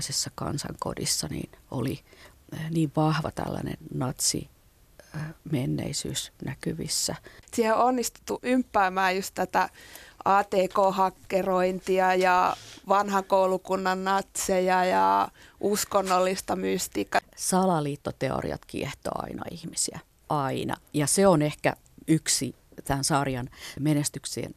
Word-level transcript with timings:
Ruotsalaisessa 0.00 0.30
kansankodissa 0.34 1.28
niin 1.28 1.50
oli 1.70 2.00
niin 2.70 2.92
vahva 2.96 3.30
tällainen 3.30 3.76
natsi 3.94 4.50
menneisyys 5.50 6.32
näkyvissä. 6.44 7.14
Siihen 7.54 7.74
on 7.74 7.84
onnistuttu 7.84 8.38
ympäämään 8.42 9.16
just 9.16 9.34
tätä 9.34 9.68
ATK-hakkerointia 10.24 12.14
ja 12.14 12.56
vanhan 12.88 13.24
koulukunnan 13.24 14.04
natseja 14.04 14.84
ja 14.84 15.28
uskonnollista 15.60 16.56
mystiikkaa. 16.56 17.20
Salaliittoteoriat 17.36 18.64
kiehtoo 18.66 19.12
aina 19.14 19.42
ihmisiä, 19.50 20.00
aina. 20.28 20.76
Ja 20.94 21.06
se 21.06 21.26
on 21.26 21.42
ehkä 21.42 21.76
yksi 22.08 22.54
tämän 22.84 23.04
sarjan 23.04 23.50
menestyksien 23.80 24.54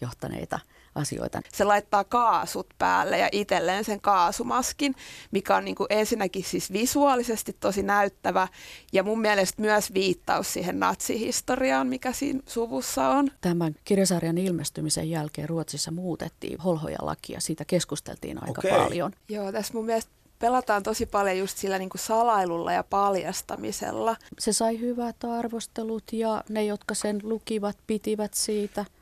johtaneita 0.00 0.58
asioita. 0.94 1.40
Se 1.52 1.64
laittaa 1.64 2.04
kaasut 2.04 2.66
päälle 2.78 3.18
ja 3.18 3.28
itselleen 3.32 3.84
sen 3.84 4.00
kaasumaskin, 4.00 4.94
mikä 5.30 5.56
on 5.56 5.64
niin 5.64 5.74
kuin 5.74 5.86
ensinnäkin 5.90 6.44
siis 6.44 6.72
visuaalisesti 6.72 7.56
tosi 7.60 7.82
näyttävä 7.82 8.48
ja 8.92 9.02
mun 9.02 9.20
mielestä 9.20 9.62
myös 9.62 9.94
viittaus 9.94 10.52
siihen 10.52 10.80
natsihistoriaan, 10.80 11.86
mikä 11.86 12.12
siinä 12.12 12.40
suvussa 12.46 13.08
on. 13.08 13.30
Tämän 13.40 13.74
kirjasarjan 13.84 14.38
ilmestymisen 14.38 15.10
jälkeen 15.10 15.48
Ruotsissa 15.48 15.90
muutettiin 15.90 16.58
holhoja 16.58 16.98
lakia, 17.00 17.40
siitä 17.40 17.64
keskusteltiin 17.64 18.42
aika 18.42 18.60
okay. 18.60 18.70
paljon. 18.70 19.12
Joo, 19.28 19.52
tässä 19.52 19.74
mun 19.74 19.86
mielestä 19.86 20.12
pelataan 20.38 20.82
tosi 20.82 21.06
paljon 21.06 21.38
just 21.38 21.58
sillä 21.58 21.78
niin 21.78 21.90
kuin 21.90 22.00
salailulla 22.00 22.72
ja 22.72 22.84
paljastamisella. 22.84 24.16
Se 24.38 24.52
sai 24.52 24.80
hyvät 24.80 25.24
arvostelut 25.24 26.04
ja 26.12 26.44
ne, 26.48 26.64
jotka 26.64 26.94
sen 26.94 27.20
lukivat, 27.22 27.76
pitivät 27.86 28.34
siitä– 28.34 28.84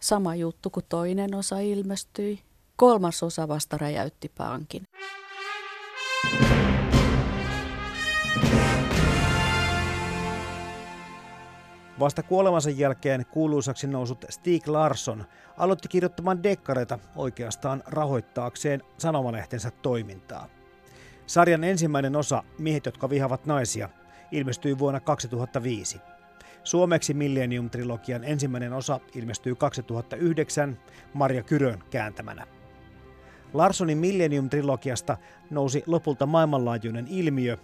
Sama 0.00 0.34
juttu, 0.34 0.70
kun 0.70 0.82
toinen 0.88 1.34
osa 1.34 1.58
ilmestyi. 1.58 2.42
Kolmas 2.76 3.22
osa 3.22 3.48
vasta 3.48 3.78
räjäytti 3.78 4.32
pankin. 4.38 4.82
Vasta 12.00 12.22
kuolemansa 12.22 12.70
jälkeen 12.70 13.26
kuuluisaksi 13.26 13.86
nousut 13.86 14.24
Stig 14.30 14.68
Larsson 14.68 15.24
aloitti 15.56 15.88
kirjoittamaan 15.88 16.42
dekkareita 16.42 16.98
oikeastaan 17.16 17.82
rahoittaakseen 17.86 18.82
sanomalehtensä 18.98 19.70
toimintaa. 19.70 20.48
Sarjan 21.26 21.64
ensimmäinen 21.64 22.16
osa 22.16 22.42
Miehet, 22.58 22.86
jotka 22.86 23.10
vihavat 23.10 23.46
naisia, 23.46 23.88
ilmestyi 24.30 24.78
vuonna 24.78 25.00
2005. 25.00 26.00
Suomeksi 26.66 27.14
Millennium-trilogian 27.14 28.24
ensimmäinen 28.24 28.72
osa 28.72 29.00
ilmestyy 29.14 29.54
2009 29.54 30.78
Marja 31.14 31.42
Kyrön 31.42 31.82
kääntämänä. 31.90 32.46
Larsonin 33.52 33.98
Millennium-trilogiasta 33.98 35.16
nousi 35.50 35.82
lopulta 35.86 36.26
maailmanlaajuinen 36.26 37.06
ilmiö, 37.08 37.56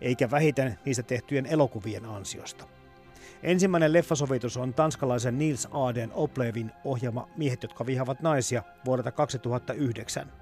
eikä 0.00 0.30
vähiten 0.30 0.78
niistä 0.84 1.02
tehtyjen 1.02 1.46
elokuvien 1.46 2.04
ansiosta. 2.04 2.64
Ensimmäinen 3.42 3.92
leffasovitus 3.92 4.56
on 4.56 4.74
tanskalaisen 4.74 5.38
Nils 5.38 5.68
Aden 5.70 6.12
Oplevin 6.12 6.70
ohjelma 6.84 7.28
Miehet, 7.36 7.62
jotka 7.62 7.86
vihavat 7.86 8.20
naisia 8.20 8.62
vuodelta 8.86 9.12
2009. 9.12 10.32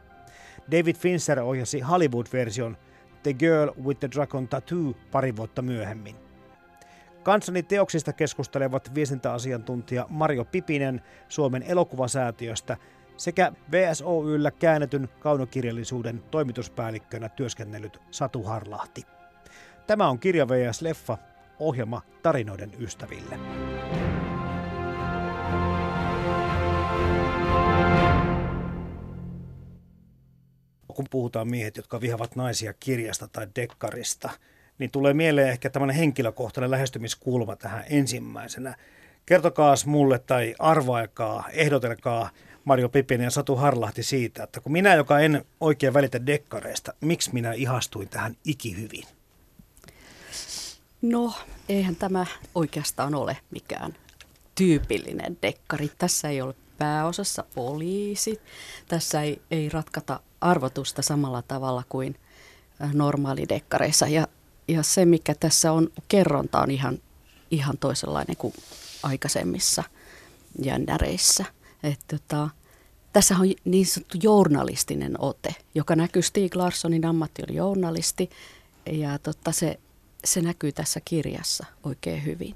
David 0.70 0.97
Fincher 0.97 1.41
ohjasi 1.41 1.80
Hollywood-version 1.80 2.76
The 3.22 3.32
Girl 3.32 3.70
with 3.84 4.00
the 4.00 4.10
Dragon 4.10 4.48
Tattoo 4.48 4.94
pari 5.12 5.36
vuotta 5.36 5.62
myöhemmin. 5.62 6.25
Kanssani 7.26 7.62
teoksista 7.62 8.12
keskustelevat 8.12 8.94
viestintäasiantuntija 8.94 10.06
Mario 10.10 10.44
Pipinen 10.44 11.03
Suomen 11.28 11.62
elokuvasäätiöstä 11.62 12.76
sekä 13.16 13.53
VSOYllä 13.72 14.50
käännetyn 14.50 15.09
kaunokirjallisuuden 15.20 16.22
toimituspäällikkönä 16.31 17.28
työskennellyt 17.28 17.98
Satu 18.10 18.42
Harlahti. 18.42 19.03
Tämä 19.86 20.09
on 20.09 20.19
Kirja 20.19 20.48
VS 20.48 20.82
Leffa, 20.82 21.19
ohjelma 21.59 22.03
tarinoiden 22.22 22.72
ystäville. 22.78 23.38
Kun 30.88 31.06
puhutaan 31.10 31.48
miehet, 31.48 31.76
jotka 31.76 32.00
vihavat 32.00 32.36
naisia 32.36 32.72
kirjasta 32.72 33.28
tai 33.28 33.47
dekkarista– 33.56 34.31
niin 34.78 34.91
tulee 34.91 35.14
mieleen 35.14 35.48
ehkä 35.48 35.70
tämmöinen 35.70 35.97
henkilökohtainen 35.97 36.70
lähestymiskulma 36.70 37.56
tähän 37.56 37.84
ensimmäisenä. 37.91 38.76
Kertokaa 39.26 39.75
mulle 39.87 40.19
tai 40.19 40.54
arvaikaa, 40.59 41.44
ehdotelkaa 41.53 42.31
Mario 42.64 42.88
Pipinen 42.88 43.25
ja 43.25 43.31
Satu 43.31 43.56
Harlahti 43.56 44.03
siitä, 44.03 44.42
että 44.42 44.60
kun 44.60 44.72
minä, 44.72 44.94
joka 44.94 45.20
en 45.20 45.44
oikein 45.60 45.94
välitä 45.94 46.26
dekkareista, 46.26 46.94
miksi 47.00 47.31
minä 47.32 47.53
ihastuin 47.53 48.09
tähän 48.09 48.36
ikihyvin? 48.44 49.04
No, 51.03 51.32
eihän 51.69 51.97
tämä 51.97 52.26
oikeastaan 52.54 53.15
ole 53.15 53.36
mikään 53.50 53.94
tyypillinen 54.54 55.36
dekkari. 55.42 55.91
Tässä 55.98 56.28
ei 56.28 56.41
ole 56.42 56.54
pääosassa 56.78 57.44
poliisi. 57.54 58.41
Tässä 58.88 59.22
ei, 59.22 59.42
ei 59.50 59.69
ratkata 59.69 60.20
arvotusta 60.41 61.03
samalla 61.03 61.42
tavalla 61.42 61.82
kuin 61.88 62.16
normaalidekkareissa. 62.92 64.06
Ja 64.06 64.26
ja 64.69 64.82
se, 64.82 65.04
mikä 65.04 65.34
tässä 65.34 65.72
on, 65.72 65.88
kerronta 66.09 66.60
on 66.60 66.71
ihan, 66.71 66.99
ihan 67.50 67.78
toisenlainen 67.78 68.37
kuin 68.37 68.54
aikaisemmissa 69.03 69.84
jännäreissä. 70.62 71.44
Tota, 72.09 72.49
tässä 73.12 73.37
on 73.37 73.53
niin 73.65 73.87
sanottu 73.87 74.19
journalistinen 74.22 75.21
ote, 75.21 75.54
joka 75.75 75.97
näkyy 75.97 76.22
Stig 76.22 76.56
Larssonin 76.56 77.06
ammatti 77.06 77.43
oli 77.49 77.56
journalisti 77.56 78.31
ja 78.93 79.19
tota, 79.19 79.53
se, 79.53 79.81
se 80.25 80.41
näkyy 80.43 80.72
tässä 80.72 81.00
kirjassa 81.04 81.66
oikein 81.83 82.25
hyvin 82.25 82.54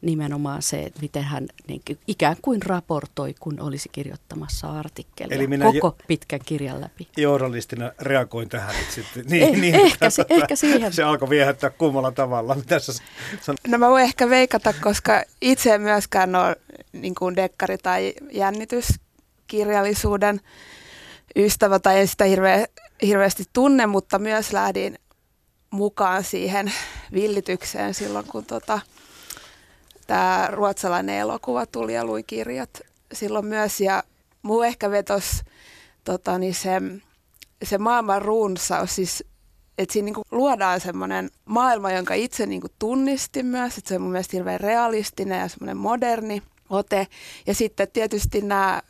nimenomaan 0.00 0.62
se, 0.62 0.82
että 0.82 1.00
miten 1.00 1.22
hän 1.22 1.48
niin, 1.66 1.82
ikään 2.06 2.36
kuin 2.42 2.62
raportoi, 2.62 3.34
kun 3.40 3.60
olisi 3.60 3.88
kirjoittamassa 3.88 4.70
artikkelia 4.70 5.36
Eli 5.36 5.46
minä 5.46 5.64
koko 5.64 5.86
jo, 5.86 5.96
pitkän 6.06 6.40
kirjan 6.46 6.80
läpi. 6.80 7.08
Journalistina 7.16 7.92
reagoin 8.00 8.48
tähän 8.48 8.74
nyt 8.78 8.90
sitten. 8.90 9.24
Niin, 9.28 9.42
eh, 9.42 9.60
niin, 9.60 9.74
ehkä, 9.74 10.10
se, 10.10 10.24
ehkä 10.28 10.56
siihen. 10.56 10.92
Se 10.92 11.02
alkoi 11.02 11.30
viehättää 11.30 11.70
kummalla 11.70 12.12
tavalla. 12.12 12.56
Tässä 12.66 12.92
san... 13.40 13.56
No 13.68 13.78
mä 13.78 13.88
voin 13.88 14.04
ehkä 14.04 14.30
veikata, 14.30 14.72
koska 14.72 15.22
itse 15.40 15.74
en 15.74 15.80
myöskään 15.80 16.34
ole 16.34 16.56
niin 16.92 17.14
kuin 17.14 17.36
dekkari- 17.36 17.78
tai 17.82 18.14
jännityskirjallisuuden 18.32 20.40
ystävä 21.36 21.78
tai 21.78 22.00
en 22.00 22.08
sitä 22.08 22.24
hirveä, 22.24 22.66
hirveästi 23.02 23.44
tunne, 23.52 23.86
mutta 23.86 24.18
myös 24.18 24.52
lähdin 24.52 24.98
mukaan 25.70 26.24
siihen 26.24 26.72
villitykseen 27.12 27.94
silloin, 27.94 28.26
kun 28.26 28.44
tota, 28.44 28.80
tämä 30.08 30.48
ruotsalainen 30.50 31.16
elokuva 31.16 31.66
tuli 31.66 31.94
ja 31.94 32.04
luin 32.04 32.24
kirjat 32.26 32.80
silloin 33.12 33.46
myös. 33.46 33.80
Ja 33.80 34.02
muu 34.42 34.62
ehkä 34.62 34.90
vetos 34.90 35.42
tota, 36.04 36.38
niin 36.38 36.54
se, 36.54 36.70
se 37.64 37.78
maailman 37.78 38.22
runsaus, 38.22 38.94
siis 38.94 39.24
että 39.78 39.92
siinä 39.92 40.04
niinku 40.04 40.22
luodaan 40.30 40.80
semmoinen 40.80 41.30
maailma, 41.44 41.92
jonka 41.92 42.14
itse 42.14 42.46
niinku 42.46 42.68
tunnistin 42.78 43.46
myös, 43.46 43.78
että 43.78 43.88
se 43.88 43.94
on 43.94 44.02
mun 44.02 44.10
mielestä 44.10 44.36
hirveän 44.36 44.60
realistinen 44.60 45.40
ja 45.40 45.48
semmoinen 45.48 45.76
moderni 45.76 46.42
ote. 46.70 47.06
Ja 47.46 47.54
sitten 47.54 47.88
tietysti 47.92 48.40
nämä 48.40 48.82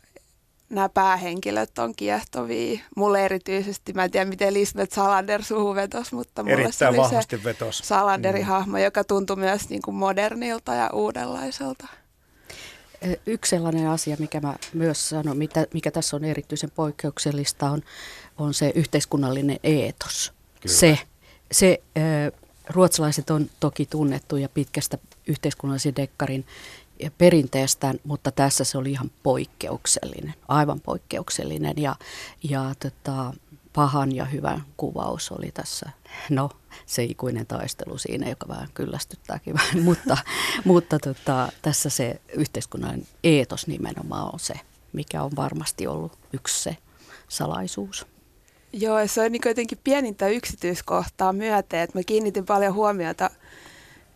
nämä 0.69 0.89
päähenkilöt 0.89 1.79
on 1.79 1.95
kiehtovia. 1.95 2.79
Mulle 2.95 3.25
erityisesti, 3.25 3.93
mä 3.93 4.03
en 4.03 4.11
tiedä 4.11 4.25
miten 4.29 4.53
Lisbeth 4.53 4.93
Salander 4.95 5.43
suhu 5.43 5.75
vetos, 5.75 6.11
mutta 6.13 6.43
mulle 6.43 6.53
Erittäin 6.53 6.73
se 6.73 6.87
oli 6.87 6.97
vahvasti 6.97 7.37
se 7.37 7.43
vetos. 7.43 7.77
Salanderin 7.77 8.41
Mm. 8.41 8.47
hahmo, 8.47 8.77
joka 8.77 9.03
tuntui 9.03 9.35
myös 9.35 9.69
niin 9.69 9.81
kuin 9.81 9.95
modernilta 9.95 10.73
ja 10.73 10.89
uudenlaiselta. 10.93 11.87
Ö, 13.07 13.17
Yksi 13.25 13.49
sellainen 13.49 13.87
asia, 13.89 14.15
mikä 14.19 14.39
mä 14.39 14.55
myös 14.73 15.09
sanon, 15.09 15.37
mitä, 15.37 15.65
mikä 15.73 15.91
tässä 15.91 16.15
on 16.15 16.23
erityisen 16.25 16.71
poikkeuksellista, 16.71 17.69
on, 17.69 17.81
on 18.37 18.53
se 18.53 18.71
yhteiskunnallinen 18.75 19.59
eetos. 19.63 20.33
Kyllä. 20.61 20.75
Se, 20.75 20.99
se 21.51 21.81
ö, 21.97 22.31
ruotsalaiset 22.69 23.29
on 23.29 23.49
toki 23.59 23.85
tunnettuja 23.85 24.49
pitkästä 24.49 24.97
yhteiskunnallisen 25.27 25.95
dekkarin 25.95 26.45
perinteestään, 27.17 27.99
mutta 28.03 28.31
tässä 28.31 28.63
se 28.63 28.77
oli 28.77 28.91
ihan 28.91 29.11
poikkeuksellinen, 29.23 30.33
aivan 30.47 30.79
poikkeuksellinen 30.81 31.73
ja, 31.77 31.95
ja 32.43 32.73
tota, 32.79 33.33
pahan 33.73 34.15
ja 34.15 34.25
hyvän 34.25 34.63
kuvaus 34.77 35.31
oli 35.31 35.51
tässä. 35.53 35.89
No, 36.29 36.49
se 36.85 37.03
ikuinen 37.03 37.45
taistelu 37.45 37.97
siinä, 37.97 38.29
joka 38.29 38.47
vähän 38.47 38.69
kyllästyttääkin 38.73 39.53
vähän, 39.53 39.83
mutta, 39.89 40.17
mutta 40.65 40.99
tota, 40.99 41.51
tässä 41.61 41.89
se 41.89 42.21
yhteiskunnan 42.33 43.01
eetos 43.23 43.67
nimenomaan 43.67 44.33
on 44.33 44.39
se, 44.39 44.53
mikä 44.93 45.23
on 45.23 45.31
varmasti 45.35 45.87
ollut 45.87 46.17
yksi 46.33 46.63
se 46.63 46.77
salaisuus. 47.27 48.05
Joo, 48.73 48.99
ja 48.99 49.07
se 49.07 49.21
on 49.21 49.31
niin 49.31 49.41
jotenkin 49.45 49.79
pienintä 49.83 50.27
yksityiskohtaa 50.27 51.33
myöten, 51.33 51.79
että 51.79 51.99
mä 51.99 52.03
kiinnitin 52.03 52.45
paljon 52.45 52.73
huomiota 52.73 53.29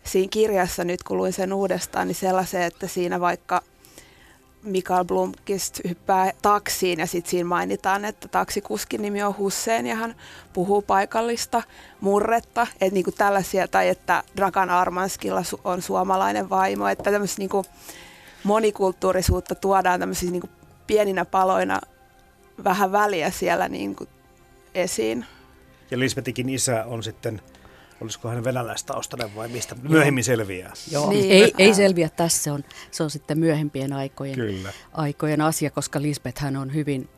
siinä 0.04 0.28
kirjassa 0.30 0.84
nyt, 0.84 1.02
kun 1.02 1.16
luin 1.16 1.32
sen 1.32 1.52
uudestaan, 1.52 2.08
niin 2.08 2.14
sellaiseen, 2.14 2.62
että 2.62 2.86
siinä 2.86 3.20
vaikka 3.20 3.62
Mikael 4.62 5.04
Blomkist 5.04 5.80
hyppää 5.88 6.32
taksiin 6.42 7.00
ja 7.00 7.06
sitten 7.06 7.30
siinä 7.30 7.48
mainitaan, 7.48 8.04
että 8.04 8.28
taksikuskin 8.28 9.02
nimi 9.02 9.22
on 9.22 9.38
Hussein 9.38 9.86
ja 9.86 9.94
hän 9.94 10.14
puhuu 10.52 10.82
paikallista 10.82 11.62
murretta, 12.00 12.66
että 12.72 12.94
niinku 12.94 13.12
tällaisia, 13.12 13.68
tai 13.68 13.88
että 13.88 14.22
Drakan 14.36 14.70
Armanskilla 14.70 15.42
on 15.64 15.82
suomalainen 15.82 16.50
vaimo, 16.50 16.88
että 16.88 17.10
tämmöistä 17.10 17.38
niinku 17.38 17.64
monikulttuurisuutta 18.44 19.54
tuodaan 19.54 20.00
tämmöisiä 20.00 20.30
niinku 20.30 20.48
pieninä 20.86 21.24
paloina 21.24 21.80
vähän 22.64 22.92
väliä 22.92 23.30
siellä 23.30 23.68
niinku 23.68 24.08
esiin. 24.74 25.26
Ja 25.90 25.98
Lisbetikin 25.98 26.48
isä 26.48 26.84
on 26.84 27.02
sitten, 27.02 27.42
olisiko 28.00 28.28
hän 28.28 28.44
venäläistaustainen 28.44 29.34
vai 29.34 29.48
mistä 29.48 29.74
myöhemmin 29.74 30.24
selviää. 30.24 30.72
Joo. 30.90 31.10
Niin. 31.10 31.30
Ei, 31.30 31.54
ei 31.58 31.74
selviä 31.74 32.08
tässä, 32.08 32.42
se 32.42 32.50
on, 32.50 32.64
se 32.90 33.02
on 33.02 33.10
sitten 33.10 33.38
myöhempien 33.38 33.92
aikojen, 33.92 34.34
Kyllä, 34.34 34.72
aikojen 34.92 35.40
asia, 35.40 35.70
koska 35.70 36.02
Lisbeth 36.02 36.42
hän 36.42 36.56
on 36.56 36.74
hyvin 36.74 37.08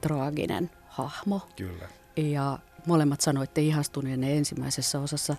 traaginen 0.00 0.70
hahmo. 0.88 1.40
kyllä. 1.56 1.88
Ja 2.16 2.58
molemmat 2.86 3.20
sanoitte 3.20 3.60
ihastuneenne 3.60 4.36
ensimmäisessä 4.36 5.00
osassa 5.00 5.36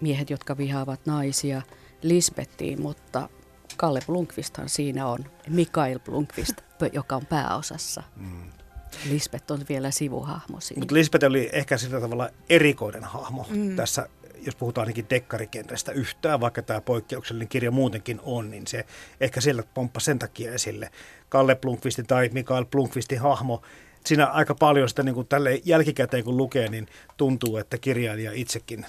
miehet, 0.00 0.30
jotka 0.30 0.56
vihaavat 0.56 1.06
naisia 1.06 1.62
Lisbettiin, 2.02 2.82
mutta 2.82 3.28
Kalle 3.76 4.00
Blunkvisthan 4.06 4.68
siinä 4.68 5.06
on 5.06 5.24
Mikael 5.48 5.98
Blunkvist, 5.98 6.54
joka 6.92 7.16
on 7.16 7.26
pääosassa. 7.26 8.02
Mm. 8.16 8.50
Lisbeth 9.10 9.52
on 9.52 9.60
vielä 9.68 9.90
sivuhahmo 9.90 10.60
siinä. 10.60 10.80
Mutta 10.80 10.94
Lisbeth 10.94 11.24
oli 11.24 11.50
ehkä 11.52 11.78
sillä 11.78 12.00
tavalla 12.00 12.30
erikoinen 12.48 13.04
hahmo 13.04 13.46
Mm. 13.50 13.76
tässä, 13.76 14.08
jos 14.46 14.56
puhutaan 14.56 14.82
ainakin 14.82 15.06
dekkarikentästä 15.10 15.92
yhtään, 15.92 16.40
vaikka 16.40 16.62
tämä 16.62 16.80
poikkeuksellinen 16.80 17.48
kirja 17.48 17.70
muutenkin 17.70 18.20
on, 18.22 18.50
niin 18.50 18.66
se 18.66 18.84
ehkä 19.20 19.40
siellä 19.40 19.62
pomppasi 19.74 20.04
sen 20.04 20.18
takia 20.18 20.52
esille. 20.52 20.90
Kalle 21.28 21.54
Blunkvistin 21.54 22.06
tai 22.06 22.30
Mikael 22.32 22.64
Blunkvistin 22.64 23.20
hahmo, 23.20 23.62
siinä 24.06 24.26
aika 24.26 24.54
paljon 24.54 24.88
sitä 24.88 25.02
niin 25.02 25.14
kuin 25.14 25.26
tälle 25.28 25.60
jälkikäteen 25.64 26.24
kun 26.24 26.36
lukee, 26.36 26.68
niin 26.68 26.86
tuntuu, 27.16 27.56
että 27.56 27.78
kirjailija 27.78 28.32
itsekin 28.34 28.86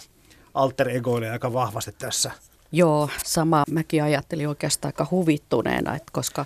alter 0.54 0.90
egoilee 0.90 1.32
aika 1.32 1.54
vahvasti 1.54 1.92
tässä. 1.98 2.32
Joo, 2.72 3.10
sama 3.26 3.64
mäkin 3.72 4.04
ajattelin 4.04 4.48
oikeastaan 4.48 4.90
aika 4.90 5.08
huvittuneena, 5.12 5.96
että 5.96 6.12
koska 6.12 6.46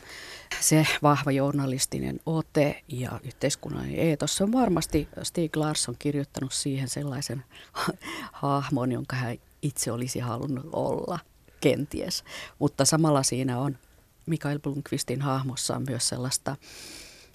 se 0.60 0.88
vahva 1.04 1.32
journalistinen 1.32 2.20
ote 2.26 2.84
ja 2.88 3.20
yhteiskunnallinen 3.24 4.00
eetos, 4.00 4.36
se 4.38 4.44
on 4.44 4.52
varmasti 4.52 5.08
Stig 5.24 5.56
Larsson 5.56 5.96
kirjoittanut 6.00 6.54
siihen 6.54 6.88
sellaisen 6.88 7.44
hahmon, 8.32 8.92
jonka 8.92 9.16
hän 9.16 9.38
itse 9.62 9.92
olisi 9.92 10.20
halunnut 10.20 10.70
olla, 10.72 11.20
kenties. 11.62 12.24
Mutta 12.60 12.86
samalla 12.86 13.24
siinä 13.24 13.60
on 13.60 13.78
Mikael 14.26 14.60
Blomqvistin 14.60 15.22
hahmossa 15.22 15.76
on 15.76 15.84
myös 15.90 16.08
sellaista 16.08 16.56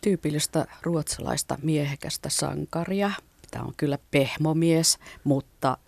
tyypillistä 0.03 0.67
ruotsalaista 0.83 1.59
miehekästä 1.63 2.29
sankaria. 2.29 3.11
Tämä 3.51 3.65
on 3.65 3.75
kyllä 3.77 3.99
pehmomies, 4.11 4.99
mutta 5.25 5.79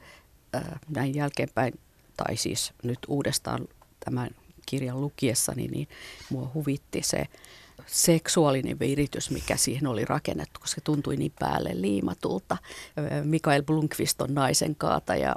äh, 0.54 0.62
näin 0.88 1.14
jälkeenpäin, 1.14 1.80
tai 2.16 2.36
siis 2.36 2.72
nyt 2.82 2.98
uudestaan 3.08 3.68
tämän 4.04 4.30
kirjan 4.66 5.00
lukiessani, 5.00 5.68
niin 5.68 5.88
mua 6.30 6.50
huvitti 6.54 7.02
se 7.02 7.24
seksuaalinen 7.86 8.78
viritys, 8.78 9.30
mikä 9.30 9.56
siihen 9.56 9.86
oli 9.86 10.04
rakennettu, 10.04 10.60
koska 10.60 10.74
se 10.74 10.84
tuntui 10.84 11.16
niin 11.16 11.32
päälle 11.38 11.70
liimatulta. 11.74 12.56
Mikael 13.24 13.62
Blomqvist 13.62 14.20
on 14.20 14.34
naisen 14.34 14.74
kaata 14.76 15.16
ja 15.16 15.36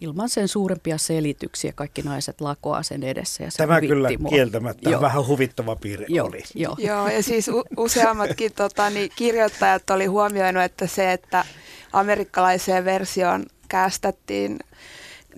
ilman 0.00 0.28
sen 0.28 0.48
suurempia 0.48 0.98
selityksiä 0.98 1.72
kaikki 1.72 2.02
naiset 2.02 2.40
lakoaa 2.40 2.82
sen 2.82 3.02
edessä. 3.02 3.44
Ja 3.44 3.50
se 3.50 3.56
Tämä 3.56 3.80
kyllä 3.80 4.08
mua. 4.18 4.30
kieltämättä 4.30 4.90
Joo. 4.90 5.00
vähän 5.00 5.26
huvittava 5.26 5.76
piirre 5.76 6.06
Joo, 6.08 6.26
oli. 6.26 6.42
joo. 6.54 6.74
Joo, 6.78 7.08
ja 7.08 7.22
siis 7.22 7.48
u- 7.48 7.64
useammatkin 7.76 8.52
tota, 8.52 8.90
niin 8.90 9.10
kirjoittajat 9.16 9.90
oli 9.90 10.06
huomioinut, 10.06 10.62
että 10.62 10.86
se, 10.86 11.12
että 11.12 11.44
amerikkalaiseen 11.92 12.84
versioon 12.84 13.46
kästettiin 13.68 14.58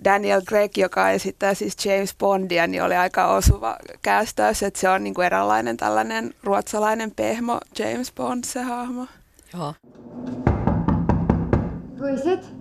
Daniel 0.03 0.41
Craig, 0.41 0.77
joka 0.77 1.09
esittää 1.09 1.53
siis 1.53 1.85
James 1.85 2.15
Bondia, 2.19 2.67
niin 2.67 2.83
oli 2.83 2.95
aika 2.95 3.27
osuva 3.27 3.77
kästäys, 4.01 4.63
että 4.63 4.79
se 4.79 4.89
on 4.89 5.03
niin 5.03 5.13
kuin 5.13 5.25
eräänlainen 5.25 5.77
tällainen 5.77 6.33
ruotsalainen 6.43 7.11
pehmo 7.11 7.59
James 7.79 8.11
Bond 8.11 8.43
se 8.43 8.61
hahmo. 8.61 9.05
joo. 9.53 9.73
Who 11.99 12.07
is 12.07 12.25
it? 12.25 12.53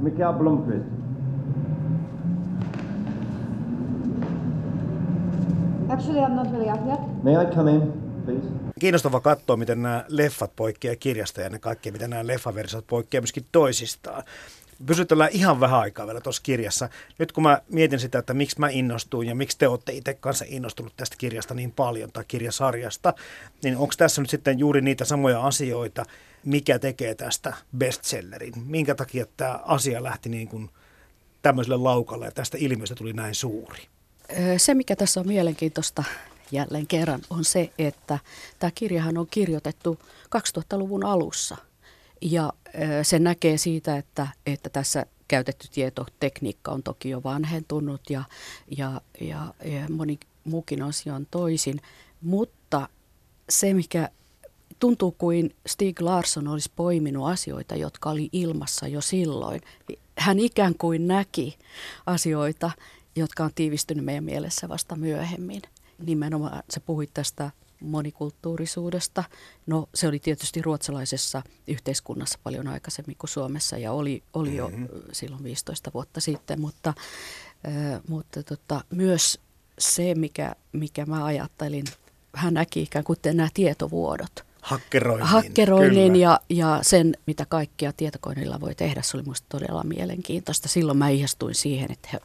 Mikael 0.00 0.32
Blomqvist. 0.32 0.84
Actually, 5.88 6.20
I'm 6.20 6.34
not 6.34 6.50
really 6.52 6.70
up 6.70 6.86
yet. 6.86 7.22
May 7.22 7.34
I 7.34 7.46
come 7.54 7.70
in, 7.70 7.92
please? 8.24 8.46
Kiinnostava 8.80 9.20
katsoa, 9.20 9.56
miten 9.56 9.82
nämä 9.82 10.04
leffat 10.08 10.50
poikkeaa 10.56 10.96
kirjasta 11.00 11.40
ja 11.40 11.48
ne 11.48 11.58
kaikki, 11.58 11.90
miten 11.90 12.10
nämä 12.10 12.26
leffaversiot 12.26 12.86
poikkeaa 12.86 13.22
myöskin 13.22 13.44
toisistaan. 13.52 14.22
Pysytellään 14.86 15.30
ihan 15.32 15.60
vähän 15.60 15.80
aikaa 15.80 16.06
vielä 16.06 16.20
tuossa 16.20 16.42
kirjassa. 16.42 16.88
Nyt 17.18 17.32
kun 17.32 17.42
mä 17.42 17.60
mietin 17.68 17.98
sitä, 17.98 18.18
että 18.18 18.34
miksi 18.34 18.60
mä 18.60 18.68
innostuin 18.68 19.28
ja 19.28 19.34
miksi 19.34 19.58
te 19.58 19.68
olette 19.68 19.92
itse 19.92 20.14
kanssa 20.14 20.44
innostunut 20.48 20.92
tästä 20.96 21.16
kirjasta 21.18 21.54
niin 21.54 21.72
paljon 21.72 22.12
tai 22.12 22.24
kirjasarjasta, 22.28 23.14
niin 23.62 23.76
onko 23.76 23.94
tässä 23.96 24.20
nyt 24.22 24.30
sitten 24.30 24.58
juuri 24.58 24.80
niitä 24.80 25.04
samoja 25.04 25.46
asioita, 25.46 26.04
mikä 26.44 26.78
tekee 26.78 27.14
tästä 27.14 27.54
bestsellerin? 27.76 28.52
Minkä 28.66 28.94
takia 28.94 29.26
tämä 29.36 29.60
asia 29.64 30.02
lähti 30.02 30.28
niin 30.28 30.48
kuin 30.48 30.70
tämmöiselle 31.42 31.76
laukalle 31.76 32.24
ja 32.24 32.32
tästä 32.32 32.58
ilmiöstä 32.60 32.94
tuli 32.94 33.12
näin 33.12 33.34
suuri? 33.34 33.82
Se, 34.56 34.74
mikä 34.74 34.96
tässä 34.96 35.20
on 35.20 35.26
mielenkiintoista 35.26 36.04
jälleen 36.52 36.86
kerran, 36.86 37.20
on 37.30 37.44
se, 37.44 37.70
että 37.78 38.18
tämä 38.58 38.70
kirjahan 38.74 39.18
on 39.18 39.26
kirjoitettu 39.30 39.98
2000-luvun 40.36 41.04
alussa. 41.04 41.56
Ja 42.20 42.52
se 43.02 43.18
näkee 43.18 43.58
siitä, 43.58 43.96
että, 43.96 44.26
että 44.46 44.70
tässä 44.70 45.06
käytetty 45.28 45.68
tietotekniikka 45.72 46.72
on 46.72 46.82
toki 46.82 47.10
jo 47.10 47.22
vanhentunut 47.22 48.10
ja, 48.10 48.24
ja, 48.78 49.00
ja, 49.20 49.54
ja 49.64 49.88
moni 49.90 50.18
muukin 50.44 50.82
asia 50.82 51.14
on 51.14 51.26
toisin. 51.30 51.80
Mutta 52.20 52.88
se, 53.48 53.74
mikä 53.74 54.08
tuntuu 54.78 55.12
kuin 55.12 55.54
Stig 55.66 56.00
Larsson 56.00 56.48
olisi 56.48 56.70
poiminut 56.76 57.28
asioita, 57.28 57.76
jotka 57.76 58.10
oli 58.10 58.28
ilmassa 58.32 58.88
jo 58.88 59.00
silloin. 59.00 59.60
Hän 60.18 60.38
ikään 60.38 60.74
kuin 60.78 61.08
näki 61.08 61.58
asioita, 62.06 62.70
jotka 63.16 63.44
on 63.44 63.50
tiivistynyt 63.54 64.04
meidän 64.04 64.24
mielessä 64.24 64.68
vasta 64.68 64.96
myöhemmin. 64.96 65.62
Nimenomaan 66.06 66.62
sä 66.70 66.80
puhuit 66.80 67.10
tästä 67.14 67.50
monikulttuurisuudesta. 67.80 69.24
No 69.66 69.88
se 69.94 70.08
oli 70.08 70.18
tietysti 70.18 70.62
ruotsalaisessa 70.62 71.42
yhteiskunnassa 71.68 72.38
paljon 72.42 72.68
aikaisemmin 72.68 73.16
kuin 73.18 73.30
Suomessa 73.30 73.78
ja 73.78 73.92
oli, 73.92 74.22
oli 74.34 74.56
jo 74.56 74.68
mm-hmm. 74.68 74.88
silloin 75.12 75.44
15 75.44 75.90
vuotta 75.94 76.20
sitten, 76.20 76.60
mutta, 76.60 76.94
äh, 77.68 78.00
mutta 78.08 78.42
tota, 78.42 78.84
myös 78.90 79.40
se, 79.78 80.14
mikä, 80.14 80.54
mikä 80.72 81.06
mä 81.06 81.24
ajattelin, 81.24 81.84
hän 82.34 82.54
näki 82.54 82.82
ikään 82.82 83.04
kuin 83.04 83.18
nämä 83.34 83.48
tietovuodot. 83.54 84.44
Hakkeroinnin. 84.62 85.28
Hakkeroinnin 85.28 86.12
kyllä. 86.12 86.22
ja, 86.24 86.40
ja 86.48 86.78
sen, 86.82 87.16
mitä 87.26 87.46
kaikkia 87.48 87.92
tietokoneilla 87.92 88.60
voi 88.60 88.74
tehdä, 88.74 89.02
se 89.02 89.16
oli 89.16 89.22
minusta 89.22 89.46
todella 89.48 89.84
mielenkiintoista. 89.84 90.68
Silloin 90.68 90.98
mä 90.98 91.08
ihastuin 91.08 91.54
siihen, 91.54 91.92
että 91.92 92.08
he, 92.12 92.20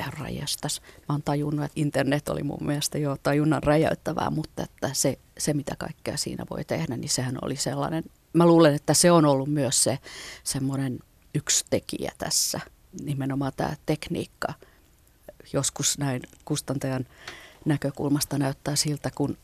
herranjestas, 0.00 0.80
mä 0.80 1.14
oon 1.14 1.22
tajunnut, 1.22 1.64
että 1.64 1.80
internet 1.80 2.28
oli 2.28 2.42
mun 2.42 2.66
mielestä 2.66 2.98
jo 2.98 3.16
tajunnan 3.22 3.62
räjäyttävää, 3.62 4.30
mutta 4.30 4.62
että 4.62 4.90
se, 4.92 5.18
se, 5.38 5.54
mitä 5.54 5.76
kaikkea 5.78 6.16
siinä 6.16 6.44
voi 6.50 6.64
tehdä, 6.64 6.96
niin 6.96 7.08
sehän 7.08 7.38
oli 7.42 7.56
sellainen, 7.56 8.04
mä 8.32 8.46
luulen, 8.46 8.74
että 8.74 8.94
se 8.94 9.10
on 9.10 9.24
ollut 9.24 9.48
myös 9.48 9.84
se 9.84 9.98
semmoinen 10.44 10.98
yksi 11.34 11.64
tekijä 11.70 12.12
tässä, 12.18 12.60
nimenomaan 13.02 13.52
tämä 13.56 13.76
tekniikka. 13.86 14.54
Joskus 15.52 15.98
näin 15.98 16.22
kustantajan 16.44 17.06
näkökulmasta 17.64 18.38
näyttää 18.38 18.76
siltä, 18.76 19.10
kun 19.14 19.36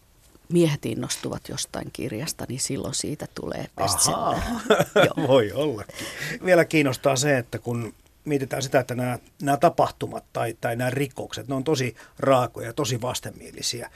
miehet 0.52 0.86
innostuvat 0.86 1.48
jostain 1.48 1.90
kirjasta, 1.92 2.44
niin 2.48 2.60
silloin 2.60 2.94
siitä 2.94 3.26
tulee 3.34 3.66
bestseller. 3.76 4.38
Joo. 5.16 5.28
Voi 5.28 5.52
ollakin. 5.52 6.06
Vielä 6.44 6.64
kiinnostaa 6.64 7.16
se, 7.16 7.38
että 7.38 7.58
kun 7.58 7.94
mietitään 8.28 8.62
sitä, 8.62 8.80
että 8.80 8.94
nämä, 8.94 9.18
nämä 9.42 9.56
tapahtumat 9.56 10.24
tai, 10.32 10.56
tai 10.60 10.76
nämä 10.76 10.90
rikokset, 10.90 11.48
ne 11.48 11.54
on 11.54 11.64
tosi 11.64 11.96
raakoja, 12.18 12.72
tosi 12.72 13.00
vastenmielisiä. 13.00 13.90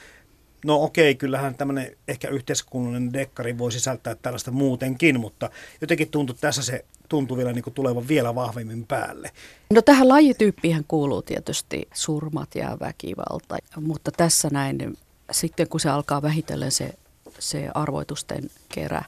No 0.65 0.83
okei, 0.83 1.15
kyllähän 1.15 1.55
tämmöinen 1.55 1.97
ehkä 2.09 2.29
yhteiskunnallinen 2.29 3.13
dekkari 3.13 3.59
voi 3.59 3.73
sisältää 3.73 4.15
tällaista 4.15 4.51
muutenkin, 4.51 5.21
mutta 5.21 5.51
jotenkin 5.81 6.11
tuntuu, 6.11 6.37
tässä 6.41 6.63
se 6.63 6.85
tuntuu 7.09 7.37
vielä 7.37 7.53
niin 7.53 7.65
tulevan 7.75 8.09
vielä 8.09 8.35
vahvemmin 8.35 8.87
päälle. 8.87 9.31
No 9.73 9.83
tähän 9.83 10.09
lajityyppiin 10.09 10.85
kuuluu 10.89 11.23
tietysti 11.23 11.89
surmat 11.95 12.55
ja 12.55 12.77
väkivalta, 12.81 13.57
mutta 13.81 14.11
tässä 14.11 14.49
näin, 14.53 14.99
sitten 15.31 15.69
kun 15.69 15.81
se 15.81 15.91
alkaa 15.91 16.23
vähitellen 16.23 16.73
se, 16.73 16.95
se 17.39 17.69
arvoitusten 17.75 18.51
kerä 18.69 19.03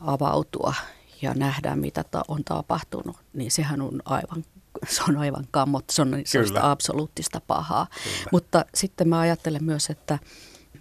avautua 0.00 0.74
ja 1.22 1.34
nähdään, 1.34 1.78
mitä 1.78 2.04
ta- 2.04 2.24
on 2.28 2.44
tapahtunut, 2.44 3.16
niin 3.32 3.50
sehän 3.50 3.80
on 3.80 4.02
aivan, 4.04 4.44
se 4.88 5.02
on 5.08 5.16
aivan 5.16 5.46
kammot, 5.50 5.84
se 5.90 6.02
on 6.02 6.22
sellaista 6.24 6.70
absoluuttista 6.70 7.40
pahaa. 7.46 7.86
Kyllä. 7.86 8.28
Mutta 8.32 8.64
sitten 8.74 9.08
mä 9.08 9.20
ajattelen 9.20 9.64
myös, 9.64 9.90
että 9.90 10.18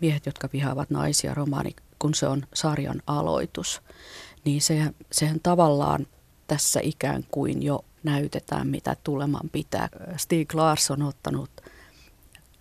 miehet, 0.01 0.25
jotka 0.25 0.49
vihaavat 0.53 0.89
naisia, 0.89 1.33
romaani, 1.33 1.75
kun 1.99 2.13
se 2.13 2.27
on 2.27 2.43
sarjan 2.53 3.01
aloitus, 3.07 3.81
niin 4.45 4.61
sehän, 4.61 4.95
sehän 5.11 5.39
tavallaan 5.43 6.07
tässä 6.47 6.79
ikään 6.83 7.23
kuin 7.31 7.63
jo 7.63 7.85
näytetään, 8.03 8.67
mitä 8.67 8.95
tuleman 9.03 9.49
pitää. 9.51 9.89
Stig 10.17 10.53
Larsson 10.53 11.01
on 11.01 11.07
ottanut 11.07 11.49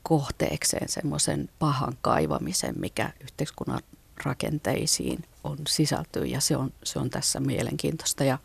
kohteekseen 0.03 0.89
semmoisen 0.89 1.49
pahan 1.59 1.99
kaivamisen, 2.01 2.75
mikä 2.79 3.13
yhteiskunnan 3.21 3.81
rakenteisiin 4.25 5.25
on 5.45 5.59
sisältyy 5.69 6.25
ja 6.25 6.41
se 6.41 6.57
on, 6.57 6.73
se 6.85 6.99
on 6.99 7.11
tässä 7.11 7.41
mielenkiintoista. 7.41 8.25
Ja, 8.25 8.39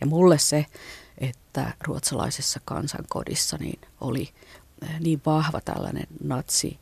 ja 0.00 0.06
mulle 0.06 0.38
se, 0.38 0.66
että 1.18 1.72
ruotsalaisessa 1.84 2.60
kansankodissa 2.64 3.56
niin 3.60 3.80
oli 4.00 4.28
eh, 4.82 5.00
niin 5.00 5.22
vahva 5.26 5.60
tällainen 5.60 6.06
natsi 6.22 6.78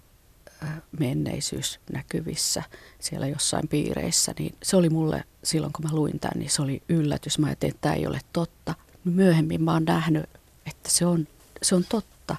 eh, 0.63 0.69
menneisyys 0.99 1.81
näkyvissä 1.93 2.63
siellä 3.01 3.27
jossain 3.27 3.69
piireissä, 3.69 4.35
niin 4.39 4.55
se 4.63 4.77
oli 4.77 4.91
mulle 4.91 5.25
silloin, 5.45 5.73
kun 5.73 5.85
mä 5.85 5.97
luin 5.97 6.21
tämän, 6.21 6.39
niin 6.39 6.51
se 6.51 6.63
oli 6.63 6.83
yllätys. 6.89 7.39
Mä 7.39 7.47
ajattelin, 7.47 7.75
että 7.75 7.81
tämä 7.81 7.95
ei 7.95 8.07
ole 8.07 8.21
totta. 8.33 8.75
Myöhemmin 9.05 9.63
mä 9.63 9.73
oon 9.73 9.85
nähnyt, 9.85 10.31
että 10.67 10.91
se 10.91 11.07
on, 11.07 11.29
se 11.63 11.75
on 11.75 11.85
totta, 11.89 12.37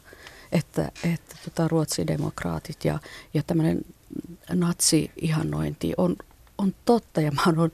että, 0.52 0.92
että 1.04 1.36
tota, 1.46 1.68
ruotsidemokraatit 1.68 2.86
ja, 2.86 3.00
ja 3.34 3.44
tämmöinen 3.44 3.82
natsi-ihannointi 4.54 5.94
on, 5.98 6.16
on 6.58 6.76
totta 6.86 7.22
ja 7.22 7.32
mä 7.32 7.42
oon 7.46 7.72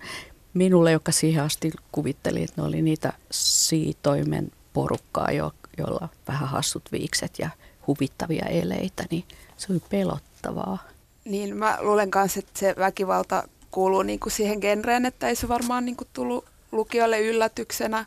minulle, 0.53 0.91
joka 0.91 1.11
siihen 1.11 1.43
asti 1.43 1.71
kuvitteli, 1.91 2.43
että 2.43 2.61
ne 2.61 2.67
oli 2.67 2.81
niitä 2.81 3.13
siitoimen 3.31 4.51
porukkaa, 4.73 5.31
jo, 5.31 5.51
joilla 5.77 6.09
vähän 6.27 6.49
hassut 6.49 6.91
viikset 6.91 7.39
ja 7.39 7.49
huvittavia 7.87 8.45
eleitä, 8.45 9.03
niin 9.11 9.23
se 9.57 9.73
oli 9.73 9.81
pelottavaa. 9.89 10.77
Niin 11.25 11.57
mä 11.57 11.77
luulen 11.81 12.11
kanssa, 12.11 12.39
että 12.39 12.59
se 12.59 12.75
väkivalta 12.77 13.47
kuuluu 13.71 14.03
niin 14.03 14.19
kuin 14.19 14.31
siihen 14.31 14.59
genreen, 14.59 15.05
että 15.05 15.27
ei 15.27 15.35
se 15.35 15.47
varmaan 15.47 15.85
niin 15.85 15.95
kuin 15.95 16.07
tullut 16.13 16.45
lukijoille 16.71 17.21
yllätyksenä 17.21 18.05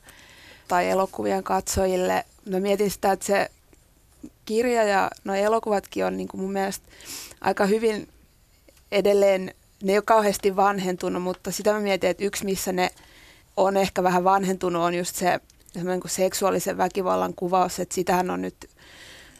tai 0.68 0.90
elokuvien 0.90 1.42
katsojille. 1.42 2.25
Mä 2.45 2.61
mietin 2.61 2.90
sitä, 2.90 3.12
että 3.12 3.26
se 3.26 3.50
kirja 4.45 4.85
ja 4.85 5.11
no 5.25 5.35
elokuvatkin 5.35 6.04
on 6.04 6.16
niin 6.16 6.28
kuin 6.28 6.40
mun 6.40 6.52
mielestä 6.52 6.87
aika 7.40 7.66
hyvin 7.66 8.09
edelleen, 8.93 9.55
ne 9.83 9.93
ei 9.93 9.99
ole 9.99 10.05
kauheasti 10.07 10.57
vanhentunut, 10.57 11.23
mutta 11.23 11.50
sitä 11.50 11.73
mä 11.73 11.81
mietin, 11.81 12.11
että 12.11 12.25
yksi 12.25 12.45
missä 12.45 12.73
ne 12.73 12.90
on 13.57 13.76
ehkä 13.76 14.02
vähän 14.02 14.25
vanhentunut 14.25 14.83
on 14.83 14.95
just 14.95 15.16
se 15.16 15.40
kuin 16.00 16.11
seksuaalisen 16.11 16.78
väkivallan 16.78 17.35
kuvaus, 17.35 17.81
että 17.81 17.95
sitähän 17.95 18.31
on 18.31 18.43
nyt 18.43 18.71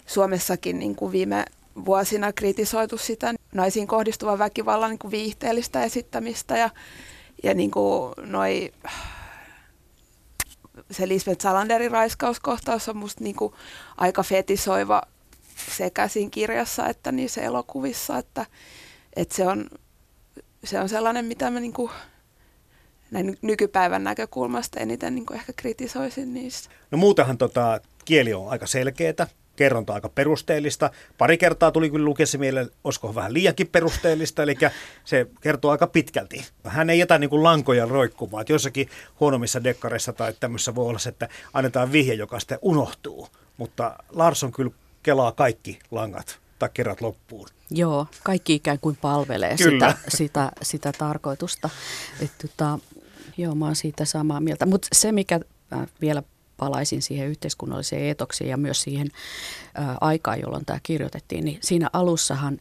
Suomessakin 0.07 0.79
niin 0.79 0.97
kuin 0.97 1.13
viime 1.13 1.45
vuosina 1.85 2.33
kritisoitu 2.33 2.99
sitä 2.99 3.35
naisiin 3.55 3.87
kohdistuvan 3.87 4.39
väkivallan 4.39 4.91
niin 4.91 4.99
kuin 4.99 5.11
viihteellistä 5.11 5.85
esittämistä 5.85 6.57
ja, 6.57 6.71
ja 7.43 7.55
niin 7.55 7.71
kuin 7.71 8.13
noi, 8.23 8.73
se 10.91 11.09
Lisbeth 11.09 11.43
Salanderin 11.43 11.91
raiskauskohtaus 11.91 12.89
on 12.89 12.97
musta 12.97 13.25
niin 13.25 13.37
kuin 13.37 13.55
aika 13.97 14.23
fetisoiva 14.23 15.03
sekä 15.77 16.09
siinä 16.09 16.31
kirjassa 16.31 16.89
että 16.89 17.13
niissä 17.13 17.43
elokuvissa, 17.43 18.19
että, 18.19 18.47
että 19.17 19.35
se, 19.35 19.47
on, 19.47 19.71
se 20.65 20.81
on 20.81 20.89
sellainen, 20.89 21.25
mitä 21.25 21.51
mä 21.51 21.61
niin 21.61 21.73
kuin 21.73 21.91
näin 23.11 23.39
nykypäivän 23.43 24.05
näkökulmasta 24.05 24.81
eniten 24.81 25.15
niin 25.15 25.27
kuin 25.27 25.39
ehkä 25.39 25.53
kritisoisin 25.57 26.35
niissä. 26.35 26.71
No 26.91 26.99
muutenhan 26.99 27.39
tota, 27.39 27.81
kieli 28.05 28.35
on 28.35 28.49
aika 28.49 28.67
selkeätä, 28.67 29.27
kerronta 29.57 29.95
aika 29.95 30.09
perusteellista. 30.09 30.91
Pari 31.19 31.39
kertaa 31.39 31.71
tuli 31.71 31.91
kyllä 31.91 32.05
lukiessa 32.05 32.39
mieleen, 32.39 32.71
olisiko 32.85 33.15
vähän 33.15 33.35
liiankin 33.35 33.69
perusteellista, 33.69 34.43
eli 34.43 34.57
se 35.05 35.27
kertoo 35.41 35.71
aika 35.71 35.87
pitkälti. 35.87 36.47
Hän 36.65 36.91
ei 36.91 36.99
jätä 36.99 37.19
niin 37.19 37.31
kuin 37.31 37.43
lankoja 37.43 37.87
roikkumaan, 37.87 38.41
että 38.41 38.53
jossakin 38.53 38.89
huonommissa 39.21 39.65
dekkareissa 39.65 40.13
tai 40.13 40.33
tämmöisessä 40.41 40.75
voi 40.75 40.89
olla 40.89 40.99
se, 40.99 41.09
että 41.09 41.29
annetaan 41.53 41.93
vihje, 41.93 42.15
joka 42.15 42.41
sitten 42.41 42.59
unohtuu. 42.63 43.29
Mutta 43.57 43.97
Larsson 44.13 44.53
kyllä 44.53 44.71
kelaa 45.03 45.33
kaikki 45.33 45.79
langat 45.91 46.46
tai 46.59 46.69
kerrat 46.75 47.01
loppuun. 47.01 47.49
Joo, 47.71 48.07
kaikki 48.23 48.55
ikään 48.55 48.79
kuin 48.79 48.97
palvelee 48.97 49.57
Kyllä. 49.57 49.91
sitä, 49.93 50.09
sitä, 50.17 50.53
sitä 50.63 50.93
tarkoitusta. 50.93 51.71
Et, 52.21 52.31
tota, 52.43 52.79
joo, 53.37 53.55
mä 53.55 53.65
oon 53.65 53.77
siitä 53.77 54.05
samaa 54.05 54.41
mieltä. 54.41 54.67
Mutta 54.67 54.89
se, 54.93 55.13
mikä 55.13 55.41
äh, 55.73 55.87
vielä 56.01 56.23
palaisin 56.57 57.03
siihen 57.03 57.29
yhteiskunnalliseen 57.29 58.11
etokseen 58.11 58.51
ja 58.51 58.57
myös 58.57 58.83
siihen 58.83 59.09
ää, 59.75 59.99
aikaan, 60.01 60.41
jolloin 60.41 60.65
tämä 60.65 60.81
kirjoitettiin, 60.83 61.45
niin 61.45 61.59
siinä 61.63 61.91
alussahan 61.93 62.59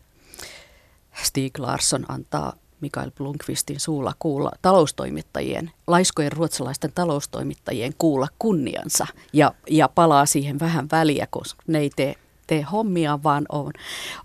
Stig 1.23 1.59
Larsson 1.59 2.05
antaa 2.07 2.53
Mikael 2.81 3.11
Blomqvistin 3.11 3.79
suulla 3.79 4.13
kuulla 4.19 4.51
taloustoimittajien, 4.61 5.71
laiskojen 5.87 6.31
ruotsalaisten 6.31 6.91
taloustoimittajien 6.95 7.93
kuulla 7.97 8.27
kunniansa 8.39 9.07
ja, 9.33 9.51
ja 9.69 9.89
palaa 9.89 10.25
siihen 10.25 10.59
vähän 10.59 10.87
väliä, 10.91 11.27
koska 11.29 11.63
ne 11.67 11.79
ei 11.79 11.89
tee 11.95 12.15
tee 12.47 12.61
hommia, 12.61 13.23
vaan 13.23 13.45
on, 13.49 13.71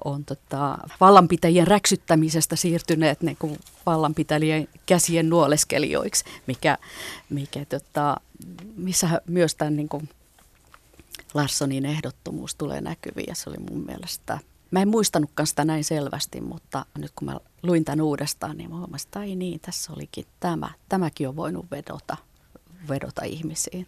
on 0.05 0.25
tota, 0.25 0.79
vallanpitäjien 1.00 1.67
räksyttämisestä 1.67 2.57
siirtyneet 2.57 3.23
niin 3.23 3.37
kuin 3.37 3.59
vallanpitäjien 3.87 4.69
käsien 4.87 5.31
nuoleskelijoiksi, 5.31 6.25
mikä, 6.47 6.79
mikä 7.31 7.65
tota, 7.65 8.17
missä 8.77 9.21
myös 9.27 9.55
tämän 9.55 9.77
niin 9.77 9.89
kuin 9.89 10.09
Larssonin 11.35 11.87
ehdottomuus 11.87 12.55
tulee 12.55 12.81
näkyviin 12.81 13.37
se 13.37 13.50
oli 13.50 13.59
mun 13.71 13.85
mielestä 13.87 14.39
Mä 14.71 14.83
en 14.83 14.89
muistanutkaan 14.89 15.47
sitä 15.47 15.65
näin 15.65 15.85
selvästi, 15.85 16.41
mutta 16.41 16.87
nyt 16.99 17.12
kun 17.15 17.27
mä 17.27 17.41
luin 17.62 17.85
tämän 17.85 18.00
uudestaan, 18.00 18.57
niin 18.57 18.71
mä 18.71 18.79
huomasin, 18.79 19.07
että 19.07 19.19
ai 19.19 19.37
niin, 19.37 19.61
tässä 19.61 19.93
olikin 19.93 20.27
tämä. 20.41 20.71
Tämäkin 20.89 21.29
on 21.29 21.37
voinut 21.37 21.71
vedota, 21.71 22.17
vedota 22.89 23.25
ihmisiin. 23.25 23.87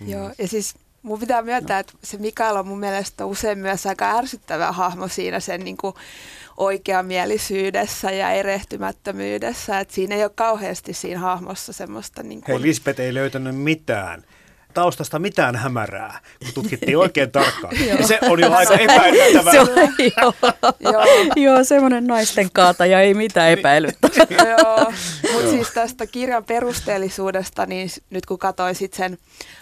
Mm. 0.00 0.08
Joo, 0.08 0.32
ja 0.38 0.48
siis 0.48 0.74
mun 1.04 1.20
pitää 1.20 1.42
myöntää, 1.42 1.78
että 1.78 1.92
se 2.02 2.18
Mikael 2.18 2.56
on 2.56 2.66
mun 2.66 2.80
mielestä 2.80 3.26
usein 3.26 3.58
myös 3.58 3.86
aika 3.86 4.18
ärsyttävä 4.18 4.72
hahmo 4.72 5.08
siinä 5.08 5.40
sen 5.40 5.60
niin 5.60 5.76
kuin 5.76 5.94
oikeamielisyydessä 6.56 8.10
ja 8.10 8.30
erehtymättömyydessä. 8.30 9.80
Että 9.80 9.94
siinä 9.94 10.14
ei 10.14 10.22
ole 10.22 10.32
kauheasti 10.34 10.92
siinä 10.92 11.20
hahmossa 11.20 11.72
semmoista... 11.72 12.22
Niin 12.22 12.42
kuin... 12.42 12.52
Hei, 12.52 12.62
Lisbeth 12.62 13.00
ei 13.00 13.14
löytänyt 13.14 13.56
mitään 13.56 14.24
taustasta 14.74 15.18
mitään 15.18 15.56
hämärää, 15.56 16.20
kun 16.44 16.54
tutkittiin 16.54 16.98
oikein 17.04 17.32
tarkkaan. 17.32 17.76
ja 17.86 18.06
se 18.06 18.18
on 18.22 18.40
jo 18.40 18.52
aika 18.52 18.74
epäilyttävää. 18.74 19.52
Se 19.54 19.60
on, 19.60 19.68
joo, 20.82 21.04
joo, 21.36 21.64
semmoinen 21.64 22.06
naisten 22.06 22.48
kaata 22.52 22.86
ja 22.86 23.00
ei 23.00 23.14
mitään 23.14 23.50
epäilyttävää. 23.50 24.48
joo, 24.58 24.92
mutta 25.32 25.50
siis 25.50 25.70
tästä 25.70 26.06
kirjan 26.06 26.44
perusteellisuudesta, 26.44 27.66
niin 27.66 27.90
nyt 28.10 28.26
kun 28.26 28.38
katsoin 28.38 28.74
sen 28.92 29.18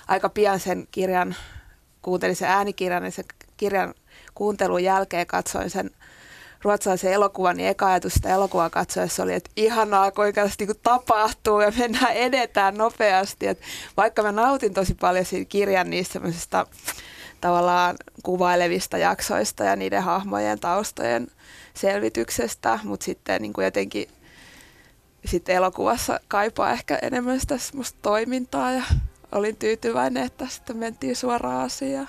aika 0.08 0.28
pian 0.28 0.60
sen 0.60 0.88
kirjan, 0.90 1.36
kuuntelin 2.02 2.36
sen 2.36 2.48
äänikirjan, 2.48 3.02
niin 3.02 3.12
sen 3.12 3.24
kirjan 3.56 3.94
kuuntelun 4.34 4.84
jälkeen 4.84 5.26
katsoin 5.26 5.70
sen 5.70 5.90
ruotsalaisen 6.62 7.12
elokuvan, 7.12 7.56
niin 7.56 7.68
eka 7.68 7.86
ajatus 7.86 8.14
sitä 8.14 8.28
elokuvaa 8.28 8.70
katsoessa 8.70 9.22
oli, 9.22 9.34
että 9.34 9.50
ihanaa, 9.56 10.10
kuinka 10.10 10.48
se 10.48 10.54
niin 10.58 10.76
tapahtuu 10.82 11.60
ja 11.60 11.72
mennään 11.78 12.12
edetään 12.12 12.76
nopeasti. 12.76 13.46
Et 13.46 13.60
vaikka 13.96 14.22
mä 14.22 14.32
nautin 14.32 14.74
tosi 14.74 14.94
paljon 14.94 15.24
siitä 15.24 15.48
kirjan 15.48 15.90
niistä 15.90 16.20
tavallaan 17.40 17.96
kuvailevista 18.22 18.98
jaksoista 18.98 19.64
ja 19.64 19.76
niiden 19.76 20.02
hahmojen 20.02 20.60
taustojen 20.60 21.28
selvityksestä, 21.74 22.78
mutta 22.84 23.04
sitten 23.04 23.42
niin 23.42 23.52
kuin 23.52 23.64
jotenkin 23.64 24.08
sitten 25.24 25.56
elokuvassa 25.56 26.20
kaipaa 26.28 26.72
ehkä 26.72 26.98
enemmän 27.02 27.40
sitä 27.40 27.54
toimintaa 28.02 28.72
ja 28.72 28.82
olin 29.32 29.56
tyytyväinen, 29.56 30.24
että 30.24 30.46
sitten 30.48 30.76
mentiin 30.76 31.16
suoraan 31.16 31.64
asiaan. 31.64 32.08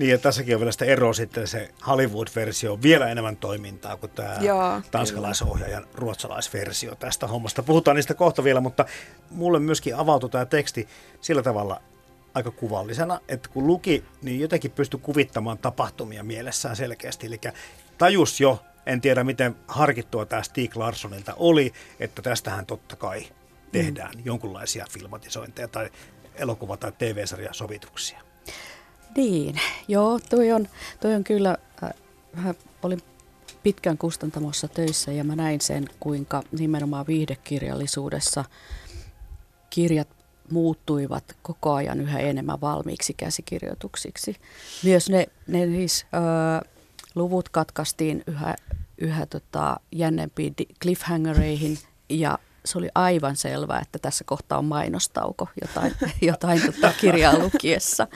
Niin, 0.00 0.10
ja 0.10 0.18
tässäkin 0.18 0.54
on 0.54 0.60
vielä 0.60 0.72
sitä 0.72 0.84
eroa 0.84 1.12
sitten 1.12 1.46
se 1.46 1.70
Hollywood-versio 1.86 2.72
on 2.72 2.82
vielä 2.82 3.08
enemmän 3.08 3.36
toimintaa 3.36 3.96
kuin 3.96 4.10
tämä 4.10 4.36
Joo, 4.40 4.82
tanskalaisohjaajan 4.90 5.86
ruotsalaisversio 5.94 6.94
tästä 6.94 7.26
hommasta. 7.26 7.62
Puhutaan 7.62 7.94
niistä 7.94 8.14
kohta 8.14 8.44
vielä, 8.44 8.60
mutta 8.60 8.84
mulle 9.30 9.58
myöskin 9.58 9.96
avautui 9.96 10.30
tämä 10.30 10.46
teksti 10.46 10.88
sillä 11.20 11.42
tavalla 11.42 11.82
aika 12.34 12.50
kuvallisena, 12.50 13.20
että 13.28 13.48
kun 13.48 13.66
luki, 13.66 14.04
niin 14.22 14.40
jotenkin 14.40 14.70
pystyi 14.70 15.00
kuvittamaan 15.02 15.58
tapahtumia 15.58 16.24
mielessään 16.24 16.76
selkeästi. 16.76 17.26
Eli 17.26 17.40
tajus 17.98 18.40
jo, 18.40 18.62
en 18.86 19.00
tiedä 19.00 19.24
miten 19.24 19.56
harkittua 19.68 20.26
tämä 20.26 20.42
Stig 20.42 20.76
Larssonilta 20.76 21.34
oli, 21.36 21.72
että 22.00 22.22
tästähän 22.22 22.66
totta 22.66 22.96
kai 22.96 23.26
tehdään 23.72 24.14
mm. 24.16 24.22
jonkunlaisia 24.24 24.86
filmatisointeja 24.90 25.68
tai 25.68 25.90
elokuva- 26.34 26.76
tai 26.76 26.92
TV-sarjasovituksia. 26.98 28.29
Niin, 29.16 29.60
joo, 29.88 30.20
toi 30.30 30.52
on, 30.52 30.68
toi 31.00 31.14
on 31.14 31.24
kyllä, 31.24 31.56
äh, 31.82 31.90
mä 32.36 32.54
olin 32.82 33.00
pitkän 33.62 33.98
kustantamossa 33.98 34.68
töissä 34.68 35.12
ja 35.12 35.24
mä 35.24 35.36
näin 35.36 35.60
sen, 35.60 35.88
kuinka 36.00 36.42
nimenomaan 36.58 37.06
viihdekirjallisuudessa 37.06 38.44
kirjat 39.70 40.08
muuttuivat 40.50 41.36
koko 41.42 41.72
ajan 41.72 42.00
yhä 42.00 42.18
enemmän 42.18 42.60
valmiiksi 42.60 43.14
käsikirjoituksiksi. 43.14 44.36
Myös 44.84 45.10
ne, 45.10 45.26
ne 45.46 45.66
siis, 45.66 46.06
ö, 46.14 46.68
luvut 47.14 47.48
katkaistiin 47.48 48.22
yhä, 48.26 48.56
yhä 48.98 49.26
tota, 49.26 49.80
jännempiin 49.92 50.54
cliffhangereihin 50.82 51.78
ja 52.08 52.38
se 52.64 52.78
oli 52.78 52.88
aivan 52.94 53.36
selvää, 53.36 53.80
että 53.80 53.98
tässä 53.98 54.24
kohtaa 54.24 54.58
on 54.58 54.64
mainostauko 54.64 55.48
jotain, 55.60 55.94
jotain 56.20 56.62
tota 56.62 56.92
kirjaa 57.00 57.38
lukiessa. 57.38 58.06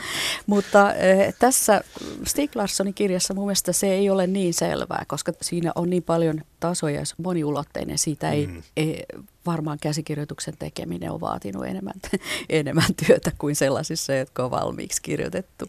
Mutta 0.46 0.86
äh, 0.86 0.94
tässä 1.38 1.84
Stig 2.26 2.56
Larssonin 2.56 2.94
kirjassa 2.94 3.34
mun 3.34 3.46
mielestä 3.46 3.72
se 3.72 3.86
ei 3.86 4.10
ole 4.10 4.26
niin 4.26 4.54
selvää, 4.54 5.04
koska 5.08 5.32
siinä 5.42 5.72
on 5.74 5.90
niin 5.90 6.02
paljon 6.02 6.42
tasoja 6.60 7.00
on 7.00 7.06
moniulotteinen. 7.18 7.98
Siitä 7.98 8.30
ei, 8.30 8.46
mm. 8.46 8.62
ei 8.76 9.04
varmaan 9.46 9.78
käsikirjoituksen 9.78 10.56
tekeminen 10.58 11.10
on 11.10 11.20
vaatinut 11.20 11.66
enemmän, 11.66 11.94
enemmän 12.48 12.94
työtä 13.06 13.32
kuin 13.38 13.56
sellaisissa, 13.56 14.14
jotka 14.14 14.44
on 14.44 14.50
valmiiksi 14.50 15.02
kirjoitettu 15.02 15.66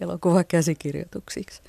elokuvakäsikirjoituksiksi. 0.00 1.62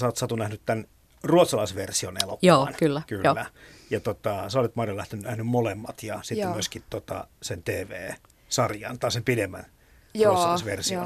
Sä 0.00 0.06
oot 0.06 0.16
Satu 0.16 0.36
nähnyt 0.36 0.60
tämän 0.66 0.84
ruotsalaisversion 1.22 2.16
elokuvan. 2.22 2.38
Joo, 2.42 2.68
kyllä. 2.78 3.02
kyllä. 3.06 3.24
Joo. 3.24 3.44
Ja 3.90 4.00
tota, 4.00 4.50
sä 4.50 4.60
olet 4.60 4.76
Marja 4.76 4.96
lähtenyt 4.96 5.24
nähnyt 5.24 5.46
molemmat 5.46 6.02
ja 6.02 6.22
sitten 6.22 6.42
Joo. 6.42 6.52
myöskin 6.52 6.82
tota, 6.90 7.26
sen 7.42 7.62
TV-sarjan 7.62 8.98
tai 8.98 9.12
sen 9.12 9.24
pidemmän 9.24 9.66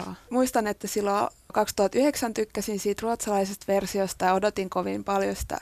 Joo. 0.05 0.15
Muistan, 0.31 0.67
että 0.67 0.87
silloin 0.87 1.29
2009 1.53 2.35
tykkäsin 2.35 2.81
siitä 2.81 3.01
ruotsalaisesta 3.03 3.65
versiosta 3.69 4.25
ja 4.25 4.35
odotin 4.35 4.71
kovin 4.71 5.05
paljon 5.05 5.37
sitä 5.37 5.59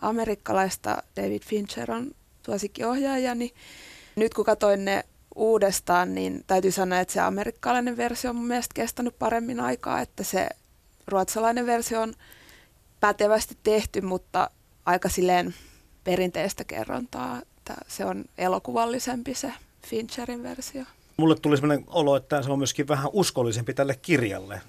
amerikkalaista. 0.00 1.02
David 1.16 1.42
Fincher 1.42 1.90
on 1.90 2.10
suosikkiohjaaja, 2.46 3.34
niin 3.34 3.54
nyt 4.16 4.34
kun 4.34 4.44
katsoin 4.44 4.84
ne 4.84 5.04
uudestaan, 5.34 6.14
niin 6.14 6.44
täytyy 6.46 6.70
sanoa, 6.70 7.00
että 7.00 7.14
se 7.14 7.20
amerikkalainen 7.20 7.96
versio 7.96 8.30
on 8.30 8.36
mun 8.36 8.46
mielestä 8.46 8.74
kestänyt 8.74 9.18
paremmin 9.18 9.60
aikaa, 9.60 10.00
että 10.00 10.24
se 10.24 10.48
ruotsalainen 11.06 11.66
versio 11.66 12.00
on 12.00 12.14
pätevästi 13.00 13.58
tehty, 13.62 14.00
mutta 14.00 14.50
aika 14.86 15.08
silleen 15.08 15.54
perinteistä 16.04 16.64
kerrontaa. 16.64 17.42
Että 17.56 17.74
se 17.88 18.04
on 18.04 18.24
elokuvallisempi 18.38 19.34
se 19.34 19.52
Fincherin 19.86 20.42
versio. 20.42 20.82
Mulle 21.16 21.36
tuli 21.36 21.56
sellainen 21.56 21.84
olo, 21.88 22.16
että 22.16 22.42
se 22.42 22.50
on 22.50 22.58
myöskin 22.58 22.88
vähän 22.88 23.10
uskollisempi 23.12 23.74
tälle 23.74 23.96
kirjalle. 24.02 24.60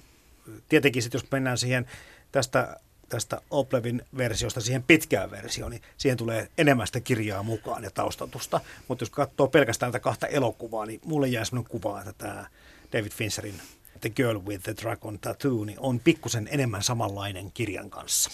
Tietenkin 0.68 1.02
sitten 1.02 1.18
jos 1.18 1.30
mennään 1.30 1.58
siihen 1.58 1.86
tästä, 2.32 2.80
tästä 3.08 3.40
Oplevin 3.50 4.02
versiosta 4.16 4.60
siihen 4.60 4.82
pitkään 4.82 5.30
versioon, 5.30 5.70
niin 5.70 5.82
siihen 5.96 6.18
tulee 6.18 6.48
enemmän 6.58 6.86
sitä 6.86 7.00
kirjaa 7.00 7.42
mukaan 7.42 7.84
ja 7.84 7.90
taustatusta. 7.90 8.60
Mutta 8.88 9.02
jos 9.02 9.10
katsoo 9.10 9.48
pelkästään 9.48 9.92
tätä 9.92 10.02
kahta 10.02 10.26
elokuvaa, 10.26 10.86
niin 10.86 11.00
mulle 11.04 11.28
jää 11.28 11.44
sellainen 11.44 11.70
kuva, 11.70 12.00
että 12.00 12.12
tämä 12.12 12.46
David 12.92 13.12
Fincherin 13.12 13.60
The 14.00 14.10
Girl 14.10 14.40
with 14.46 14.62
the 14.62 14.74
Dragon 14.82 15.18
Tattoo 15.18 15.64
niin 15.64 15.80
on 15.80 16.00
pikkusen 16.00 16.48
enemmän 16.50 16.82
samanlainen 16.82 17.52
kirjan 17.52 17.90
kanssa. 17.90 18.30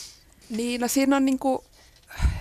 Niin, 0.50 0.80
no 0.80 0.88
siinä 0.88 1.16
on 1.16 1.24
niinku 1.24 1.64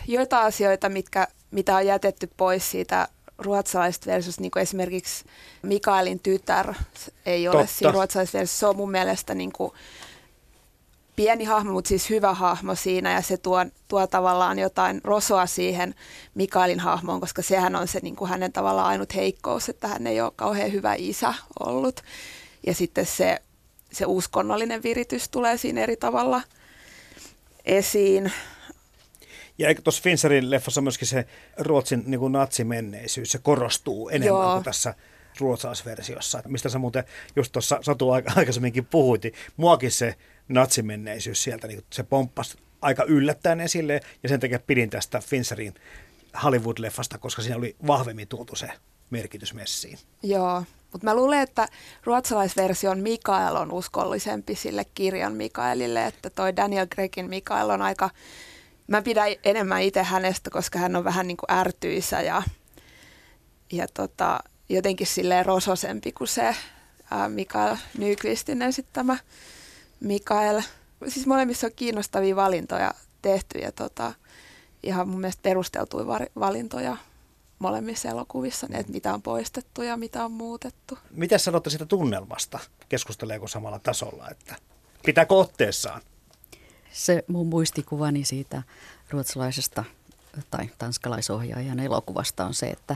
joitain 0.08 0.46
asioita, 0.46 0.90
mitkä, 0.90 1.28
mitä 1.52 1.76
on 1.76 1.86
jätetty 1.86 2.30
pois 2.38 2.72
siitä 2.72 3.08
ruotsalaisesta 3.38 4.12
versiosta, 4.12 4.42
niin 4.42 4.52
kuin 4.52 4.64
esimerkiksi 4.64 5.26
Mikaelin 5.62 6.20
tytär 6.20 6.74
ei 7.26 7.48
ole 7.48 7.58
Totta. 7.58 7.74
siinä 7.74 7.92
ruotsalaisessa 7.92 8.38
versiossa. 8.38 8.60
Se 8.60 8.68
on 8.68 8.76
mun 8.76 8.92
mielestä 8.92 9.36
niin 9.36 9.52
kuin 9.52 9.74
pieni 11.16 11.44
hahmo, 11.44 11.72
mutta 11.72 11.88
siis 11.88 12.10
hyvä 12.10 12.34
hahmo 12.34 12.76
siinä 12.76 13.14
ja 13.14 13.22
se 13.22 13.38
tuo, 13.38 13.66
tuo 13.88 14.08
tavallaan 14.08 14.60
jotain 14.60 15.02
rosoa 15.04 15.46
siihen 15.46 15.96
Mikaelin 16.36 16.80
hahmoon, 16.80 17.20
koska 17.20 17.42
sehän 17.42 17.76
on 17.76 17.88
se 17.88 18.00
niin 18.00 18.16
kuin 18.16 18.30
hänen 18.30 18.54
tavallaan 18.54 18.88
ainut 18.88 19.16
heikkous, 19.16 19.70
että 19.70 19.88
hän 19.88 20.08
ei 20.08 20.22
ole 20.22 20.32
kauhean 20.36 20.72
hyvä 20.72 20.96
isä 20.98 21.34
ollut. 21.60 22.02
Ja 22.68 22.74
sitten 22.74 23.06
se, 23.06 23.42
se 23.92 24.06
uskonnollinen 24.06 24.84
viritys 24.84 25.30
tulee 25.30 25.58
siinä 25.58 25.82
eri 25.82 25.98
tavalla 25.98 26.42
esiin. 27.66 28.32
Ja 29.60 29.68
eikö 29.68 29.82
tuossa 29.82 30.04
Fincherin 30.04 30.50
leffassa 30.50 30.82
myöskin 30.82 31.08
se 31.08 31.26
Ruotsin 31.58 32.04
niin 32.06 32.20
kuin 32.20 32.32
natsimenneisyys, 32.32 33.32
se 33.32 33.38
korostuu 33.38 34.10
enemmän 34.10 34.42
Joo. 34.42 34.54
kuin 34.54 34.64
tässä 34.64 34.94
ruotsalaisversiossa. 35.40 36.42
Mistä 36.48 36.70
sä 36.70 36.80
muuten 36.80 37.04
just 37.36 37.52
tuossa 37.52 37.80
Satu 37.82 38.12
aika- 38.12 38.34
aikaisemminkin 38.36 38.86
puhuit, 38.86 39.24
niin 39.24 39.34
muakin 39.58 39.92
se 39.92 40.16
natsimenneisyys 40.48 41.44
sieltä, 41.44 41.68
niin 41.68 41.84
se 41.90 42.04
pomppasi 42.04 42.58
aika 42.82 43.04
yllättäen 43.04 43.60
esille, 43.60 44.02
ja 44.24 44.30
sen 44.30 44.40
takia 44.40 44.60
pidin 44.60 44.90
tästä 44.90 45.20
Fincherin 45.20 45.74
Hollywood-leffasta, 46.44 47.18
koska 47.20 47.42
siinä 47.42 47.58
oli 47.58 47.76
vahvemmin 47.88 48.28
tuotu 48.28 48.56
se 48.56 48.72
merkitys 49.10 49.54
messiin. 49.54 49.98
Joo, 50.24 50.64
mutta 50.92 51.06
mä 51.06 51.16
luulen, 51.16 51.40
että 51.40 51.68
ruotsalaisversion 52.04 53.00
Mikael 53.00 53.56
on 53.56 53.72
uskollisempi 53.72 54.56
sille 54.56 54.86
kirjan 54.96 55.34
Mikaelille, 55.34 56.06
että 56.06 56.30
toi 56.30 56.56
Daniel 56.56 56.88
Gregin 56.88 57.30
Mikael 57.30 57.70
on 57.70 57.82
aika, 57.82 58.10
mä 58.90 59.02
pidän 59.02 59.28
enemmän 59.44 59.82
itse 59.82 60.04
hänestä, 60.04 60.50
koska 60.50 60.80
hän 60.80 60.96
on 60.96 61.04
vähän 61.04 61.28
niin 61.28 61.38
kuin 61.38 61.58
ärtyisä 61.58 62.22
ja, 62.22 62.44
ja 63.72 63.88
tota, 63.94 64.40
jotenkin 64.70 65.08
silleen 65.08 65.46
rososempi 65.46 66.12
kuin 66.12 66.28
se 66.28 66.56
ää, 67.12 67.30
Mikael 67.30 67.76
Nyqvistin 67.98 68.62
esittämä 68.62 69.18
Mikael. 70.00 70.62
Siis 71.08 71.28
molemmissa 71.28 71.68
on 71.68 71.74
kiinnostavia 71.76 72.36
valintoja 72.36 72.94
tehty 73.22 73.60
ja 73.60 73.72
tota, 73.72 74.14
ihan 74.84 75.08
mun 75.08 75.22
mielestä 75.22 75.42
perusteltuja 75.42 76.06
valintoja 76.40 76.98
molemmissa 77.60 78.10
elokuvissa, 78.10 78.68
ne, 78.70 78.78
että 78.78 78.92
mitä 78.92 79.14
on 79.14 79.22
poistettu 79.22 79.82
ja 79.82 79.98
mitä 79.98 80.26
on 80.26 80.32
muutettu. 80.32 80.98
Mitä 81.12 81.38
sanotte 81.38 81.70
siitä 81.70 81.86
tunnelmasta? 81.86 82.60
Keskusteleeko 82.90 83.48
samalla 83.48 83.80
tasolla, 83.80 84.30
että 84.30 84.56
pitääkö 85.06 85.34
otteessaan? 85.34 86.02
Se 86.92 87.24
mun 87.28 87.48
muistikuvani 87.48 88.26
siitä 88.26 88.64
ruotsalaisesta 89.10 89.84
tai 90.52 90.70
tanskalaisohjaajan 90.78 91.80
elokuvasta 91.80 92.46
on 92.46 92.54
se, 92.54 92.68
että 92.68 92.96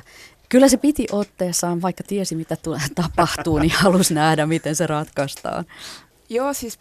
kyllä 0.50 0.68
se 0.68 0.78
piti 0.78 1.08
otteessaan, 1.12 1.82
vaikka 1.82 2.04
tiesi 2.08 2.36
mitä 2.36 2.56
tulee, 2.56 2.82
tapahtuu, 2.96 3.60
niin 3.60 3.72
halusi 3.72 4.14
nähdä, 4.14 4.46
miten 4.46 4.76
se 4.76 4.88
ratkaistaan. 4.88 5.66
Joo, 6.30 6.54
siis 6.54 6.80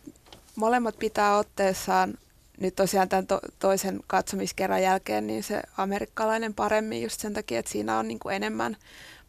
molemmat 0.57 0.99
pitää 0.99 1.37
otteessaan 1.37 2.15
nyt 2.61 2.77
tosiaan 2.77 3.09
tämän 3.09 3.27
to- 3.27 3.41
toisen 3.59 4.01
katsomiskerran 4.07 4.83
jälkeen, 4.83 5.27
niin 5.27 5.43
se 5.43 5.63
amerikkalainen 5.77 6.55
paremmin 6.55 7.03
just 7.03 7.21
sen 7.21 7.35
takia, 7.35 7.59
että 7.59 7.73
siinä 7.73 7.99
on 7.99 8.09
niin 8.09 8.19
kuin 8.19 8.35
enemmän 8.35 8.77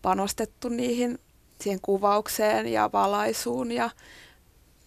panostettu 0.02 0.69
niihin, 0.69 1.19
siihen 1.62 1.80
kuvaukseen 1.82 2.67
ja 2.67 2.89
valaisuun 2.93 3.72
ja 3.72 3.89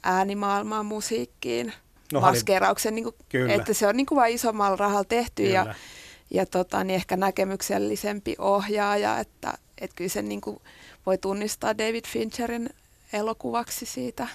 äänimaailmaan, 0.02 0.86
musiikkiin, 0.86 1.72
No, 2.12 2.20
maskeerauksen, 2.20 2.94
niin 2.94 3.04
kuin, 3.04 3.14
Kyllä. 3.28 3.54
että 3.54 3.74
se 3.74 3.86
on 3.86 3.96
niin 3.96 4.06
kuin 4.06 4.16
vain 4.16 4.34
isommalla 4.34 4.76
rahalla 4.76 5.04
tehty 5.04 5.42
ja, 5.42 5.62
Kyllä. 5.62 5.74
ja 6.30 6.46
tota, 6.46 6.84
niin 6.84 6.94
ehkä 6.94 7.16
näkemyksellisempi 7.16 8.34
ohjaaja, 8.38 9.18
että, 9.18 9.54
että 9.80 9.96
kyllä 9.96 10.10
sen 10.10 10.28
niin 10.28 10.40
kuin 10.40 10.58
voi 11.06 11.18
tunnistaa 11.18 11.78
David 11.78 12.04
Fincherin 12.08 12.70
elokuvaksi 13.12 13.86
siitä. 13.86 14.26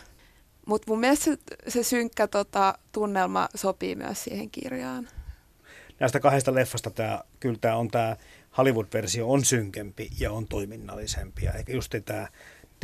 Mutta 0.66 0.92
mun 0.92 1.00
mielestä 1.00 1.26
se, 1.26 1.38
se 1.68 1.84
synkkä 1.84 2.28
tota, 2.28 2.78
tunnelma 2.92 3.50
sopii 3.56 3.96
myös 3.96 4.24
siihen 4.24 4.50
kirjaan. 4.50 5.08
Näistä 6.00 6.20
kahdesta 6.20 6.56
leffasta 6.56 6.90
tämä, 6.90 7.22
kyllä 7.40 7.58
tämä 7.62 7.76
on 7.76 7.88
tämä 7.88 8.16
Hollywood-versio 8.58 9.32
on 9.32 9.46
synkempi 9.46 10.10
ja 10.20 10.32
on 10.32 10.48
toiminnallisempi. 10.48 11.46
Ja 11.46 11.54
ehkä 11.54 11.74
just 11.74 11.96
tämä 12.06 12.28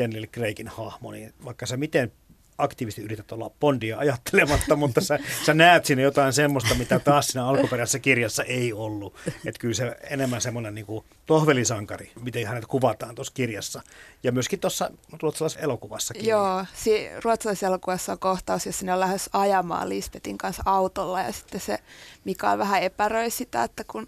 Daniel 0.01 0.27
Craigin 0.27 0.67
hahmo, 0.67 1.11
niin 1.11 1.33
vaikka 1.45 1.65
sä 1.65 1.77
miten 1.77 2.11
aktiivisesti 2.57 3.01
yrität 3.01 3.31
olla 3.31 3.51
Bondia 3.59 3.97
ajattelematta, 3.97 4.75
mutta 4.85 5.01
sä, 5.01 5.19
sä 5.45 5.53
näet 5.53 5.85
siinä 5.85 6.01
jotain 6.01 6.33
semmoista, 6.33 6.75
mitä 6.75 6.99
taas 6.99 7.27
siinä 7.27 7.47
alkuperäisessä 7.47 7.99
kirjassa 7.99 8.43
ei 8.43 8.73
ollut. 8.73 9.15
Että 9.27 9.59
kyllä 9.59 9.73
se 9.73 9.97
enemmän 10.09 10.41
semmoinen 10.41 10.75
niin 10.75 10.85
kuin 10.85 11.05
tohvelisankari, 11.25 12.11
miten 12.21 12.47
hänet 12.47 12.65
kuvataan 12.65 13.15
tuossa 13.15 13.33
kirjassa. 13.33 13.81
Ja 14.23 14.31
myöskin 14.31 14.59
tuossa 14.59 14.91
ruotsalaisessa 15.21 15.63
elokuvassakin. 15.63 16.25
Joo, 16.25 16.65
si- 16.73 17.09
ruotsalaisessa 17.23 17.67
elokuvassa 17.67 18.11
on 18.11 18.19
kohtaus, 18.19 18.65
jossa 18.65 18.85
ne 18.85 18.93
on 18.93 18.99
lähes 18.99 19.29
ajamaan 19.33 19.89
Lisbetin 19.89 20.37
kanssa 20.37 20.63
autolla 20.65 21.21
ja 21.21 21.31
sitten 21.31 21.61
se 21.61 21.79
Mikael 22.25 22.57
vähän 22.57 22.83
epäröi 22.83 23.29
sitä, 23.29 23.63
että 23.63 23.83
kun 23.83 24.07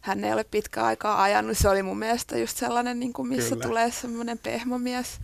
hän 0.00 0.24
ei 0.24 0.32
ole 0.32 0.44
pitkä 0.44 0.84
aikaa 0.84 1.22
ajanut. 1.22 1.58
Se 1.58 1.68
oli 1.68 1.82
mun 1.82 1.98
mielestä 1.98 2.38
just 2.38 2.56
sellainen, 2.56 3.00
niin 3.00 3.12
kuin 3.12 3.28
missä 3.28 3.50
Kyllä. 3.50 3.62
tulee 3.62 3.90
semmoinen 3.90 4.38
pehmomies 4.38 5.20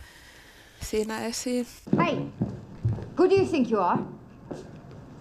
siinä 0.81 1.25
esiin. 1.25 1.67
Hey, 1.97 2.17
who 3.19 3.29
do 3.29 3.35
you 3.35 3.45
think 3.45 3.71
you 3.71 3.81
are? 3.81 3.99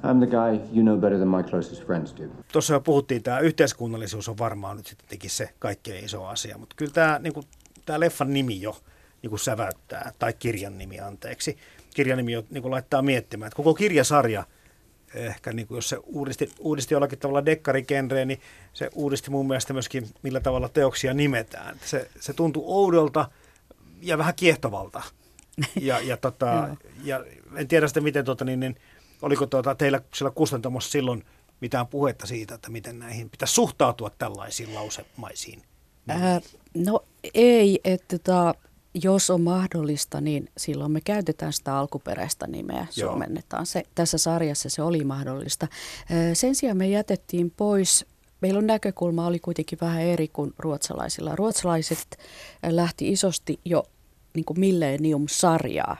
I'm 0.02 0.18
the 0.18 0.26
guy 0.26 0.60
you 0.72 0.82
know 0.82 0.96
better 0.98 1.18
than 1.18 1.28
my 1.28 1.42
closest 1.42 1.86
friends 1.86 2.14
do. 2.16 2.22
Tuossa 2.52 2.74
jo 2.74 2.80
puhuttiin, 2.80 3.22
tämä 3.22 3.38
yhteiskunnallisuus 3.38 4.28
on 4.28 4.38
varmaan 4.38 4.76
nyt 4.76 4.86
sitten 4.86 5.18
se 5.26 5.50
kaikkein 5.58 6.04
iso 6.04 6.24
asia, 6.24 6.58
mutta 6.58 6.76
kyllä 6.76 6.92
tämä, 6.92 7.18
niin 7.18 7.32
kuin, 7.32 7.46
tämä 7.86 8.00
leffan 8.00 8.32
nimi 8.32 8.60
jo 8.60 8.76
niin 9.22 9.30
kuin 9.30 9.40
säväyttää, 9.40 10.12
tai 10.18 10.32
kirjan 10.32 10.78
nimi 10.78 11.00
anteeksi. 11.00 11.56
Kirjan 11.94 12.16
nimi 12.16 12.32
jo 12.32 12.44
niin 12.50 12.62
kuin 12.62 12.72
laittaa 12.72 13.02
miettimään, 13.02 13.46
että 13.46 13.56
koko 13.56 13.74
kirjasarja, 13.74 14.44
ehkä 15.14 15.52
niin 15.52 15.66
kuin 15.66 15.76
jos 15.76 15.88
se 15.88 15.98
uudisti, 16.06 16.50
uudisti 16.58 16.94
jollakin 16.94 17.18
tavalla 17.18 17.46
dekkarigenreä, 17.46 18.24
niin 18.24 18.40
se 18.72 18.90
uudisti 18.94 19.30
mun 19.30 19.46
mielestä 19.46 19.72
myöskin, 19.72 20.08
millä 20.22 20.40
tavalla 20.40 20.68
teoksia 20.68 21.14
nimetään. 21.14 21.76
Se, 21.84 22.10
se 22.20 22.32
tuntui 22.32 22.62
oudolta 22.66 23.30
ja 24.02 24.18
vähän 24.18 24.34
kiehtovalta. 24.34 25.02
Ja, 25.80 26.00
ja, 26.00 26.16
tota, 26.26 26.76
ja 27.04 27.24
en 27.56 27.68
tiedä 27.68 27.86
sitten, 27.86 28.02
miten 28.02 28.24
tota, 28.24 28.44
niin, 28.44 28.60
niin, 28.60 28.76
oliko 29.22 29.46
tuota, 29.46 29.74
teillä 29.74 30.00
siellä 30.14 30.30
kustantamossa 30.30 30.90
silloin 30.90 31.24
mitään 31.60 31.86
puhetta 31.86 32.26
siitä, 32.26 32.54
että 32.54 32.70
miten 32.70 32.98
näihin 32.98 33.30
pitäisi 33.30 33.54
suhtautua 33.54 34.10
tällaisiin 34.10 34.74
lausemaisiin? 34.74 35.62
Ää, 36.08 36.40
no 36.74 37.04
ei, 37.34 37.80
että 37.84 38.18
tota, 38.18 38.54
jos 39.02 39.30
on 39.30 39.40
mahdollista, 39.40 40.20
niin 40.20 40.48
silloin 40.56 40.92
me 40.92 41.00
käytetään 41.00 41.52
sitä 41.52 41.78
alkuperäistä 41.78 42.46
nimeä, 42.46 42.86
Joo. 42.96 43.10
suomennetaan 43.10 43.66
se. 43.66 43.82
Tässä 43.94 44.18
sarjassa 44.18 44.68
se 44.68 44.82
oli 44.82 45.04
mahdollista. 45.04 45.68
Sen 46.34 46.54
sijaan 46.54 46.76
me 46.76 46.88
jätettiin 46.88 47.50
pois, 47.50 48.06
meillä 48.40 48.58
on 48.58 48.66
näkökulma 48.66 49.26
oli 49.26 49.38
kuitenkin 49.38 49.78
vähän 49.80 50.02
eri 50.02 50.28
kuin 50.28 50.54
ruotsalaisilla. 50.58 51.36
Ruotsalaiset 51.36 52.18
lähti 52.62 53.12
isosti 53.12 53.60
jo 53.64 53.84
niin 54.36 54.44
kuin 54.44 54.60
Millennium-sarjaa 54.60 55.96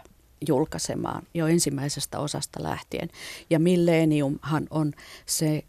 julkaisemaan 0.49 1.23
jo 1.35 1.47
ensimmäisestä 1.47 2.19
osasta 2.19 2.63
lähtien. 2.63 3.09
Ja 3.51 3.59
Millenniumhan 3.59 4.67
on 4.71 4.93
se 5.27 5.65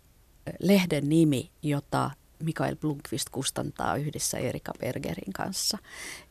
ää, 0.48 0.54
lehden 0.60 1.10
nimi, 1.10 1.52
jota 1.64 2.12
Mikael 2.44 2.76
Blomqvist 2.76 3.30
kustantaa 3.30 3.96
yhdessä 3.96 4.38
Erika 4.38 4.72
Bergerin 4.80 5.34
kanssa. 5.34 5.78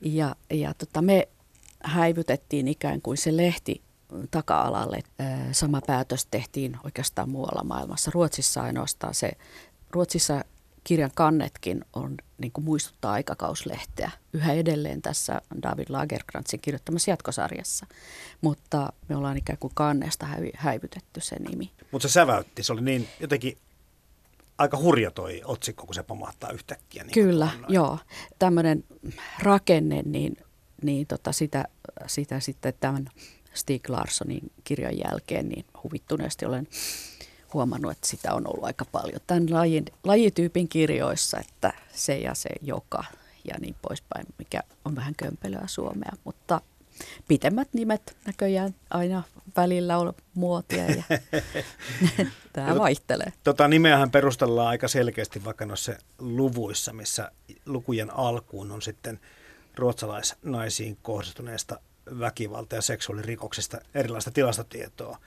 Ja, 0.01 0.37
ja 0.51 0.75
tota, 0.75 1.03
me 1.03 1.29
häivytettiin 1.83 2.69
ikään 2.69 3.03
kuin 3.03 3.17
se 3.17 3.37
lehti 3.37 3.83
taka-alalle. 4.31 5.03
Ää, 5.19 5.53
Sama 5.53 5.81
päätös 5.87 6.27
tehtiin 6.27 6.77
oikeastaan 6.85 7.31
muualla 7.31 7.65
maailmassa. 7.65 8.11
Ruotsissa 8.15 8.63
ainoastaan 8.63 9.15
se, 9.15 9.33
Ruotsissa 9.91 10.45
kirjan 10.87 11.11
kannetkin 11.15 11.85
on, 11.93 12.17
niin 12.39 12.53
kuin 12.53 12.65
muistuttaa 12.65 13.13
aikakauslehteä 13.13 14.11
yhä 14.33 14.53
edelleen 14.53 15.03
tässä 15.03 15.41
David 15.63 15.87
Lagerkrantsin 15.89 16.61
kirjoittamassa 16.61 17.11
jatkosarjassa. 17.11 17.87
Mutta 18.41 18.93
me 19.09 19.17
ollaan 19.17 19.37
ikään 19.37 19.59
kuin 19.59 19.75
kannesta 19.75 20.27
häi- 20.27 20.53
häivytetty 20.57 21.21
se 21.21 21.37
nimi. 21.39 21.71
Mutta 21.91 22.09
se 22.09 22.13
säväytti, 22.13 22.63
se 22.63 22.73
oli 22.73 22.81
niin 22.81 23.09
jotenkin 23.21 23.59
aika 24.59 24.77
hurja 24.77 25.11
toi 25.11 25.43
otsikko, 25.45 25.87
kun 25.87 25.95
se 25.95 26.03
pamahtaa 26.03 26.51
yhtäkkiä. 26.51 27.05
Niin 27.05 27.15
Kyllä, 27.15 27.51
joo. 27.69 27.99
Tämmöinen 28.39 28.85
rakenne, 29.39 30.03
niin, 30.03 30.37
niin 30.83 31.07
tota 31.07 31.33
sitä, 31.33 31.65
sitä 32.07 32.41
sitten 32.41 32.75
tämän 32.81 33.11
Stig 33.55 33.89
Larssonin 33.89 34.53
kirjan 34.65 34.99
jälkeen 34.99 35.49
niin 35.49 35.65
huvittuneesti 35.83 36.47
olen 36.47 36.69
huomannut, 37.57 37.93
että 37.93 38.09
sitä 38.09 38.35
on 38.35 38.47
ollut 38.47 38.65
aika 38.65 38.85
paljon 38.85 39.21
tämän 39.27 39.47
lajin, 39.51 39.85
lajityypin 40.05 40.69
kirjoissa, 40.69 41.39
että 41.39 41.73
se 41.93 42.19
ja 42.19 42.35
se 42.35 42.51
joka 42.63 43.05
ja 43.45 43.55
niin 43.61 43.77
poispäin, 43.83 44.27
mikä 44.39 44.63
on 44.85 44.97
vähän 44.97 45.15
kömpelöä 45.17 45.65
suomea, 45.67 46.13
mutta 46.25 46.61
pitemmät 47.29 47.69
nimet 47.73 48.17
näköjään 48.27 48.75
aina 48.91 49.23
välillä 49.57 49.99
on 49.99 50.13
muotia 50.35 50.85
ja 50.85 51.03
tämä 52.53 52.79
vaihtelee. 52.79 53.33
Tota 53.45 53.69
nimeähän 53.69 54.11
perustellaan 54.11 54.69
aika 54.69 54.89
selkeästi 54.89 55.45
vaikka 55.45 55.67
noissa 55.67 55.93
luvuissa, 56.19 56.93
missä 56.93 57.31
lukujen 57.67 58.15
alkuun 58.15 58.71
on 58.71 58.83
sitten 58.83 59.21
ruotsalaisnaisiin 59.77 60.99
kohdistuneesta 61.03 61.81
väkivalta- 62.21 62.77
ja 62.77 62.83
seksuaalirikoksista 62.83 63.79
erilaista 63.95 64.31
tilastotietoa. 64.31 65.19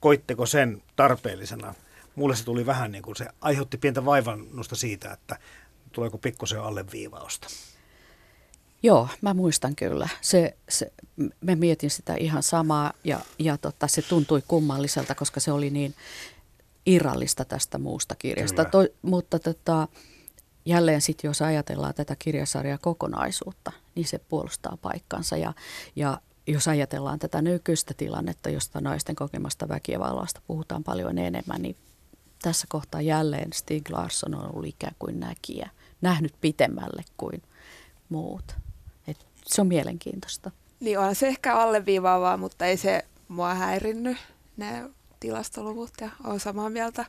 Koitteko 0.00 0.46
sen 0.46 0.82
tarpeellisena? 0.96 1.74
Mulle 2.14 2.36
se 2.36 2.44
tuli 2.44 2.66
vähän 2.66 2.92
niin 2.92 3.02
kuin 3.02 3.16
se 3.16 3.26
aiheutti 3.40 3.78
pientä 3.78 4.04
vaivannusta 4.04 4.76
siitä, 4.76 5.12
että 5.12 5.36
tuleeko 5.92 6.18
pikkusen 6.18 6.60
alleviivausta. 6.60 7.48
Joo, 8.82 9.08
mä 9.20 9.34
muistan 9.34 9.76
kyllä. 9.76 10.08
Se, 10.20 10.56
se, 10.68 10.92
mä 11.40 11.54
mietin 11.54 11.90
sitä 11.90 12.14
ihan 12.14 12.42
samaa 12.42 12.92
ja, 13.04 13.20
ja 13.38 13.58
tota, 13.58 13.88
se 13.88 14.02
tuntui 14.02 14.42
kummalliselta, 14.48 15.14
koska 15.14 15.40
se 15.40 15.52
oli 15.52 15.70
niin 15.70 15.94
irrallista 16.86 17.44
tästä 17.44 17.78
muusta 17.78 18.14
kirjasta. 18.14 18.64
Kyllä. 18.64 18.86
To, 18.86 18.94
mutta 19.02 19.38
tota, 19.38 19.88
jälleen 20.64 21.00
sitten, 21.00 21.28
jos 21.28 21.42
ajatellaan 21.42 21.94
tätä 21.94 22.16
kirjasarjaa 22.18 22.78
kokonaisuutta, 22.78 23.72
niin 23.94 24.06
se 24.06 24.18
puolustaa 24.18 24.78
paikkansa. 24.82 25.36
Ja, 25.36 25.52
ja 25.96 26.20
jos 26.46 26.68
ajatellaan 26.68 27.18
tätä 27.18 27.42
nykyistä 27.42 27.94
tilannetta, 27.96 28.50
josta 28.50 28.80
naisten 28.80 29.16
kokemasta 29.16 29.68
väkivallasta 29.68 30.40
puhutaan 30.46 30.84
paljon 30.84 31.18
enemmän, 31.18 31.62
niin 31.62 31.76
tässä 32.42 32.66
kohtaa 32.70 33.00
jälleen 33.00 33.52
Stig 33.52 33.90
Larsson 33.90 34.34
on 34.34 34.54
ollut 34.54 34.66
ikään 34.66 34.94
kuin 34.98 35.20
näkijä, 35.20 35.70
nähnyt 36.00 36.34
pitemmälle 36.40 37.04
kuin 37.16 37.42
muut. 38.08 38.54
Et 39.06 39.26
se 39.46 39.60
on 39.60 39.66
mielenkiintoista. 39.66 40.50
Niin 40.80 40.98
on 40.98 41.14
se 41.14 41.28
ehkä 41.28 41.56
alleviivaavaa, 41.56 42.36
mutta 42.36 42.66
ei 42.66 42.76
se 42.76 43.04
mua 43.28 43.54
häirinnyt 43.54 44.18
ne 44.56 44.90
tilastoluvut 45.20 45.90
ja 46.00 46.10
on 46.24 46.40
samaa 46.40 46.70
mieltä 46.70 47.06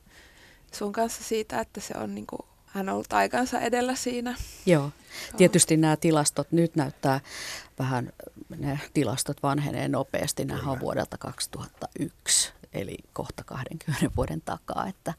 sun 0.72 0.94
kanssa 0.94 1.24
siitä, 1.24 1.60
että 1.60 1.82
se 1.82 1.94
on 1.98 2.16
niinku, 2.16 2.38
hän 2.74 2.90
on 2.90 2.94
ollut 2.94 3.14
aikansa 3.14 3.60
edellä 3.60 3.96
siinä. 3.96 4.36
Joo. 4.66 4.92
Tietysti 5.38 5.78
nämä 5.78 5.98
tilastot 5.98 6.52
nyt 6.52 6.76
näyttää 6.76 7.20
vähän, 7.80 8.14
ne 8.58 8.80
tilastot 8.94 9.44
vanhenee 9.44 9.88
nopeasti. 9.88 10.46
Nämä 10.46 10.72
on 10.72 10.80
vuodelta 10.80 11.18
2001, 11.18 12.54
eli 12.74 12.98
kohta 13.14 13.44
20 13.44 14.12
vuoden 14.16 14.42
takaa. 14.42 14.88
Että 14.88 15.14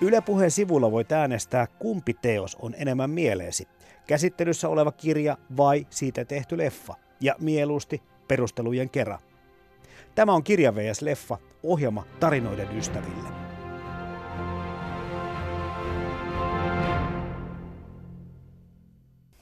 Yle 0.00 0.20
Puheen 0.20 0.50
sivulla 0.50 0.90
voit 0.90 1.12
äänestää, 1.12 1.66
kumpi 1.66 2.14
teos 2.14 2.56
on 2.60 2.74
enemmän 2.78 3.10
mieleesi. 3.10 3.68
Käsittelyssä 4.06 4.68
oleva 4.68 4.92
kirja 4.92 5.36
vai 5.56 5.86
siitä 5.90 6.24
tehty 6.24 6.58
leffa. 6.58 6.94
Ja 7.20 7.36
mieluusti 7.38 8.02
perustelujen 8.28 8.90
kerran. 8.90 9.29
Tämä 10.14 10.32
on 10.32 10.44
Kirja 10.44 10.74
vs. 10.74 11.02
Leffa, 11.02 11.38
ohjelma 11.62 12.04
tarinoiden 12.20 12.78
ystäville. 12.78 13.28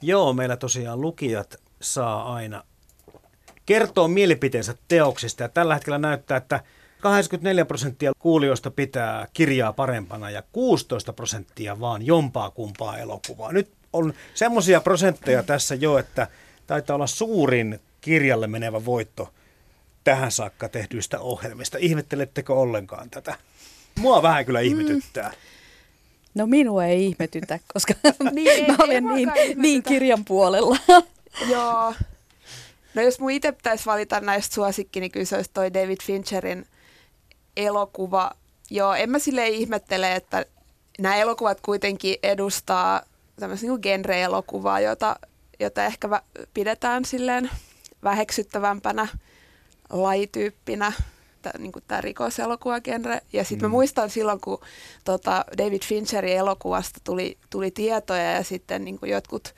Joo, 0.01 0.33
meillä 0.33 0.57
tosiaan 0.57 1.01
lukijat 1.01 1.55
saa 1.81 2.33
aina 2.33 2.63
kertoa 3.65 4.07
mielipiteensä 4.07 4.75
teoksista. 4.87 5.43
Ja 5.43 5.49
tällä 5.49 5.73
hetkellä 5.73 5.97
näyttää, 5.97 6.37
että 6.37 6.63
84 6.99 7.65
prosenttia 7.65 8.11
kuulijoista 8.19 8.71
pitää 8.71 9.27
kirjaa 9.33 9.73
parempana 9.73 10.29
ja 10.29 10.43
16 10.51 11.13
prosenttia 11.13 11.79
vaan 11.79 12.05
jompaa 12.05 12.51
kumpaa 12.51 12.97
elokuvaa. 12.97 13.51
Nyt 13.51 13.71
on 13.93 14.13
semmoisia 14.33 14.81
prosentteja 14.81 15.43
tässä 15.43 15.75
jo, 15.75 15.97
että 15.97 16.27
taitaa 16.67 16.95
olla 16.95 17.07
suurin 17.07 17.79
kirjalle 18.01 18.47
menevä 18.47 18.85
voitto 18.85 19.33
tähän 20.03 20.31
saakka 20.31 20.69
tehdyistä 20.69 21.19
ohjelmista. 21.19 21.77
Ihmettelettekö 21.81 22.53
ollenkaan 22.53 23.09
tätä? 23.09 23.35
Mua 23.99 24.21
vähän 24.21 24.45
kyllä 24.45 24.59
ihmetyttää. 24.59 25.31
No 26.35 26.47
minua 26.47 26.85
ei 26.85 27.05
ihmetytä, 27.05 27.59
koska 27.73 27.93
Niin, 28.31 28.47
ei- 28.51 28.67
mä 28.67 28.73
ei 28.79 28.85
olen 28.85 29.03
niin, 29.05 29.17
ihmetytä. 29.19 29.61
niin 29.61 29.83
kirjan 29.83 30.25
puolella. 30.25 30.77
Joo. 31.51 31.93
No 32.93 33.01
jos 33.01 33.19
mun 33.19 33.31
itse 33.31 33.51
pitäisi 33.51 33.85
valita 33.85 34.19
näistä 34.19 34.55
suosikki, 34.55 34.99
niin 34.99 35.11
kyllä 35.11 35.25
se 35.25 35.35
olisi 35.35 35.49
toi 35.53 35.73
David 35.73 35.97
Fincherin 36.03 36.65
elokuva. 37.57 38.31
Joo, 38.69 38.93
en 38.93 39.09
mä 39.09 39.19
sille 39.19 39.47
ihmettele, 39.47 40.15
että 40.15 40.45
nämä 40.99 41.15
elokuvat 41.15 41.61
kuitenkin 41.61 42.17
edustaa 42.23 43.01
tämmöistä 43.39 43.67
niin 43.67 43.79
genre-elokuvaa, 43.81 44.79
jota, 44.79 45.15
jota 45.59 45.85
ehkä 45.85 46.07
vä- 46.07 46.45
pidetään 46.53 47.05
silleen 47.05 47.49
väheksyttävämpänä 48.03 49.07
lajityyppinä, 49.89 50.93
niin 51.57 51.71
kuin 51.71 51.83
tämä 51.87 52.01
rikoselokuva-genre. 52.01 53.21
Ja 53.33 53.43
sitten 53.43 53.69
mm. 53.69 53.71
mä 53.71 53.77
muistan 53.77 54.09
silloin, 54.09 54.41
kun 54.41 54.59
tota 55.03 55.45
David 55.57 55.81
Fincherin 55.85 56.37
elokuvasta 56.37 56.99
tuli, 57.03 57.37
tuli 57.49 57.71
tietoja 57.71 58.31
ja 58.31 58.43
sitten 58.43 58.85
niin 58.85 58.99
kuin 58.99 59.11
jotkut 59.11 59.55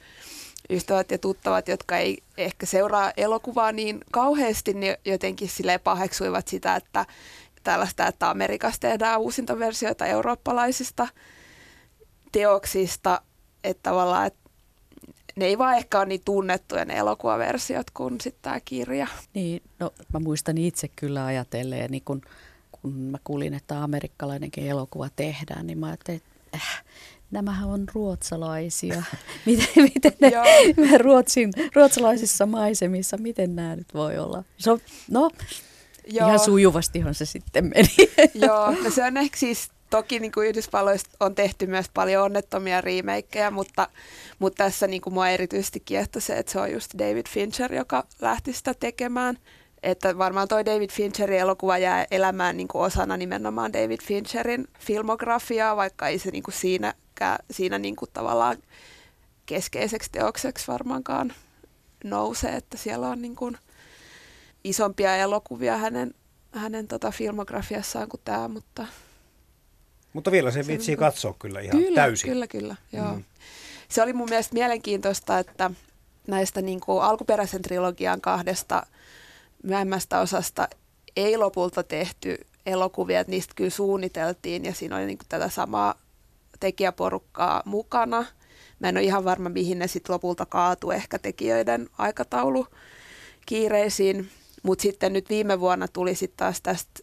ystävät 0.69 1.11
ja 1.11 1.17
tuttavat, 1.17 1.67
jotka 1.67 1.97
ei 1.97 2.23
ehkä 2.37 2.65
seuraa 2.65 3.11
elokuvaa 3.17 3.71
niin 3.71 3.99
kauheasti, 4.11 4.73
niin 4.73 4.97
jotenkin 5.05 5.49
sille 5.49 5.77
paheksuivat 5.77 6.47
sitä, 6.47 6.75
että 6.75 7.05
tällaista, 7.63 8.07
että 8.07 8.29
Amerikassa 8.29 8.81
tehdään 8.81 9.19
uusintaversioita 9.19 10.05
eurooppalaisista 10.05 11.07
teoksista, 12.31 13.21
että 13.63 13.89
tavallaan, 13.89 14.27
että 14.27 14.40
ne 15.41 15.47
ei 15.47 15.57
vaan 15.57 15.77
ehkä 15.77 15.99
ole 15.99 16.05
niin 16.05 16.21
tunnettuja 16.25 16.85
ne 16.85 16.97
elokuvaversiot 16.97 17.91
kuin 17.91 18.21
sitten 18.21 18.41
tämä 18.41 18.59
kirja. 18.65 19.07
Niin, 19.33 19.61
no 19.79 19.93
mä 20.13 20.19
muistan 20.19 20.57
itse 20.57 20.87
kyllä 20.87 21.25
ajatelleen, 21.25 21.91
niin 21.91 22.03
kun, 22.05 22.21
kun 22.71 22.93
mä 22.93 23.17
kuulin, 23.23 23.53
että 23.53 23.83
amerikkalainenkin 23.83 24.67
elokuva 24.67 25.09
tehdään, 25.15 25.67
niin 25.67 25.77
mä 25.77 25.87
ajattelin, 25.87 26.17
että 26.17 26.57
äh, 26.57 26.83
nämähän 27.31 27.69
on 27.69 27.85
ruotsalaisia. 27.93 29.03
miten, 29.45 29.67
miten 29.75 30.13
ne. 30.19 30.31
Ruotsin, 30.97 31.53
ruotsalaisissa 31.75 32.45
maisemissa, 32.45 33.17
miten 33.17 33.55
nämä 33.55 33.75
nyt 33.75 33.93
voi 33.93 34.17
olla? 34.17 34.43
Se 34.57 34.71
on, 34.71 34.79
no, 35.09 35.29
Joo. 36.07 36.27
ihan 36.27 36.39
sujuvastihan 36.39 37.13
se 37.13 37.25
sitten 37.25 37.65
meni. 37.75 37.95
Joo, 38.45 38.71
no 38.83 38.89
se 38.89 39.03
on 39.03 39.17
ehkä 39.17 39.37
siis, 39.37 39.69
toki 39.91 40.19
niin 40.19 40.31
kuin 40.31 40.47
Yhdysvalloista 40.47 41.09
on 41.19 41.35
tehty 41.35 41.67
myös 41.67 41.89
paljon 41.93 42.23
onnettomia 42.23 42.81
remakeja, 42.81 43.51
mutta, 43.51 43.87
mutta 44.39 44.63
tässä 44.63 44.87
niin 44.87 45.01
kuin 45.01 45.13
mua 45.13 45.29
erityisesti 45.29 45.79
kiehtoi 45.79 46.21
se, 46.21 46.37
että 46.37 46.51
se 46.51 46.59
on 46.59 46.71
just 46.71 46.91
David 46.97 47.25
Fincher, 47.29 47.73
joka 47.73 48.03
lähti 48.21 48.53
sitä 48.53 48.73
tekemään. 48.73 49.37
Että 49.83 50.17
varmaan 50.17 50.47
toi 50.47 50.65
David 50.65 50.89
Fincherin 50.89 51.39
elokuva 51.39 51.77
jää 51.77 52.05
elämään 52.11 52.57
niin 52.57 52.67
kuin 52.67 52.81
osana 52.81 53.17
nimenomaan 53.17 53.73
David 53.73 53.99
Fincherin 54.03 54.67
filmografiaa, 54.79 55.75
vaikka 55.75 56.07
ei 56.07 56.19
se 56.19 56.31
niin 56.31 56.43
kuin 56.43 56.55
siinä, 56.55 56.93
siinä 57.51 57.77
niin 57.77 57.95
kuin 57.95 58.09
tavallaan 58.13 58.57
keskeiseksi 59.45 60.09
teokseksi 60.11 60.67
varmaankaan 60.67 61.33
nouse, 62.03 62.49
että 62.49 62.77
siellä 62.77 63.07
on 63.07 63.21
niin 63.21 63.35
kuin 63.35 63.57
isompia 64.63 65.17
elokuvia 65.17 65.77
hänen, 65.77 66.13
hänen 66.51 66.87
tota 66.87 67.11
filmografiassaan 67.11 68.09
kuin 68.09 68.21
tämä, 68.25 68.47
mutta 68.47 68.87
Mutta 70.13 70.31
vielä 70.31 70.51
se 70.51 70.63
Se 70.63 70.67
vitsii 70.71 70.95
on- 70.95 70.99
katsoa 70.99 71.35
kyllä 71.39 71.59
ihan 71.59 71.77
kyllä, 71.83 71.95
täysin. 72.01 72.29
Kyllä, 72.31 72.47
kyllä, 72.47 72.75
joo. 72.93 73.15
Mm. 73.15 73.23
Se 73.89 74.01
oli 74.01 74.13
mun 74.13 74.29
mielestä 74.29 74.53
mielenkiintoista, 74.53 75.39
että 75.39 75.71
näistä 76.27 76.61
niin 76.61 76.79
kuin 76.79 77.03
alkuperäisen 77.03 77.61
trilogian 77.61 78.21
kahdesta 78.21 78.85
myöhemmästä 79.63 80.19
osasta 80.19 80.67
ei 81.15 81.37
lopulta 81.37 81.83
tehty 81.83 82.37
elokuvia, 82.65 83.19
että 83.19 83.31
niistä 83.31 83.53
kyllä 83.55 83.69
suunniteltiin 83.69 84.65
ja 84.65 84.73
siinä 84.73 84.95
oli 84.95 85.05
niin 85.05 85.17
kuin 85.17 85.29
tätä 85.29 85.49
samaa 85.49 85.95
tekijäporukkaa 86.59 87.61
mukana. 87.65 88.25
Mä 88.79 88.89
en 88.89 88.97
ole 88.97 89.03
ihan 89.03 89.25
varma, 89.25 89.49
mihin 89.49 89.79
ne 89.79 89.87
sitten 89.87 90.13
lopulta 90.13 90.45
kaatu, 90.45 90.91
ehkä 90.91 91.19
tekijöiden 91.19 91.89
aikataulu 91.97 92.67
kiireisiin. 93.45 94.29
Mutta 94.63 94.81
sitten 94.81 95.13
nyt 95.13 95.29
viime 95.29 95.59
vuonna 95.59 95.87
tuli 95.87 96.15
sitten 96.15 96.37
taas 96.37 96.61
tästä, 96.61 96.99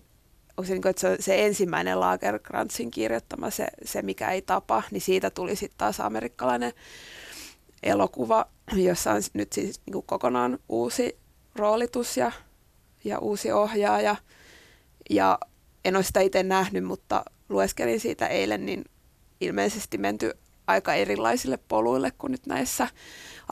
onko 0.58 0.66
se, 0.66 0.72
niin 0.72 0.82
kuin, 0.82 0.90
että 0.90 1.00
se, 1.00 1.16
se 1.20 1.46
ensimmäinen 1.46 2.00
Lagerkrantsin 2.00 2.90
kirjoittama, 2.90 3.50
se, 3.50 3.66
se 3.84 4.02
mikä 4.02 4.30
ei 4.30 4.42
tapa, 4.42 4.82
niin 4.90 5.00
siitä 5.00 5.30
tuli 5.30 5.56
sitten 5.56 5.78
taas 5.78 6.00
amerikkalainen 6.00 6.72
elokuva, 7.82 8.46
jossa 8.72 9.12
on 9.12 9.22
nyt 9.32 9.52
siis 9.52 9.80
niin 9.86 9.92
kuin 9.92 10.06
kokonaan 10.06 10.58
uusi 10.68 11.18
roolitus 11.56 12.16
ja, 12.16 12.32
ja 13.04 13.18
uusi 13.18 13.52
ohjaaja. 13.52 14.16
Ja 15.10 15.38
en 15.84 15.96
ole 15.96 16.04
sitä 16.04 16.20
itse 16.20 16.42
nähnyt, 16.42 16.84
mutta 16.84 17.24
lueskelin 17.48 18.00
siitä 18.00 18.26
eilen, 18.26 18.66
niin 18.66 18.84
ilmeisesti 19.40 19.98
menty 19.98 20.32
aika 20.66 20.94
erilaisille 20.94 21.58
poluille 21.68 22.10
kuin 22.18 22.30
nyt 22.30 22.46
näissä 22.46 22.88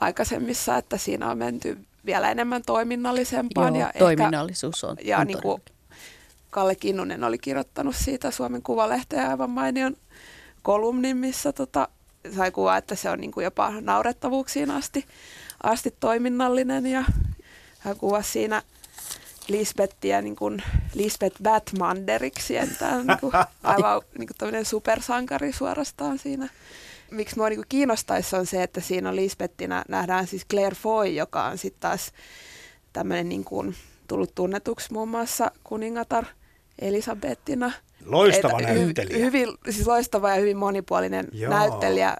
aikaisemmissa, 0.01 0.77
että 0.77 0.97
siinä 0.97 1.29
on 1.31 1.37
menty 1.37 1.77
vielä 2.05 2.31
enemmän 2.31 2.61
toiminnallisempaan. 2.65 3.75
Joo, 3.75 3.81
ja 3.81 3.87
ehkä, 3.87 3.99
toiminnallisuus 3.99 4.83
on. 4.83 4.97
ja 5.03 5.17
on 5.17 5.27
niin 5.27 5.41
kuin 5.41 5.61
Kalle 6.49 6.75
Kinnunen 6.75 7.23
oli 7.23 7.37
kirjoittanut 7.37 7.95
siitä 7.95 8.31
Suomen 8.31 8.61
Kuvalehteen 8.61 9.29
aivan 9.29 9.49
mainion 9.49 9.95
kolumnin, 10.61 11.17
missä 11.17 11.53
tota, 11.53 11.87
sai 12.35 12.51
kuvaa, 12.51 12.77
että 12.77 12.95
se 12.95 13.09
on 13.09 13.19
niin 13.19 13.31
kuin 13.31 13.43
jopa 13.43 13.73
naurettavuuksiin 13.81 14.71
asti, 14.71 15.05
asti 15.63 15.95
toiminnallinen 15.99 16.85
ja 16.85 17.03
hän 17.79 17.97
kuvasi 17.97 18.31
siinä 18.31 18.61
Lisbettiä 19.47 20.21
niin 20.21 20.35
kuin 20.35 20.63
Lisbeth 20.93 21.41
Batmanderiksi, 21.43 22.57
että 22.57 22.87
on 22.87 23.07
niin 23.07 23.19
kuin 23.19 23.33
aivan 23.63 24.01
niin 24.17 24.29
kuin 24.39 24.65
supersankari 24.65 25.53
suorastaan 25.53 26.17
siinä. 26.17 26.49
Miksi 27.11 27.35
minua 27.35 27.49
niin 27.49 27.63
kiinnostaisi 27.69 28.35
on 28.35 28.45
se, 28.45 28.63
että 28.63 28.81
siinä 28.81 29.09
on 29.09 29.15
Lisbettinä 29.15 29.85
nähdään 29.87 30.27
siis 30.27 30.45
Claire 30.45 30.75
Foy, 30.75 31.07
joka 31.07 31.43
on 31.43 31.57
sitten 31.57 31.81
taas 31.81 32.11
tämmöinen 32.93 33.29
niin 33.29 33.43
kuin 33.43 33.75
tullut 34.07 34.35
tunnetuksi 34.35 34.93
muun 34.93 35.09
muassa 35.09 35.51
kuningatar 35.63 36.25
Elisabettina. 36.79 37.71
Loistava 38.05 38.59
Et 38.59 38.65
näyttelijä. 38.65 39.17
Hy, 39.17 39.23
hyvin, 39.23 39.47
siis 39.69 39.87
loistava 39.87 40.29
ja 40.29 40.35
hyvin 40.35 40.57
monipuolinen 40.57 41.27
Joo. 41.31 41.53
näyttelijä. 41.53 42.17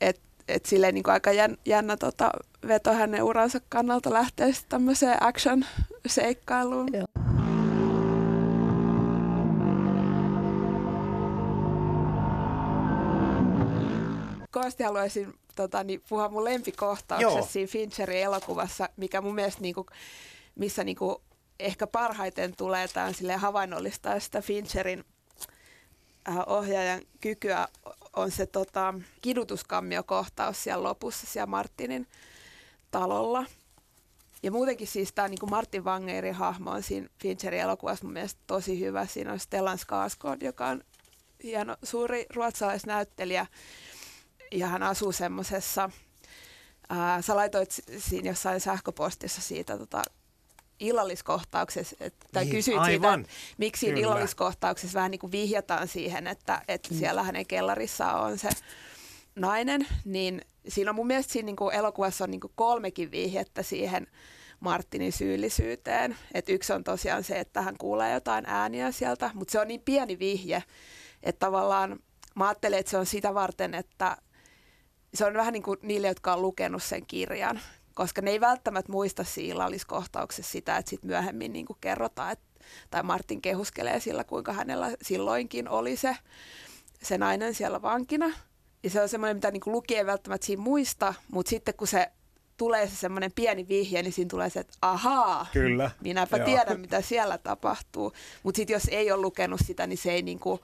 Että 0.00 0.22
et 0.48 0.66
silleen 0.66 0.94
niin 0.94 1.10
aika 1.10 1.32
jän, 1.32 1.56
jännä 1.66 1.96
tota, 1.96 2.30
veto 2.68 2.92
hänen 2.92 3.22
uransa 3.22 3.60
kannalta 3.68 4.12
lähteä 4.12 4.46
sitten 4.46 4.68
tämmöiseen 4.68 5.22
action-seikkailuun. 5.22 6.88
Joo. 6.92 7.06
Kovasti 14.50 14.82
haluaisin 14.82 15.34
tota, 15.56 15.84
niin, 15.84 16.02
puhua 16.08 16.28
mun 16.28 16.44
lempikohtauksessa 16.44 17.38
Joo. 17.38 17.46
siinä 17.46 17.66
Fincherin 17.66 18.22
elokuvassa, 18.22 18.88
mikä 18.96 19.20
mun 19.20 19.34
mielestä 19.34 19.60
niinku, 19.60 19.86
missä 20.54 20.84
niinku, 20.84 21.22
ehkä 21.60 21.86
parhaiten 21.86 22.56
tulee 22.56 22.88
tämän 22.88 23.14
sille 23.14 23.36
havainnollistaa 23.36 24.20
sitä 24.20 24.42
Fincherin 24.42 25.04
äh, 26.28 26.38
ohjaajan 26.46 27.00
kykyä 27.20 27.68
on 28.16 28.30
se 28.30 28.46
tota, 28.46 28.94
kidutuskammiokohtaus 29.22 30.62
siellä 30.62 30.82
lopussa 30.82 31.26
siellä 31.26 31.46
Martinin 31.46 32.06
talolla. 32.90 33.44
Ja 34.42 34.50
muutenkin 34.50 34.86
siis 34.86 35.12
tämä 35.12 35.28
niin 35.28 35.50
Martin 35.50 35.84
Wangerin 35.84 36.34
hahmo 36.34 36.70
on 36.70 36.82
siinä 36.82 37.08
Fincherin 37.22 37.60
elokuvassa 37.60 38.04
mun 38.04 38.12
mielestä 38.12 38.40
tosi 38.46 38.80
hyvä. 38.80 39.06
Siinä 39.06 39.32
on 39.32 39.38
Stellan 39.38 39.78
Skarsgård, 39.78 40.44
joka 40.44 40.66
on 40.66 40.84
hieno, 41.42 41.76
suuri 41.82 42.26
ruotsalaisnäyttelijä. 42.34 43.46
Ja 44.52 44.66
hän 44.66 44.82
asuu 44.82 45.12
semmoisessa, 45.12 45.90
ää, 46.88 47.22
sä 47.22 47.36
laitoit 47.36 47.70
si- 47.70 47.82
siinä 47.98 48.30
jossain 48.30 48.60
sähköpostissa 48.60 49.40
siitä 49.40 49.78
tota, 49.78 50.02
illalliskohtauksessa, 50.80 51.96
tai 52.32 52.44
Niin, 52.44 52.54
kysyit 52.54 52.78
aivan. 52.78 52.90
siitä, 52.90 53.14
että 53.14 53.54
miksi 53.58 53.86
Kyllä. 53.86 54.00
illalliskohtauksessa 54.00 54.96
vähän 54.96 55.10
niin 55.10 55.18
kuin 55.18 55.32
vihjataan 55.32 55.88
siihen, 55.88 56.26
että, 56.26 56.62
että 56.68 56.94
siellä 56.94 57.22
hänen 57.22 57.46
kellarissaan 57.46 58.20
on 58.20 58.38
se 58.38 58.48
nainen, 59.34 59.86
niin 60.04 60.40
siinä 60.68 60.90
on 60.90 60.94
mun 60.94 61.06
mielestä 61.06 61.32
siinä 61.32 61.46
niin 61.46 61.56
kuin 61.56 61.74
elokuvassa 61.74 62.24
on 62.24 62.30
niin 62.30 62.40
kuin 62.40 62.52
kolmekin 62.54 63.10
vihjettä 63.10 63.62
siihen 63.62 64.06
Martinin 64.60 65.12
syyllisyyteen. 65.12 66.16
Et 66.34 66.48
yksi 66.48 66.72
on 66.72 66.84
tosiaan 66.84 67.24
se, 67.24 67.38
että 67.40 67.62
hän 67.62 67.76
kuulee 67.78 68.14
jotain 68.14 68.44
ääniä 68.46 68.92
sieltä, 68.92 69.30
mutta 69.34 69.52
se 69.52 69.60
on 69.60 69.68
niin 69.68 69.80
pieni 69.84 70.18
vihje, 70.18 70.62
että 71.22 71.46
tavallaan 71.46 71.98
mä 72.34 72.48
ajattelen, 72.48 72.78
että 72.78 72.90
se 72.90 72.96
on 72.96 73.06
sitä 73.06 73.34
varten, 73.34 73.74
että 73.74 74.16
se 75.14 75.24
on 75.24 75.34
vähän 75.34 75.52
niin 75.52 75.62
kuin 75.62 75.78
niille, 75.82 76.08
jotka 76.08 76.32
on 76.32 76.42
lukenut 76.42 76.82
sen 76.82 77.06
kirjan, 77.06 77.60
koska 77.94 78.22
ne 78.22 78.30
ei 78.30 78.40
välttämättä 78.40 78.92
muista 78.92 79.24
siinä 79.24 79.52
illalliskohtauksessa 79.52 80.52
sitä, 80.52 80.76
että 80.76 80.90
sitten 80.90 81.08
myöhemmin 81.10 81.52
niin 81.52 81.66
kuin 81.66 81.76
kerrotaan, 81.80 82.32
että, 82.32 82.44
tai 82.90 83.02
Martin 83.02 83.42
kehuskelee 83.42 84.00
sillä, 84.00 84.24
kuinka 84.24 84.52
hänellä 84.52 84.90
silloinkin 85.02 85.68
oli 85.68 85.96
se, 85.96 86.16
se 87.02 87.18
nainen 87.18 87.54
siellä 87.54 87.82
vankina. 87.82 88.32
Ja 88.82 88.90
se 88.90 89.02
on 89.02 89.08
semmoinen, 89.08 89.36
mitä 89.36 89.50
niin 89.50 89.62
lukija 89.66 90.00
ei 90.00 90.06
välttämättä 90.06 90.46
siinä 90.46 90.62
muista, 90.62 91.14
mutta 91.32 91.50
sitten 91.50 91.74
kun 91.74 91.86
se 91.86 92.10
tulee 92.56 92.88
se 92.88 92.96
semmoinen 92.96 93.32
pieni 93.34 93.68
vihje, 93.68 94.02
niin 94.02 94.12
siinä 94.12 94.28
tulee 94.28 94.50
se, 94.50 94.60
että 94.60 94.72
ahaa, 94.82 95.46
Kyllä. 95.52 95.90
minäpä 96.00 96.36
Joo. 96.36 96.46
tiedän, 96.46 96.80
mitä 96.80 97.00
siellä 97.00 97.38
tapahtuu. 97.38 98.12
Mutta 98.42 98.56
sitten 98.56 98.74
jos 98.74 98.88
ei 98.90 99.12
ole 99.12 99.22
lukenut 99.22 99.60
sitä, 99.64 99.86
niin 99.86 99.98
se 99.98 100.12
ei 100.12 100.22
niinku, 100.22 100.60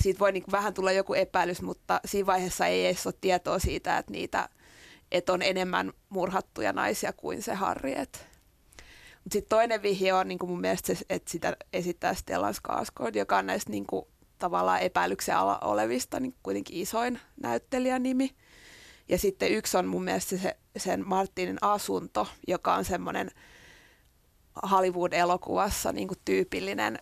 siitä 0.00 0.18
voi 0.18 0.32
niin 0.32 0.44
vähän 0.52 0.74
tulla 0.74 0.92
joku 0.92 1.14
epäilys, 1.14 1.62
mutta 1.62 2.00
siinä 2.04 2.26
vaiheessa 2.26 2.66
ei 2.66 2.86
edes 2.86 3.06
ole 3.06 3.14
tietoa 3.20 3.58
siitä, 3.58 3.98
että 3.98 4.12
niitä 4.12 4.48
että 5.12 5.32
on 5.32 5.42
enemmän 5.42 5.92
murhattuja 6.08 6.72
naisia 6.72 7.12
kuin 7.12 7.42
se 7.42 7.54
Harri. 7.54 7.94
Mutta 7.98 8.18
sitten 9.32 9.48
toinen 9.48 9.82
vihje 9.82 10.12
on 10.12 10.28
niin 10.28 10.38
kuin 10.38 10.50
mun 10.50 10.60
mielestä 10.60 10.94
se, 10.94 11.04
että 11.10 11.30
sitä 11.30 11.56
esittää 11.72 12.14
Stellan 12.14 12.54
Skarsgård, 12.54 13.18
joka 13.18 13.38
on 13.38 13.46
näistä 13.46 13.70
niin 13.70 13.86
kuin, 13.86 14.06
tavallaan 14.38 14.80
epäilyksen 14.80 15.36
alla 15.36 15.58
olevista 15.58 16.20
niin 16.20 16.34
kuitenkin 16.42 16.76
isoin 16.76 17.20
näyttelijänimi. 17.42 18.34
Ja 19.08 19.18
sitten 19.18 19.52
yksi 19.52 19.76
on 19.76 19.86
mun 19.86 20.04
mielestä 20.04 20.36
se, 20.36 20.56
sen 20.76 21.08
Martinin 21.08 21.58
asunto, 21.60 22.28
joka 22.48 22.74
on 22.74 22.84
semmoinen 22.84 23.30
Hollywood-elokuvassa 24.70 25.92
niin 25.92 26.08
kuin 26.08 26.18
tyypillinen 26.24 26.98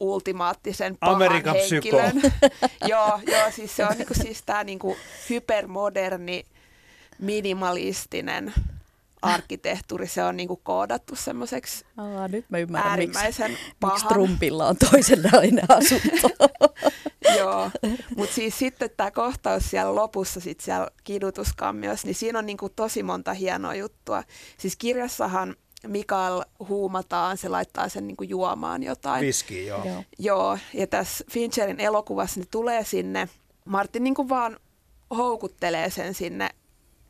ultimaattisen 0.00 0.96
pahan 0.96 1.14
Amerikan 1.14 1.56
henkilön. 1.70 2.22
joo, 2.90 3.20
joo, 3.26 3.50
siis 3.50 3.76
se 3.76 3.86
on 3.86 3.96
niinku, 3.96 4.14
siis 4.14 4.42
tämä 4.42 4.64
niinku 4.64 4.96
hypermoderni, 5.30 6.44
minimalistinen 7.18 8.54
arkkitehtuuri. 9.22 10.06
Se 10.06 10.24
on 10.24 10.36
niinku 10.36 10.56
koodattu 10.56 11.16
semmoiseksi 11.16 11.84
Aa, 11.96 12.28
nyt 12.28 12.44
mä 12.50 12.58
ymmärrän, 12.58 12.98
miksi, 12.98 13.18
äärimmäisen 13.18 13.50
miksi 13.50 13.72
pahan. 13.80 14.08
Trumpilla 14.08 14.66
on 14.66 14.76
toisenlainen 14.90 15.64
asunto. 15.68 16.28
Joo, 17.38 17.70
mutta 18.16 18.34
siis 18.34 18.58
sitten 18.58 18.90
tämä 18.96 19.10
kohtaus 19.10 19.70
siellä 19.70 19.94
lopussa, 19.94 20.40
sit 20.40 20.60
siellä 20.60 20.88
kidutuskammiossa, 21.04 22.06
niin 22.06 22.14
siinä 22.14 22.38
on 22.38 22.46
niinku 22.46 22.68
tosi 22.68 23.02
monta 23.02 23.34
hienoa 23.34 23.74
juttua. 23.74 24.22
Siis 24.58 24.76
kirjassahan 24.76 25.56
Mikael 25.86 26.42
huumataan, 26.68 27.36
se 27.36 27.48
laittaa 27.48 27.88
sen 27.88 28.06
niinku 28.06 28.22
juomaan 28.22 28.82
jotain. 28.82 29.26
Viski, 29.26 29.66
joo. 29.66 29.84
Joo. 29.84 30.04
Joo, 30.18 30.58
ja 30.74 30.86
tässä 30.86 31.24
Fincherin 31.30 31.80
elokuvassa 31.80 32.40
ne 32.40 32.46
tulee 32.50 32.84
sinne, 32.84 33.28
Martin 33.64 34.04
niin 34.04 34.14
kuin 34.14 34.28
vaan 34.28 34.56
houkuttelee 35.16 35.90
sen 35.90 36.14
sinne 36.14 36.50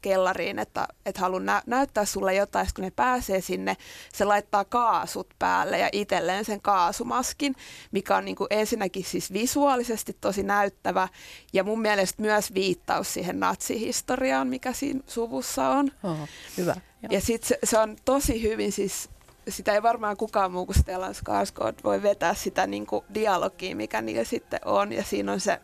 kellariin, 0.03 0.59
että, 0.59 0.89
että 1.07 1.21
haluan 1.21 1.47
nä- 1.47 1.63
näyttää 1.67 2.05
sulle 2.05 2.35
jotain, 2.35 2.67
kun 2.75 2.85
ne 2.85 2.91
pääsee 2.91 3.41
sinne, 3.41 3.77
se 4.13 4.25
laittaa 4.25 4.65
kaasut 4.65 5.27
päälle 5.39 5.79
ja 5.79 5.89
itselleen 5.93 6.45
sen 6.45 6.61
kaasumaskin, 6.61 7.55
mikä 7.93 8.17
on 8.17 8.25
niin 8.25 8.37
kuin 8.37 8.49
ensinnäkin 8.51 9.05
siis 9.05 9.33
visuaalisesti 9.33 10.17
tosi 10.21 10.43
näyttävä 10.43 11.09
ja 11.53 11.65
mun 11.65 11.81
mielestä 11.81 12.23
myös 12.23 12.55
viittaus 12.55 13.15
siihen 13.15 13.41
natsihistoriaan, 13.41 14.49
mikä 14.49 14.73
siinä 14.73 15.01
suvussa 15.07 15.69
on. 15.69 15.91
Oh, 16.03 16.29
hyvä. 16.57 16.75
Joo. 17.03 17.09
Ja 17.11 17.21
sitten 17.21 17.49
se, 17.49 17.59
se 17.65 17.79
on 17.79 17.97
tosi 18.05 18.43
hyvin 18.43 18.73
siis, 18.73 19.09
sitä 19.49 19.73
ei 19.73 19.83
varmaan 19.83 20.17
kukaan 20.17 20.53
muu 20.53 20.67
kuin 20.67 20.79
Stellan 20.79 21.15
Skarsgård 21.15 21.77
voi 21.85 22.03
vetää 22.03 22.35
sitä 22.35 22.67
niin 22.67 22.87
kuin 22.87 23.05
dialogia, 23.15 23.77
mikä 23.77 24.03
niillä 24.03 24.25
sitten 24.25 24.61
on. 24.65 24.93
Ja 24.93 25.05
siinä 25.05 25.33
on 25.33 25.41
se, 25.41 25.61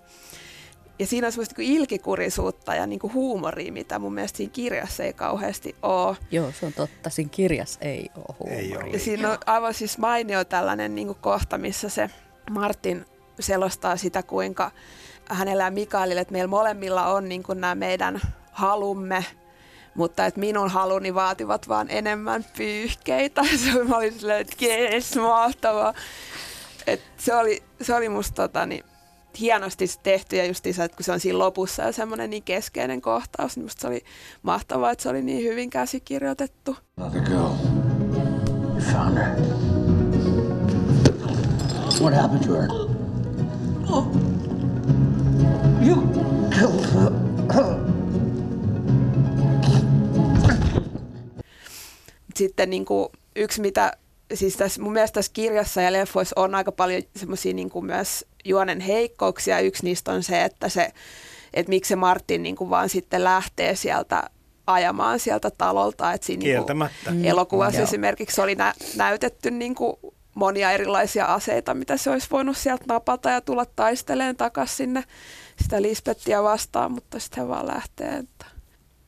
ja 0.98 1.06
siinä 1.06 1.26
on 1.26 1.32
semmoista 1.32 1.54
niin 1.58 1.76
ilkikurisuutta 1.76 2.74
ja 2.74 2.86
niin 2.86 2.98
kuin 2.98 3.12
huumoria, 3.12 3.72
mitä 3.72 3.98
mun 3.98 4.14
mielestä 4.14 4.36
siinä 4.36 4.52
kirjassa 4.52 5.02
ei 5.02 5.12
kauheasti 5.12 5.76
ole. 5.82 6.16
Joo, 6.30 6.52
se 6.60 6.66
on 6.66 6.72
totta. 6.72 7.10
Siinä 7.10 7.30
kirjassa 7.30 7.80
ei 7.82 8.10
ole 8.16 8.24
Ei 8.50 8.70
huumoria. 8.70 8.78
ole. 8.78 8.92
Ja 8.92 8.98
siinä 8.98 9.30
on 9.30 9.38
aivan 9.46 9.74
siis 9.74 9.98
mainio 9.98 10.44
tällainen 10.44 10.94
niin 10.94 11.06
kuin 11.06 11.18
kohta, 11.20 11.58
missä 11.58 11.88
se 11.88 12.10
Martin 12.50 13.04
selostaa 13.40 13.96
sitä, 13.96 14.22
kuinka 14.22 14.70
hänellä 15.28 15.64
ja 15.64 15.70
Mikaelille, 15.70 16.20
että 16.20 16.32
meillä 16.32 16.48
molemmilla 16.48 17.06
on 17.06 17.28
niin 17.28 17.42
kuin 17.42 17.60
nämä 17.60 17.74
meidän 17.74 18.20
halumme, 18.52 19.24
mutta 19.94 20.26
että 20.26 20.40
minun 20.40 20.70
haluni 20.70 21.14
vaativat 21.14 21.68
vaan 21.68 21.86
enemmän 21.90 22.44
pyyhkeitä. 22.56 23.42
Se 23.64 23.94
oli, 23.94 24.12
silleen, 24.12 24.40
että 24.40 24.64
jees, 24.64 25.16
mahtavaa. 25.16 25.94
Et 26.86 27.00
se, 27.16 27.34
oli, 27.34 27.62
se 27.82 27.94
oli 27.94 28.08
musta 28.08 28.34
tota, 28.34 28.66
niin, 28.66 28.84
hienosti 29.40 29.86
tehty 30.02 30.36
ja 30.36 30.44
justiinsa, 30.44 30.84
että 30.84 30.96
kun 30.96 31.04
se 31.04 31.12
on 31.12 31.20
siinä 31.20 31.38
lopussa 31.38 31.82
ja 31.82 31.92
semmoinen 31.92 32.30
niin 32.30 32.42
keskeinen 32.42 33.00
kohtaus, 33.00 33.56
niin 33.56 33.64
musta 33.64 33.80
se 33.80 33.86
oli 33.86 34.04
mahtavaa, 34.42 34.90
että 34.90 35.02
se 35.02 35.08
oli 35.08 35.22
niin 35.22 35.44
hyvin 35.44 35.70
käsikirjoitettu. 35.70 36.76
Another 36.96 37.20
girl. 37.20 37.50
You 38.74 38.80
found 38.92 39.18
her. 39.18 39.36
What 42.00 42.14
happened 42.14 42.44
to 42.44 42.54
her? 42.54 42.68
You 45.86 45.96
killed 46.50 46.84
her. 46.94 47.24
sitten 52.36 52.70
niin 52.70 52.84
kuin 52.84 53.08
yksi, 53.36 53.60
mitä 53.60 53.92
siis 54.34 54.56
tässä, 54.56 54.82
mun 54.82 54.92
mielestä 54.92 55.14
tässä 55.14 55.32
kirjassa 55.34 55.82
ja 55.82 55.92
leffoissa 55.92 56.40
on 56.40 56.54
aika 56.54 56.72
paljon 56.72 57.02
semmoisia 57.16 57.54
niin 57.54 57.70
kuin 57.70 57.84
myös 57.84 58.24
juonen 58.44 58.80
heikkouksia. 58.80 59.60
Yksi 59.60 59.84
niistä 59.84 60.12
on 60.12 60.22
se, 60.22 60.44
että, 60.44 60.68
se, 60.68 60.92
että 61.54 61.70
miksi 61.70 61.88
se 61.88 61.96
Martin 61.96 62.42
niin 62.42 62.56
kuin 62.56 62.70
vaan 62.70 62.88
sitten 62.88 63.24
lähtee 63.24 63.76
sieltä 63.76 64.30
ajamaan 64.66 65.20
sieltä 65.20 65.50
talolta. 65.50 66.12
Että 66.12 66.26
siinä 66.26 66.40
niin 66.40 66.46
kuin 66.46 66.56
Kieltämättä. 66.56 67.12
elokuvassa 67.24 67.80
Joo. 67.80 67.84
esimerkiksi 67.84 68.40
oli 68.40 68.54
nä- 68.54 68.74
näytetty 68.96 69.50
niin 69.50 69.74
kuin 69.74 69.96
monia 70.34 70.70
erilaisia 70.72 71.26
aseita, 71.26 71.74
mitä 71.74 71.96
se 71.96 72.10
olisi 72.10 72.28
voinut 72.30 72.56
sieltä 72.56 72.84
napata 72.88 73.30
ja 73.30 73.40
tulla 73.40 73.66
taisteleen 73.76 74.36
takaisin 74.36 74.76
sinne 74.76 75.04
sitä 75.62 75.82
Lisbettiä 75.82 76.42
vastaan, 76.42 76.92
mutta 76.92 77.18
sitten 77.18 77.48
vaan 77.48 77.66
lähtee. 77.66 78.08
Että 78.08 78.46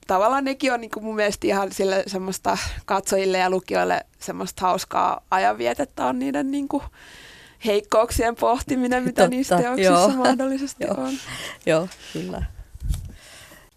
tavallaan 0.07 0.44
nekin 0.44 0.72
on 0.72 0.81
niin 0.81 0.90
kuin 0.90 1.05
mun 1.05 1.16
mielestä 1.16 1.46
ihan 1.46 1.72
sille 1.72 2.03
semmoista 2.07 2.59
katsojille 2.85 3.38
ja 3.38 3.51
lukijoille 3.51 4.07
semmoista 4.18 4.66
hauskaa 4.66 5.20
ajanvietettä 5.31 6.07
on 6.07 6.18
niiden 6.18 6.51
niin 6.51 6.68
kuin 6.68 6.83
heikkouksien 7.66 8.37
pohtiminen, 8.37 9.02
mitä 9.02 9.22
Totta, 9.22 9.37
niissä 9.37 9.57
teoksissa 9.57 9.92
joo. 9.92 10.09
mahdollisesti 10.24 10.85
Joo. 10.85 10.94
on. 10.96 11.14
Joo, 11.66 11.88
kyllä. 12.12 12.44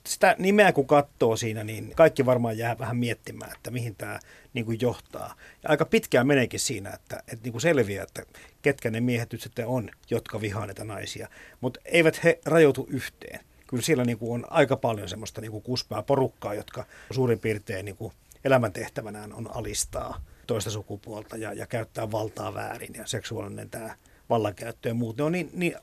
Sitä 0.04 0.36
nimeä 0.40 0.72
kun 0.72 0.88
katsoo 0.88 1.36
siinä, 1.36 1.64
niin 1.64 1.92
kaikki 1.96 2.26
varmaan 2.26 2.58
jää 2.58 2.80
vähän 2.80 2.98
miettimään, 2.98 3.52
että 3.56 3.72
mihin 3.72 3.96
tämä 3.96 4.20
niin 4.54 4.66
kuin 4.66 4.78
johtaa. 4.82 5.36
Ja 5.64 5.70
aika 5.70 5.86
pitkään 5.86 6.28
meneekin 6.28 6.60
siinä, 6.60 6.90
että, 6.90 7.18
että 7.18 7.44
niin 7.44 7.52
kuin 7.52 7.62
selviää, 7.62 8.04
että 8.04 8.24
ketkä 8.62 8.90
ne 8.90 9.02
miehet 9.02 9.32
nyt 9.32 9.42
sitten 9.42 9.68
on, 9.68 9.90
jotka 10.10 10.42
vihaa 10.42 10.66
näitä 10.66 10.84
naisia. 10.84 11.28
Mutta 11.62 11.80
eivät 11.86 12.24
he 12.24 12.40
rajoitu 12.46 12.88
yhteen. 12.90 13.40
Kyllä 13.68 13.84
siellä 13.84 14.06
niin 14.06 14.18
kuin 14.18 14.32
on 14.32 14.52
aika 14.52 14.78
paljon 14.78 15.10
semmoista 15.10 15.42
niin 15.42 15.52
kuin 15.52 15.64
kuspää 15.64 16.02
porukkaa, 16.02 16.54
jotka 16.54 16.86
suurin 17.12 17.40
piirtein 17.40 17.86
niin 17.86 17.98
kuin 17.98 18.14
elämäntehtävänään 18.44 19.34
on 19.34 19.56
alistaa 19.56 20.22
toista 20.50 20.70
sukupuolta 20.70 21.38
ja, 21.38 21.54
ja 21.54 21.68
käyttää 21.68 22.12
valtaa 22.12 22.54
väärin 22.54 22.94
ja 22.98 23.08
seksuaalinen 23.08 23.70
tämä 23.70 23.96
vallankäyttö 24.30 24.90
ja 24.90 24.94
muut. 24.94 25.18
Ne 25.18 25.24
on 25.24 25.32
niin, 25.32 25.50
niin 25.54 25.76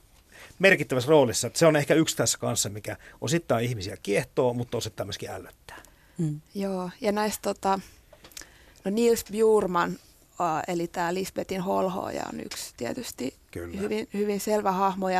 merkittävässä 0.59 1.11
roolissa, 1.11 1.47
että 1.47 1.59
se 1.59 1.67
on 1.67 1.77
ehkä 1.77 1.95
yksi 1.95 2.17
tässä 2.17 2.39
kanssa, 2.39 2.69
mikä 2.69 2.97
osittain 3.21 3.65
ihmisiä 3.65 3.97
kiehtoo, 4.03 4.55
mutta 4.55 4.77
osittain 4.77 5.07
myöskin 5.07 5.31
ällöttää. 5.31 5.83
Mm. 6.19 6.41
Joo, 6.55 6.91
ja 7.01 7.13
näistä 7.13 7.43
tota, 7.43 7.81
no 8.85 8.91
Niels 8.91 9.25
Bjurman, 9.33 9.99
äh, 10.41 10.63
eli 10.69 10.87
tämä 10.87 11.15
Lisbetin 11.15 11.61
holhoja 11.61 12.25
on 12.33 12.41
yksi 12.41 12.75
tietysti 12.77 13.35
Kyllä. 13.51 13.81
hyvin, 13.81 14.09
hyvin 14.15 14.41
selvä 14.41 14.73
hahmo. 14.73 15.09
Ja 15.09 15.19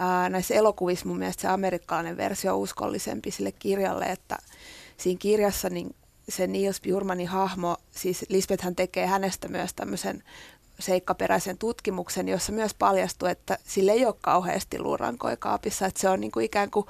äh, 0.00 0.30
näissä 0.30 0.54
elokuvissa 0.54 1.06
mun 1.06 1.18
mielestä 1.18 1.42
se 1.42 1.48
amerikkalainen 1.48 2.16
versio 2.16 2.54
on 2.54 2.60
uskollisempi 2.60 3.30
sille 3.30 3.52
kirjalle, 3.52 4.04
että 4.04 4.38
siinä 4.96 5.18
kirjassa 5.18 5.68
niin 5.68 5.94
se 6.30 6.46
Niels 6.46 6.80
Bjurmanin 6.80 7.28
hahmo, 7.28 7.76
siis 7.90 8.26
Lisbethän 8.28 8.76
tekee 8.76 9.06
hänestä 9.06 9.48
myös 9.48 9.74
tämmöisen 9.74 10.22
seikkaperäisen 10.78 11.58
tutkimuksen, 11.58 12.28
jossa 12.28 12.52
myös 12.52 12.74
paljastuu, 12.74 13.28
että 13.28 13.58
sille 13.64 13.92
ei 13.92 14.06
ole 14.06 14.14
kauheasti 14.20 14.78
luurankoja 14.78 15.36
kaapissa, 15.36 15.86
että 15.86 16.00
se 16.00 16.08
on 16.08 16.20
niin 16.20 16.32
kuin 16.32 16.44
ikään 16.46 16.70
kuin 16.70 16.86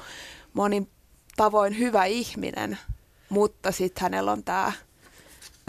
monin 0.52 0.90
tavoin 1.36 1.78
hyvä 1.78 2.04
ihminen, 2.04 2.78
mutta 3.28 3.72
sitten 3.72 4.02
hänellä 4.02 4.32
on 4.32 4.44
tämä 4.44 4.72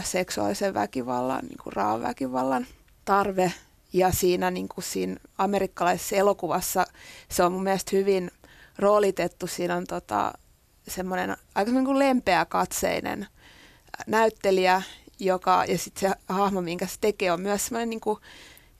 seksuaalisen 0.04 0.74
väkivallan, 0.74 1.44
niin 1.44 1.58
kuin 1.62 1.72
raan 1.72 2.02
väkivallan 2.02 2.66
tarve. 3.04 3.52
Ja 3.92 4.12
siinä, 4.12 4.50
niin 4.50 4.68
kuin 4.68 4.84
siinä 4.84 5.16
amerikkalaisessa 5.38 6.16
elokuvassa 6.16 6.86
se 7.28 7.42
on 7.42 7.52
mun 7.52 7.62
mielestä 7.62 7.96
hyvin 7.96 8.30
roolitettu. 8.78 9.46
Siinä 9.46 9.76
on 9.76 9.86
tota, 9.86 10.32
semmoinen 10.88 11.36
aika 11.54 11.70
niin 11.70 11.84
kuin 11.84 11.98
lempeä 11.98 12.44
katseinen 12.44 13.26
näyttelijä, 14.06 14.82
joka, 15.18 15.64
ja 15.68 15.78
sitten 15.78 16.10
se 16.10 16.16
hahmo, 16.28 16.60
minkä 16.60 16.86
se 16.86 16.96
tekee, 17.00 17.32
on 17.32 17.40
myös 17.40 17.66
semmoinen 17.66 17.90
niin 17.90 18.00
kuin, 18.00 18.18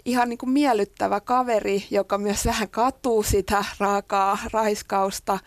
ihan 0.05 0.29
niin 0.29 0.39
kuin 0.39 0.51
miellyttävä 0.51 1.21
kaveri, 1.21 1.87
joka 1.91 2.19
myös 2.19 2.47
vähän 2.47 2.69
katuu 2.69 3.23
sitä 3.23 3.65
raakaa 3.79 4.39
raiskausta. 4.53 5.39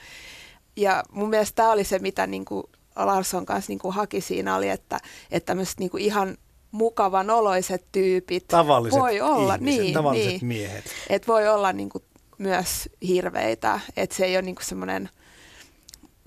Ja 0.76 1.04
mun 1.12 1.30
mielestä 1.30 1.56
tämä 1.56 1.72
oli 1.72 1.84
se, 1.84 2.00
mitä 2.00 2.28
niin 2.28 2.46
kuin 2.46 2.64
Larsson 2.96 3.46
kanssa 3.46 3.72
niin 3.72 3.80
kuin 3.80 3.94
haki 3.94 4.22
siinä, 4.22 4.56
oli, 4.56 4.70
että, 4.70 5.00
että 5.32 5.46
tämmöiset 5.46 5.80
niin 5.80 5.90
kuin 5.90 6.04
ihan 6.04 6.38
mukavan 6.72 7.30
oloiset 7.30 7.86
tyypit 7.92 8.48
Tavalliset 8.48 9.00
voi 9.00 9.22
olla, 9.22 9.56
ihmiset, 9.56 9.82
niin, 9.82 9.94
tavalliset 9.94 10.32
niin, 10.32 10.46
miehet. 10.46 10.86
että 11.10 11.28
voi 11.28 11.48
olla 11.48 11.74
niin 11.74 11.90
kuin 11.90 12.04
myös 12.38 12.90
hirveitä, 13.08 13.80
että 13.98 14.16
se 14.16 14.26
ei 14.26 14.36
ole 14.36 14.42
niin 14.42 14.56
semmoinen 14.62 15.10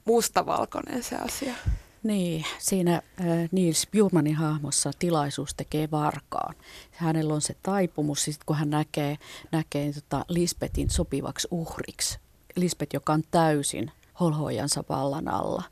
mustavalkoinen 0.05 1.03
se 1.03 1.17
asia. 1.17 1.55
Niin, 2.03 2.45
siinä 2.59 2.95
äh, 2.95 3.49
Niels 3.53 3.87
Bjurmanin 3.91 4.35
hahmossa 4.35 4.91
tilaisuus 4.99 5.55
tekee 5.55 5.91
varkaan. 5.91 6.55
Hänellä 6.91 7.35
on 7.35 7.41
se 7.41 7.57
taipumus, 7.63 8.25
sit 8.25 8.45
kun 8.47 8.57
hän 8.57 8.71
näkee, 8.71 9.19
näkee 9.53 9.93
tota 9.93 10.25
Lisbetin 10.29 10.91
sopivaksi 10.91 11.49
uhriksi. 11.51 12.19
Lisbet, 12.57 12.93
joka 12.93 13.13
on 13.13 13.23
täysin 13.31 13.91
holhojansa 14.21 14.85
vallan 14.89 15.29
alla. 15.29 15.63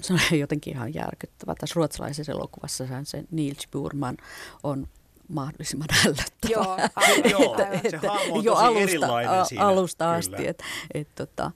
Se 0.00 0.12
on 0.12 0.20
jotenkin 0.38 0.74
ihan 0.74 0.94
järkyttävä. 0.94 1.54
Tässä 1.60 1.74
ruotsalaisessa 1.76 2.32
elokuvassa 2.32 2.84
se 3.04 3.24
Niels 3.30 3.66
Bjurman 3.70 4.16
on 4.62 4.88
mahdollisimman 5.28 5.88
hällöttävä. 5.90 6.52
Joo, 6.52 6.78
Joo, 7.30 7.54
aivan. 7.54 7.80
se 7.90 7.96
hahmo 7.96 8.34
on 8.34 8.44
jo 8.44 8.54
alusta, 8.54 9.44
siinä. 9.44 9.66
alusta 9.66 10.12
asti, 10.12 10.46
että 10.46 10.64
et, 10.94 11.08
tota, 11.14 11.50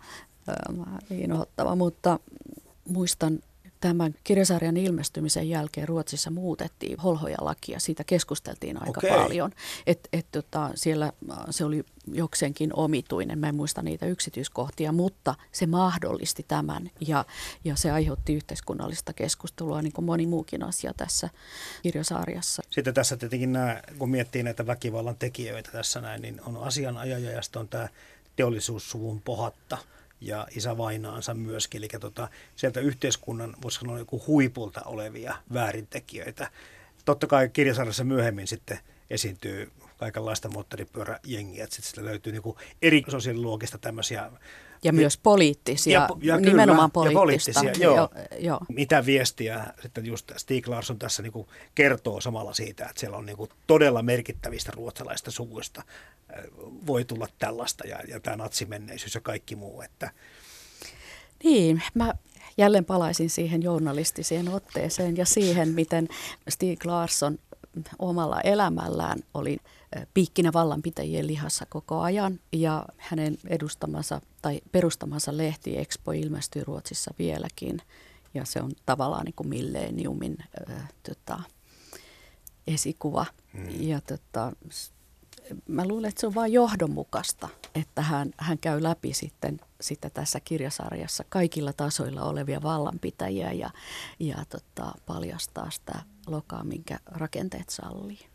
inhottava, 1.10 1.76
mutta 1.76 2.18
muistan 2.88 3.40
tämän 3.88 4.14
kirjasarjan 4.24 4.76
ilmestymisen 4.76 5.48
jälkeen 5.48 5.88
Ruotsissa 5.88 6.30
muutettiin 6.30 6.98
holhojalakia, 6.98 7.80
siitä 7.80 8.04
keskusteltiin 8.04 8.82
aika 8.82 9.00
Okei. 9.00 9.10
paljon, 9.10 9.52
että 9.86 10.08
et, 10.12 10.26
tota, 10.32 10.70
siellä 10.74 11.12
äh, 11.30 11.38
se 11.50 11.64
oli 11.64 11.84
jokseenkin 12.12 12.70
omituinen, 12.74 13.38
mä 13.38 13.48
en 13.48 13.54
muista 13.54 13.82
niitä 13.82 14.06
yksityiskohtia, 14.06 14.92
mutta 14.92 15.34
se 15.52 15.66
mahdollisti 15.66 16.44
tämän 16.48 16.90
ja, 17.00 17.24
ja 17.64 17.76
se 17.76 17.90
aiheutti 17.90 18.34
yhteiskunnallista 18.34 19.12
keskustelua 19.12 19.82
niin 19.82 19.92
kuin 19.92 20.04
moni 20.04 20.26
muukin 20.26 20.62
asia 20.62 20.92
tässä 20.96 21.28
kirjasarjassa. 21.82 22.62
Sitten 22.70 22.94
tässä 22.94 23.16
tietenkin 23.16 23.52
nämä, 23.52 23.82
kun 23.98 24.10
miettii 24.10 24.42
näitä 24.42 24.66
väkivallan 24.66 25.16
tekijöitä 25.16 25.72
tässä 25.72 26.00
näin, 26.00 26.22
niin 26.22 26.40
on 26.46 26.56
asianajaja 26.56 27.30
ja 27.30 27.42
sitten 27.42 27.60
on 27.60 27.68
tämä 27.68 27.88
teollisuussuvun 28.36 29.20
pohatta 29.20 29.78
ja 30.26 30.46
isä 30.56 30.78
vainaansa 30.78 31.34
myöskin. 31.34 31.78
Eli 31.78 31.88
tota, 32.00 32.28
sieltä 32.56 32.80
yhteiskunnan, 32.80 33.56
voisi 33.62 33.80
sanoa 33.80 33.98
joku 33.98 34.22
huipulta 34.26 34.80
olevia 34.84 35.34
väärintekijöitä. 35.52 36.50
Totta 37.04 37.26
kai 37.26 37.48
kirjasarjassa 37.48 38.04
myöhemmin 38.04 38.46
sitten 38.46 38.78
esiintyy 39.10 39.70
kaikenlaista 39.96 40.48
moottoripyöräjengiä, 40.48 41.66
sitten 41.70 42.04
löytyy 42.04 42.32
niinku 42.32 42.58
eri 42.82 43.02
sosiaaliluokista 43.08 43.78
tämmöisiä 43.78 44.30
Ja 44.84 44.92
myös 44.92 45.16
poliittisia, 45.16 46.00
ja, 46.00 46.08
ja 46.22 46.36
kyllä, 46.36 46.50
nimenomaan 46.50 46.88
ja 46.88 46.92
poliittista. 46.92 47.60
poliittisia, 47.60 47.84
joo. 47.84 47.96
Jo, 47.96 48.08
joo. 48.38 48.60
Mitä 48.68 49.06
viestiä 49.06 49.66
sitten 49.82 50.06
just 50.06 50.32
Stig 50.36 50.68
Larsson 50.68 50.98
tässä 50.98 51.22
niinku 51.22 51.48
kertoo 51.74 52.20
samalla 52.20 52.54
siitä, 52.54 52.84
että 52.84 53.00
siellä 53.00 53.16
on 53.16 53.26
niinku 53.26 53.48
todella 53.66 54.02
merkittävistä 54.02 54.72
ruotsalaista 54.74 55.30
suvuista 55.30 55.82
äh, 56.38 56.44
voi 56.86 57.04
tulla 57.04 57.28
tällaista 57.38 57.86
ja, 57.86 57.98
ja 58.08 58.20
tämä 58.20 58.36
natsimenneisyys 58.36 59.14
ja 59.14 59.20
kaikki 59.20 59.56
muu. 59.56 59.82
Että, 59.82 60.10
Niin, 61.44 61.82
mä 61.94 62.12
jälleen 62.58 62.84
palaisin 62.84 63.30
siihen 63.30 63.62
journalistiseen 63.62 64.48
otteeseen 64.48 65.16
ja 65.16 65.26
siihen, 65.26 65.68
miten 65.68 66.08
Stig 66.48 66.84
Larsson 66.84 67.38
omalla 67.98 68.40
elämällään 68.40 69.18
oli 69.34 69.58
ö, 69.96 70.06
piikkinä 70.14 70.52
vallanpitäjien 70.52 71.26
lihassa 71.26 71.66
koko 71.68 72.00
ajan 72.00 72.40
ja 72.52 72.84
hänen 72.96 73.38
edustamansa 73.46 74.20
tai 74.44 74.60
perustamansa 74.72 75.36
lehti 75.36 75.78
Expo 75.78 76.12
ilmestyy 76.12 76.64
Ruotsissa 76.64 77.14
vieläkin 77.18 77.78
ja 78.34 78.44
se 78.44 78.62
on 78.62 78.70
tavallaan 78.86 79.24
niin 79.24 79.34
kuin 79.34 79.48
milleniumin 79.48 80.36
ö, 80.70 80.72
tota, 81.02 81.40
esikuva. 82.66 83.26
Ja 83.68 84.00
tota, 84.00 84.52
mä 85.68 85.88
luulen, 85.88 86.08
että 86.08 86.20
se 86.20 86.26
on 86.26 86.34
vain 86.34 86.52
johdonmukaista, 86.52 87.48
että 87.74 88.02
hän, 88.02 88.30
hän 88.36 88.58
käy 88.58 88.82
läpi 88.82 89.14
sitten, 89.14 89.60
sitten 89.80 90.10
tässä 90.10 90.40
kirjasarjassa 90.40 91.24
kaikilla 91.28 91.72
tasoilla 91.72 92.22
olevia 92.22 92.62
vallanpitäjiä 92.62 93.52
ja, 93.52 93.70
ja 94.18 94.44
tota, 94.48 94.92
paljastaa 95.06 95.70
sitä 95.70 96.02
lokaa, 96.26 96.64
minkä 96.64 96.98
rakenteet 97.06 97.70
sallii. 97.70 98.26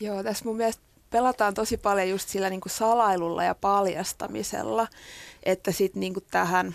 Joo, 0.00 0.22
tässä 0.22 0.44
mun 0.44 0.56
mielestä 0.56 0.82
pelataan 1.10 1.54
tosi 1.54 1.76
paljon 1.76 2.08
just 2.08 2.28
sillä 2.28 2.50
niin 2.50 2.60
kuin 2.60 2.72
salailulla 2.72 3.44
ja 3.44 3.54
paljastamisella, 3.54 4.86
että 5.42 5.72
sitten 5.72 6.00
niin 6.00 6.14
tähän 6.30 6.74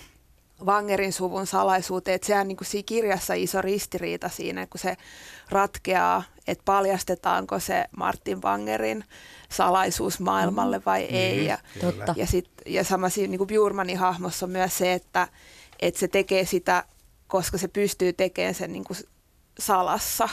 Wangerin 0.66 1.14
suvun 1.14 1.48
salaisuuteen, 1.48 2.16
että 2.16 2.28
sehän 2.28 2.42
on 2.42 2.48
niin 2.48 2.58
kuin 2.58 2.68
siinä 2.68 2.86
kirjassa 2.86 3.34
iso 3.34 3.62
ristiriita 3.62 4.30
siinä, 4.30 4.68
kun 4.68 4.80
se 4.80 4.98
ratkeaa, 5.50 6.24
että 6.48 6.62
paljastetaanko 6.66 7.60
se 7.60 7.86
Martin 7.98 8.42
Wangerin 8.42 9.04
salaisuus 9.50 10.20
maailmalle 10.20 10.82
vai 10.86 11.04
ei. 11.04 11.46
Ja, 11.46 11.58
Totta. 11.82 12.14
ja, 12.18 12.28
sit, 12.28 12.50
ja 12.66 12.84
sama 12.84 13.10
siinä 13.10 13.32
niin 13.32 13.38
kuin 13.38 13.48
Bjurmanin 13.48 13.98
hahmossa 13.98 14.46
on 14.46 14.52
myös 14.52 14.78
se, 14.78 14.94
että, 14.94 15.28
että 15.82 16.00
se 16.00 16.08
tekee 16.08 16.46
sitä, 16.46 16.84
koska 17.28 17.58
se 17.58 17.68
pystyy 17.68 18.14
tekemään 18.14 18.54
sen 18.54 18.74
niin 18.74 18.84
kuin 18.84 18.98
salassa. 19.60 20.30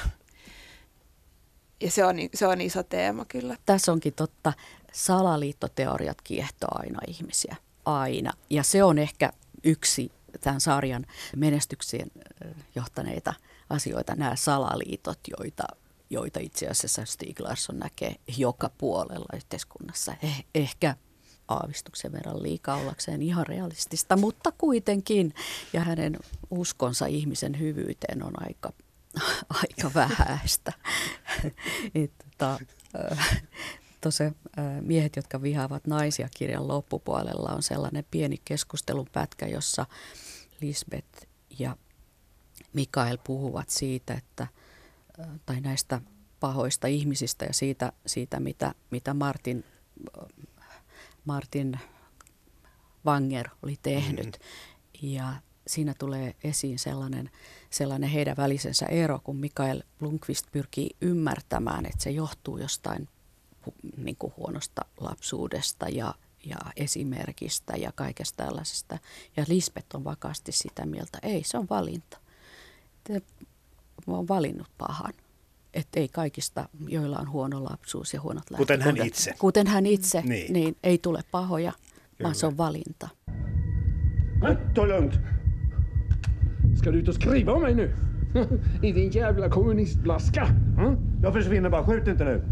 Ja 1.80 1.90
se 1.90 2.04
on, 2.04 2.16
se 2.34 2.46
on 2.46 2.60
iso 2.60 2.82
teema 2.82 3.24
kyllä. 3.24 3.56
Tässä 3.66 3.92
onkin 3.92 4.12
totta, 4.12 4.52
salaliittoteoriat 4.92 6.22
kiehtoo 6.22 6.70
aina 6.72 6.98
ihmisiä, 7.08 7.56
aina. 7.84 8.32
Ja 8.50 8.62
se 8.62 8.84
on 8.84 8.98
ehkä 8.98 9.32
yksi 9.64 10.12
tämän 10.40 10.60
sarjan 10.60 11.06
menestykseen 11.36 12.10
ö, 12.44 12.48
johtaneita 12.74 13.34
asioita, 13.70 14.14
nämä 14.14 14.36
salaliitot, 14.36 15.18
joita, 15.38 15.64
joita 16.10 16.40
itse 16.40 16.66
asiassa 16.66 17.04
Stig 17.04 17.40
Larsson 17.40 17.78
näkee 17.78 18.14
joka 18.36 18.70
puolella 18.78 19.36
yhteiskunnassa. 19.36 20.14
Eh, 20.22 20.44
ehkä 20.54 20.96
aavistuksen 21.48 22.12
verran 22.12 22.42
liikaa 22.42 22.76
ollakseen 22.76 23.22
ihan 23.22 23.46
realistista, 23.46 24.16
mutta 24.16 24.52
kuitenkin. 24.52 25.34
Ja 25.72 25.80
hänen 25.80 26.18
uskonsa 26.50 27.06
ihmisen 27.06 27.58
hyvyyteen 27.58 28.22
on 28.22 28.42
aika, 28.42 28.72
aika 29.62 29.90
vähäistä. 29.94 30.72
Et, 31.94 32.12
tota, 32.38 32.58
Tuossa 34.00 34.24
Miehet, 34.80 35.16
jotka 35.16 35.42
vihaavat 35.42 35.86
naisia 35.86 36.28
kirjan 36.36 36.68
loppupuolella 36.68 37.50
on 37.50 37.62
sellainen 37.62 38.04
pieni 38.10 38.36
keskustelun 38.44 39.06
pätkä, 39.12 39.46
jossa 39.46 39.86
Lisbeth 40.60 41.26
ja 41.58 41.76
Mikael 42.72 43.18
puhuvat 43.24 43.70
siitä, 43.70 44.14
että, 44.14 44.46
ö, 45.18 45.22
tai 45.46 45.60
näistä 45.60 46.00
pahoista 46.40 46.86
ihmisistä 46.86 47.44
ja 47.44 47.52
siitä, 47.52 47.92
siitä 48.06 48.40
mitä, 48.40 48.74
mitä 48.90 49.14
Martin, 49.14 49.64
Martin 51.24 51.78
Wanger 53.06 53.48
oli 53.62 53.76
tehnyt. 53.82 54.38
Mm-hmm. 54.38 55.08
Ja 55.10 55.32
siinä 55.66 55.94
tulee 55.98 56.34
esiin 56.44 56.78
sellainen, 56.78 57.30
sellainen 57.70 58.10
heidän 58.10 58.36
välisensä 58.36 58.86
ero, 58.86 59.20
kun 59.24 59.36
Mikael 59.36 59.82
Blomqvist 59.98 60.46
pyrkii 60.52 60.90
ymmärtämään, 61.00 61.86
että 61.86 62.02
se 62.02 62.10
johtuu 62.10 62.58
jostain 62.58 63.08
hu- 63.66 63.90
niin 63.96 64.16
kuin 64.18 64.32
huonosta 64.36 64.82
lapsuudesta 65.00 65.88
ja, 65.88 66.14
ja 66.44 66.56
esimerkistä 66.76 67.72
ja 67.76 67.92
kaikesta 67.94 68.44
tällaisesta. 68.44 68.98
Ja 69.36 69.44
Lisbeth 69.48 69.96
on 69.96 70.04
vakaasti 70.04 70.52
sitä 70.52 70.86
mieltä, 70.86 71.18
ei 71.22 71.42
se 71.44 71.58
on 71.58 71.66
valinta. 71.70 72.18
Te, 73.04 73.22
mä 74.06 74.14
oon 74.14 74.28
valinnut 74.28 74.68
pahan. 74.78 75.12
Että 75.74 76.00
ei 76.00 76.08
kaikista, 76.08 76.68
joilla 76.88 77.18
on 77.18 77.30
huono 77.30 77.64
lapsuus 77.64 78.14
ja 78.14 78.20
huonot 78.20 78.44
Kuten 78.56 78.80
hän 78.82 78.94
lähtökohdat- 78.94 79.06
itse. 79.06 79.34
Kuten 79.38 79.66
hän 79.66 79.86
itse, 79.86 80.20
Niin. 80.26 80.52
niin, 80.52 80.76
ei 80.82 80.98
tule 80.98 81.24
pahoja, 81.30 81.72
Kyllä. 81.72 82.22
vaan 82.22 82.34
se 82.34 82.46
on 82.46 82.56
valinta. 82.56 83.08
Lugnt. 84.76 85.20
Ska 86.80 86.90
du 86.90 86.98
ut 86.98 87.08
och 87.08 87.14
skriva 87.14 87.52
om 87.52 87.62
mig 87.62 87.74
nu? 87.74 87.94
I 88.82 88.92
din 88.92 89.10
jävla 89.10 89.48
kommunistblaska? 89.48 90.46
Hm? 90.76 90.96
Jag 91.22 91.32
försvinner 91.32 91.70
bara, 91.70 91.84
skjut 91.84 92.08
inte 92.08 92.24
nu. 92.24 92.42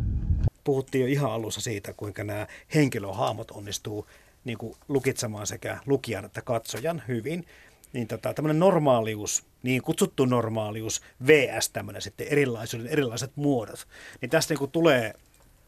puhuttiin 0.65 1.03
jo 1.03 1.07
ihan 1.07 1.33
alussa 1.33 1.61
siitä, 1.61 1.93
kuinka 1.93 2.25
nämä 2.25 2.47
henkilöhahmot 2.75 3.51
onnistuu 3.51 4.07
niin 4.45 4.59
kuin 4.59 4.75
lukitsemaan 4.89 5.47
sekä 5.47 5.79
lukijan 5.87 6.25
että 6.25 6.43
katsojan 6.43 7.03
hyvin. 7.09 7.47
Niin 7.93 8.09
tota, 8.09 8.35
tämmöinen 8.35 8.59
normaalius, 8.59 9.45
niin 9.63 9.83
kutsuttu 9.83 10.25
normaalius, 10.25 11.03
VS 11.27 11.71
tämmöinen 11.71 12.03
sitten 12.03 12.27
erilaisuuden, 12.31 12.87
erilaiset 12.87 13.33
muodot. 13.37 13.87
Niin 14.21 14.31
tästä 14.31 14.53
niin 14.53 14.59
kuin 14.59 14.71
tulee 14.71 15.15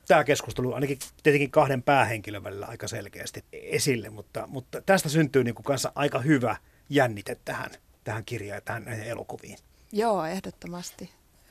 tämä 0.09 0.25
keskustelu 0.25 0.73
ainakin 0.73 0.99
tietenkin 1.23 1.51
kahden 1.51 1.83
päähenkilön 1.83 2.45
välillä 2.45 2.67
aika 2.67 2.89
selkeästi 2.89 3.45
esille, 3.53 4.11
mutta, 4.11 4.47
mutta 4.47 4.83
tästä 4.83 5.09
syntyy 5.09 5.45
niin 5.45 5.55
kuin 5.55 5.65
kanssa 5.65 5.93
aika 5.95 6.19
hyvä 6.19 6.57
jännite 6.89 7.37
tähän, 7.45 7.71
tähän 8.11 8.25
kirjaan 8.25 8.57
ja 8.57 8.61
tähän 8.61 8.89
elokuviin. 8.89 9.59
Joo, 9.93 10.25
ehdottomasti. 10.25 11.11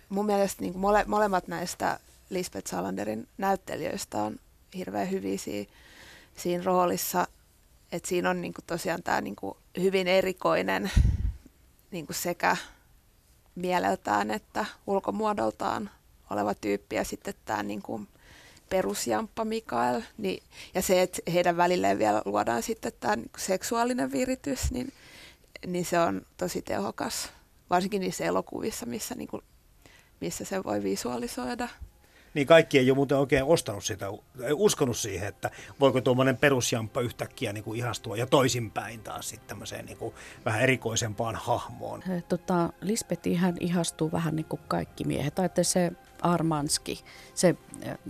Mun 0.10 0.26
mielestä 0.26 0.62
niin 0.62 0.78
mole, 0.78 1.04
molemmat 1.08 1.48
näistä 1.48 2.00
Lisbeth 2.30 2.72
Salanderin 2.72 3.28
näyttelijöistä 3.38 4.18
on 4.18 4.40
hirveän 4.76 5.12
hyviä 5.12 5.38
siinä, 5.38 5.72
siinä 6.38 6.64
roolissa. 6.64 7.28
Et 7.92 8.06
siinä 8.06 8.30
on 8.30 8.42
niin 8.42 8.54
kuin 8.54 8.66
tosiaan 8.68 9.04
tämä 9.04 9.22
niin 9.22 9.36
hyvin 9.80 10.08
erikoinen 10.08 10.92
niin 11.92 12.06
kuin 12.06 12.16
sekä 12.16 12.58
mieleltään 13.56 14.32
että 14.32 14.66
ulkomuodoltaan 14.88 15.90
oleva 16.30 16.54
tyyppi 16.54 16.96
ja 16.96 17.04
sitten 17.04 17.34
tämä 17.46 17.64
niin 17.64 18.08
perusjamppa 18.70 19.46
Mikael. 19.46 20.02
Niin, 20.18 20.44
ja 20.74 20.82
se, 20.82 21.02
että 21.02 21.22
heidän 21.34 21.58
välilleen 21.58 22.00
vielä 22.00 22.22
luodaan 22.26 22.64
sitten 22.64 22.92
tämä 23.00 23.16
niin 23.16 23.32
seksuaalinen 23.38 24.12
viritys, 24.12 24.72
niin, 24.72 24.94
niin 25.68 25.86
se 25.86 26.00
on 26.00 26.22
tosi 26.38 26.62
tehokas 26.62 27.30
varsinkin 27.70 28.02
niissä 28.02 28.26
elokuvissa, 28.26 28.86
missä, 28.86 29.16
niin 29.16 29.28
kuin, 29.28 29.42
missä 30.22 30.46
se 30.46 30.64
voi 30.64 30.84
visualisoida. 30.84 31.68
Niin 32.34 32.48
kaikki 32.48 32.80
ei 32.80 32.92
ole 32.92 32.96
muuten 32.96 33.18
oikein 33.18 33.44
ostanut 33.44 33.84
sitä, 33.84 34.06
ei 34.44 34.54
uskonut 34.54 34.98
siihen, 34.98 35.28
että 35.28 35.52
voiko 35.80 36.02
tuommoinen 36.02 36.38
perusjamppa 36.38 37.02
yhtäkkiä 37.02 37.54
niin 37.54 37.64
kuin 37.64 37.80
ihastua 37.80 38.18
ja 38.18 38.28
toisinpäin 38.28 39.00
taas 39.00 39.30
sitten 39.30 39.48
tämmöiseen 39.48 39.86
niin 39.86 39.98
kuin 39.98 40.14
vähän 40.46 40.62
erikoisempaan 40.62 41.36
hahmoon. 41.36 42.04
Tota, 42.30 42.70
Lisbettiin 42.82 43.40
ihastuu 43.60 44.12
vähän 44.12 44.36
niin 44.36 44.46
kuin 44.46 44.62
kaikki 44.68 45.04
miehet. 45.04 45.36
Tai 45.36 45.46
että 45.46 45.64
se 45.64 45.92
Armanski, 46.22 47.00
se, 47.36 47.56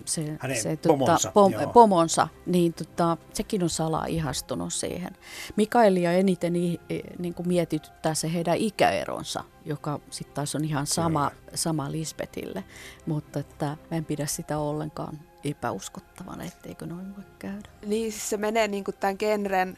se, 0.05 0.37
Hänen 0.39 0.61
se 0.61 0.77
pomonsa, 0.87 1.31
pom, 1.31 1.53
joo. 1.53 1.67
pomonsa, 1.67 2.27
niin 2.45 2.73
tota, 2.73 3.17
sekin 3.33 3.63
on 3.63 3.69
salaa 3.69 4.05
ihastunut 4.05 4.73
siihen. 4.73 5.17
Mikaelia 5.55 6.11
eniten 6.11 6.55
i, 6.55 6.79
niin 7.19 7.33
kuin 7.33 7.47
mietityttää 7.47 8.13
se 8.13 8.33
heidän 8.33 8.57
ikäeronsa, 8.57 9.43
joka 9.65 9.99
sitten 10.09 10.35
taas 10.35 10.55
on 10.55 10.65
ihan 10.65 10.87
sama, 10.87 11.31
sama 11.55 11.91
Lisbetille. 11.91 12.63
Mutta 13.05 13.39
että 13.39 13.65
mä 13.65 13.97
en 13.97 14.05
pidä 14.05 14.25
sitä 14.25 14.57
ollenkaan 14.57 15.19
epäuskottavana, 15.43 16.43
etteikö 16.43 16.85
noin 16.85 17.15
voi 17.15 17.25
käydä. 17.39 17.69
Niin 17.85 18.11
siis 18.11 18.29
se 18.29 18.37
menee 18.37 18.67
niin 18.67 18.83
kuin 18.83 18.95
tämän 18.99 19.15
genren 19.19 19.77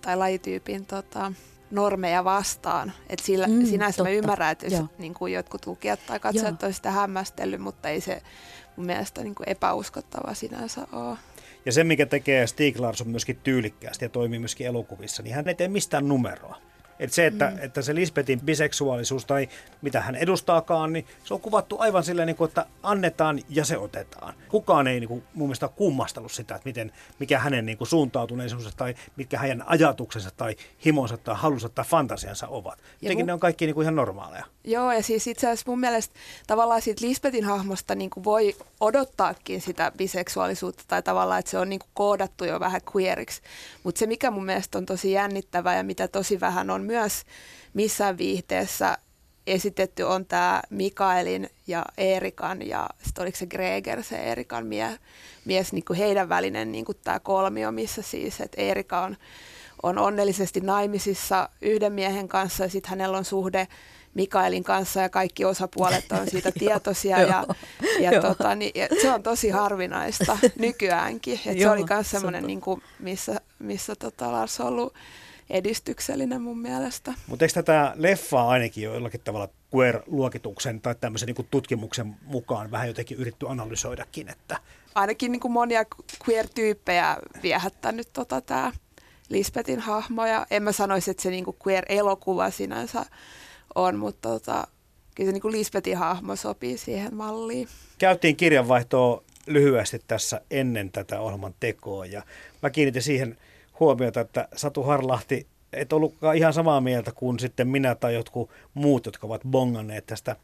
tai 0.00 0.16
lajityypin 0.16 0.86
tota, 0.86 1.32
normeja 1.70 2.24
vastaan. 2.24 2.92
Et 3.10 3.18
sillä, 3.18 3.46
Mm, 3.46 3.66
sinänsä 3.66 4.02
mä 4.02 4.08
totta. 4.08 4.18
ymmärrän, 4.18 4.52
että 4.52 4.66
jos 4.66 4.82
niin 4.98 5.14
kuin 5.14 5.32
jotkut 5.32 5.66
lukijat 5.66 6.00
tai 6.06 6.20
katsojat 6.20 6.62
on 6.62 6.72
sitä 6.72 6.90
hämmästellyt, 6.90 7.60
mutta 7.60 7.88
ei 7.88 8.00
se 8.00 8.22
mun 8.76 8.86
mielestä 8.86 9.22
niin 9.22 9.34
kuin 9.34 9.48
epäuskottava 9.48 10.34
sinänsä 10.34 10.86
ole. 10.92 11.16
Ja 11.66 11.72
se, 11.72 11.84
mikä 11.84 12.06
tekee 12.06 12.46
Stieg 12.46 12.78
Larsson 12.78 13.08
myöskin 13.08 13.36
tyylikkäästi 13.42 14.04
ja 14.04 14.08
toimii 14.08 14.38
myöskin 14.38 14.66
elokuvissa, 14.66 15.22
niin 15.22 15.34
hän 15.34 15.48
ei 15.48 15.54
tee 15.54 15.68
mistään 15.68 16.08
numeroa. 16.08 16.56
Et 16.98 17.12
se, 17.12 17.26
että, 17.26 17.50
mm. 17.50 17.58
että 17.60 17.82
se 17.82 17.94
Lisbetin 17.94 18.40
biseksuaalisuus 18.40 19.24
tai 19.24 19.48
mitä 19.82 20.00
hän 20.00 20.14
edustaakaan, 20.14 20.92
niin 20.92 21.06
se 21.24 21.34
on 21.34 21.40
kuvattu 21.40 21.76
aivan 21.78 22.04
silleen, 22.04 22.26
niin 22.26 22.36
kuin, 22.36 22.48
että 22.48 22.66
annetaan 22.82 23.40
ja 23.48 23.64
se 23.64 23.78
otetaan. 23.78 24.34
Kukaan 24.48 24.86
ei 24.86 25.00
niin 25.00 25.08
kuin, 25.08 25.24
mun 25.34 25.48
mielestä 25.48 25.68
kummastellut 25.68 26.32
sitä, 26.32 26.54
että 26.54 26.68
miten, 26.68 26.92
mikä 27.18 27.38
hänen 27.38 27.66
niin 27.66 27.78
kuin, 27.78 27.88
suuntautuneisuutensa 27.88 28.76
tai 28.76 28.94
mitkä 29.16 29.38
hänen 29.38 29.68
ajatuksensa 29.68 30.30
tai 30.36 30.56
himonsa 30.84 31.16
tai 31.16 31.34
halunsa 31.38 31.68
tai 31.68 31.84
fantasiansa 31.84 32.48
ovat. 32.48 32.78
Jotenkin 33.02 33.26
ne 33.26 33.32
on 33.32 33.40
kaikki 33.40 33.66
niin 33.66 33.74
kuin, 33.74 33.84
ihan 33.84 33.96
normaaleja. 33.96 34.44
Joo, 34.66 34.92
ja 34.92 35.02
siis 35.02 35.26
itse 35.26 35.46
asiassa 35.46 35.70
mun 35.70 35.80
mielestä 35.80 36.14
tavallaan 36.46 36.82
siitä 36.82 37.06
Lisbetin 37.06 37.44
hahmosta 37.44 37.94
niin 37.94 38.10
kuin 38.10 38.24
voi 38.24 38.56
odottaakin 38.80 39.60
sitä 39.60 39.92
biseksuaalisuutta 39.96 40.84
tai 40.88 41.02
tavallaan, 41.02 41.38
että 41.38 41.50
se 41.50 41.58
on 41.58 41.68
niin 41.68 41.78
kuin 41.78 41.90
koodattu 41.94 42.44
jo 42.44 42.60
vähän 42.60 42.80
queeriksi. 42.96 43.42
Mutta 43.82 43.98
se, 43.98 44.06
mikä 44.06 44.30
mun 44.30 44.44
mielestä 44.44 44.78
on 44.78 44.86
tosi 44.86 45.12
jännittävää 45.12 45.76
ja 45.76 45.82
mitä 45.82 46.08
tosi 46.08 46.40
vähän 46.40 46.70
on 46.70 46.82
myös 46.82 47.22
missään 47.74 48.18
viihteessä 48.18 48.98
esitetty, 49.46 50.02
on 50.02 50.26
tämä 50.26 50.62
Mikaelin 50.70 51.50
ja 51.66 51.84
Erikan 51.98 52.68
ja 52.68 52.88
sitten 53.02 53.22
oliko 53.22 53.36
se 53.36 53.46
Greger, 53.46 54.02
se 54.02 54.16
Erikan 54.16 54.66
mie, 54.66 54.98
mies, 55.44 55.72
niin 55.72 55.84
kuin 55.84 55.96
heidän 55.96 56.28
välinen 56.28 56.72
niin 56.72 56.84
kuin 56.84 56.98
tämä 57.04 57.20
kolmio, 57.20 57.72
missä 57.72 58.02
siis, 58.02 58.40
että 58.40 58.62
Erika 58.62 59.00
on, 59.00 59.16
on 59.82 59.98
onnellisesti 59.98 60.60
naimisissa 60.60 61.48
yhden 61.62 61.92
miehen 61.92 62.28
kanssa 62.28 62.64
ja 62.64 62.70
sitten 62.70 62.90
hänellä 62.90 63.18
on 63.18 63.24
suhde 63.24 63.68
Mikaelin 64.16 64.64
kanssa 64.64 65.00
ja 65.00 65.08
kaikki 65.08 65.44
osapuolet 65.44 66.12
on 66.12 66.30
siitä 66.30 66.52
tietoisia 66.58 67.20
ja, 67.20 67.44
ja, 68.00 68.22
tota, 68.22 68.54
niin, 68.54 68.72
ja 68.74 68.88
se 69.02 69.10
on 69.10 69.22
tosi 69.22 69.50
harvinaista 69.50 70.38
nykyäänkin. 70.58 71.34
Et 71.34 71.42
se 71.42 71.52
Joo, 71.52 71.72
oli 71.72 71.84
myös 71.90 72.10
semmoinen, 72.10 72.46
niin 72.46 72.60
kuin, 72.60 72.82
missä, 72.98 73.40
missä 73.58 73.94
tota 73.96 74.32
Lars 74.32 74.60
on 74.60 74.66
ollut 74.66 74.94
edistyksellinen 75.50 76.42
mun 76.42 76.58
mielestä. 76.58 77.14
Mutta 77.26 77.44
eikö 77.44 77.54
tätä 77.54 77.92
leffaa 77.94 78.48
ainakin 78.48 78.84
jo 78.84 78.94
jollakin 78.94 79.20
tavalla 79.24 79.48
queer-luokituksen 79.74 80.80
tai 80.80 80.94
tämmöisen 80.94 81.26
niin 81.26 81.36
kuin 81.36 81.48
tutkimuksen 81.50 82.16
mukaan 82.22 82.70
vähän 82.70 82.88
jotenkin 82.88 83.18
yritetty 83.18 83.46
analysoidakin, 83.48 84.28
että 84.28 84.56
Ainakin 84.94 85.32
niin 85.32 85.40
kuin 85.40 85.52
monia 85.52 85.84
queer-tyyppejä 86.28 87.16
viehättänyt 87.42 88.08
tota, 88.12 88.40
tämä 88.40 88.72
Lisbetin 89.28 89.80
hahmo. 89.80 90.26
Ja 90.26 90.46
en 90.50 90.62
mä 90.62 90.72
sanoisi, 90.72 91.10
että 91.10 91.22
se 91.22 91.30
niin 91.30 91.44
kuin 91.44 91.56
queer-elokuva 91.66 92.50
sinänsä 92.50 93.06
on, 93.76 93.98
mutta 93.98 94.28
tota, 94.28 94.66
kyllä 95.14 95.28
se 95.28 95.32
niin 95.32 95.42
kuin 95.42 95.52
Lisbetin 95.52 95.96
hahmo 95.96 96.36
sopii 96.36 96.78
siihen 96.78 97.14
malliin. 97.14 97.68
käytiin 97.98 98.36
kirjanvaihtoa 98.36 99.22
lyhyesti 99.46 100.02
tässä 100.06 100.40
ennen 100.50 100.92
tätä 100.92 101.20
ohjelman 101.20 101.54
tekoa 101.60 102.06
ja 102.06 102.22
mä 102.62 102.70
kiinnitin 102.70 103.02
siihen 103.02 103.36
huomiota, 103.80 104.20
että 104.20 104.48
Satu 104.56 104.82
Harlahti 104.82 105.46
et 105.72 105.92
ollutkaan 105.92 106.36
ihan 106.36 106.52
samaa 106.52 106.80
mieltä 106.80 107.12
kuin 107.12 107.38
sitten 107.38 107.68
minä 107.68 107.94
tai 107.94 108.14
jotkut 108.14 108.50
muut, 108.74 109.06
jotka 109.06 109.26
ovat 109.26 109.42
bonganneet 109.50 110.06
tästä 110.06 110.36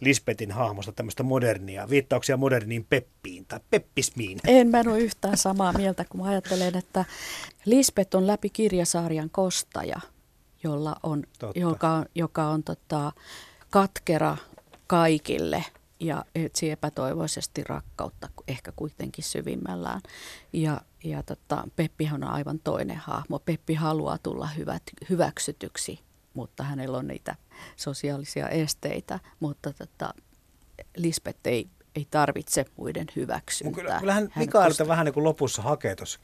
Lisbetin 0.00 0.52
hahmosta 0.52 0.92
tämmöistä 0.92 1.22
modernia, 1.22 1.90
viittauksia 1.90 2.36
moderniin 2.36 2.86
peppiin 2.90 3.44
tai 3.46 3.60
peppismiin. 3.70 4.38
En 4.46 4.68
mä 4.68 4.80
en 4.80 4.88
ole 4.88 4.98
yhtään 4.98 5.36
samaa 5.36 5.72
mieltä, 5.72 6.04
kun 6.08 6.20
mä 6.20 6.26
ajattelen, 6.26 6.76
että 6.76 7.04
Lisbeth 7.64 8.16
on 8.16 8.26
läpi 8.26 8.50
kirjasarjan 8.50 9.30
kostaja, 9.30 10.00
jolla 10.62 10.96
on, 11.02 11.24
Totta. 11.38 11.60
joka, 11.60 11.88
on- 11.92 12.06
joka 12.14 12.44
on 12.48 12.62
tota, 12.62 13.12
katkera 13.70 14.36
kaikille 14.86 15.64
ja 16.00 16.24
etsii 16.34 16.70
epätoivoisesti 16.70 17.64
rakkautta 17.64 18.28
ehkä 18.48 18.72
kuitenkin 18.76 19.24
syvimmällään. 19.24 20.00
Ja, 20.52 20.80
ja 21.04 21.22
tota, 21.22 21.68
Peppihan 21.76 22.24
on 22.24 22.30
aivan 22.30 22.58
toinen 22.58 22.96
hahmo. 22.96 23.38
Peppi 23.38 23.74
haluaa 23.74 24.18
tulla 24.18 24.46
hyvät, 24.46 24.82
hyväksytyksi, 25.10 26.00
mutta 26.34 26.62
hänellä 26.62 26.98
on 26.98 27.06
niitä 27.06 27.36
sosiaalisia 27.76 28.48
esteitä, 28.48 29.20
mutta 29.40 29.72
tota, 29.72 30.14
Lisbeth 30.96 31.40
ei, 31.44 31.68
ei 31.94 32.06
tarvitse 32.10 32.64
muiden 32.76 33.06
hyväksyntää. 33.16 33.82
Kyllä, 33.82 34.00
kyllähän 34.00 34.28
Hän 34.32 34.44
Mikaelta 34.46 34.88
vähän 34.88 35.04
niin 35.04 35.14
kuin 35.14 35.24
lopussa 35.24 35.62
hakee 35.62 35.96
tuossa 35.96 36.18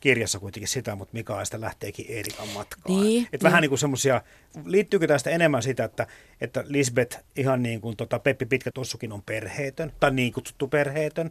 kirjassa 0.00 0.38
kuitenkin 0.38 0.68
sitä, 0.68 0.94
mutta 0.94 1.14
Mikaelista 1.14 1.60
lähteekin 1.60 2.06
Eerikan 2.08 2.48
matkaan. 2.48 3.00
Niin, 3.00 3.28
Et 3.32 3.42
vähän 3.42 3.56
niin. 3.56 3.62
niin 3.62 3.68
kuin 3.68 3.78
semmoisia, 3.78 4.22
liittyykö 4.64 5.06
tästä 5.06 5.30
enemmän 5.30 5.62
sitä, 5.62 5.84
että, 5.84 6.06
että 6.40 6.64
Lisbeth 6.66 7.18
ihan 7.36 7.62
niin 7.62 7.80
kuin 7.80 7.96
tota 7.96 8.18
Peppi 8.18 8.46
Pitkä 8.46 8.70
Tossukin 8.74 9.12
on 9.12 9.22
perheetön, 9.22 9.92
tai 10.00 10.10
niin 10.10 10.32
kutsuttu 10.32 10.68
perheetön, 10.68 11.30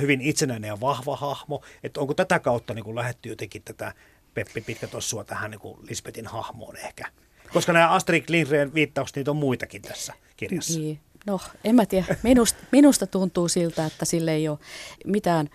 hyvin 0.00 0.20
itsenäinen 0.20 0.68
ja 0.68 0.80
vahva 0.80 1.16
hahmo, 1.16 1.62
että 1.82 2.00
onko 2.00 2.14
tätä 2.14 2.38
kautta 2.38 2.74
niin 2.74 2.84
kuin 2.84 2.96
lähetty 2.96 3.28
jotenkin 3.28 3.62
tätä 3.62 3.94
Peppi 4.34 4.60
Pitkä 4.60 4.86
Tossua 4.86 5.24
tähän 5.24 5.50
niin 5.50 5.60
kuin 5.60 5.78
Lisbethin 5.88 6.26
hahmoon 6.26 6.76
ehkä? 6.76 7.04
Koska 7.52 7.72
nämä 7.72 7.88
Astrid 7.88 8.24
Lindgren 8.28 8.74
viittaukset, 8.74 9.16
niitä 9.16 9.30
on 9.30 9.36
muitakin 9.36 9.82
tässä 9.82 10.14
kirjassa. 10.36 10.78
Niin. 10.78 11.00
No, 11.26 11.40
en 11.64 11.74
mä 11.74 11.86
tiedä. 11.86 12.16
Minusta, 12.22 12.58
minusta 12.72 13.06
tuntuu 13.06 13.48
siltä, 13.48 13.86
että 13.86 14.04
sille 14.04 14.32
ei 14.32 14.48
ole 14.48 14.58
mitään 15.04 15.50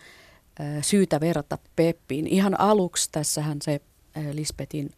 syytä 0.81 1.19
verrata 1.19 1.57
Peppiin. 1.75 2.27
Ihan 2.27 2.59
aluksi 2.59 3.09
tässähän 3.11 3.57
se 3.61 3.81
Lisbetin 4.31 4.91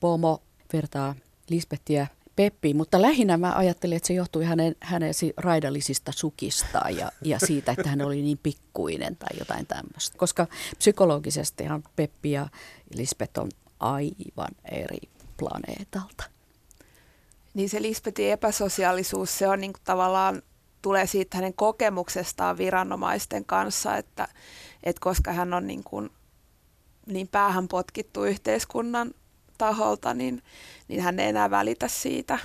pomo 0.00 0.42
vertaa 0.72 1.14
Lisbettiä 1.50 2.06
Peppiin, 2.36 2.76
mutta 2.76 3.02
lähinnä 3.02 3.36
mä 3.36 3.52
ajattelin, 3.56 3.96
että 3.96 4.06
se 4.06 4.14
johtui 4.14 4.44
hänen, 4.44 4.76
hänen 4.80 5.14
si- 5.14 5.32
raidallisista 5.36 6.12
sukistaan 6.12 6.96
ja, 6.96 7.12
ja 7.24 7.38
siitä, 7.38 7.72
että 7.72 7.88
hän 7.88 8.02
oli 8.02 8.22
niin 8.22 8.38
pikkuinen 8.42 9.16
tai 9.16 9.38
jotain 9.38 9.66
tämmöistä. 9.66 10.18
Koska 10.18 10.46
psykologisestihan 10.78 11.82
Peppi 11.96 12.30
ja 12.30 12.48
Lisbeth 12.94 13.40
on 13.40 13.48
aivan 13.80 14.50
eri 14.70 15.08
planeetalta. 15.36 16.24
Niin 17.54 17.68
se 17.68 17.82
Lisbetin 17.82 18.30
epäsosiaalisuus, 18.30 19.38
se 19.38 19.48
on 19.48 19.60
niin 19.60 19.72
tavallaan 19.84 20.42
tulee 20.82 21.06
siitä 21.06 21.36
hänen 21.36 21.54
kokemuksestaan 21.54 22.58
viranomaisten 22.58 23.44
kanssa, 23.44 23.96
että, 23.96 24.28
että 24.82 25.00
koska 25.00 25.32
hän 25.32 25.54
on 25.54 25.66
niin, 25.66 25.84
kuin, 25.84 26.10
niin 27.06 27.28
päähän 27.28 27.68
potkittu 27.68 28.24
yhteiskunnan 28.24 29.14
taholta, 29.58 30.14
niin, 30.14 30.42
niin 30.88 31.00
hän 31.00 31.18
ei 31.18 31.28
enää 31.28 31.50
välitä 31.50 31.88
siitä. 31.88 32.38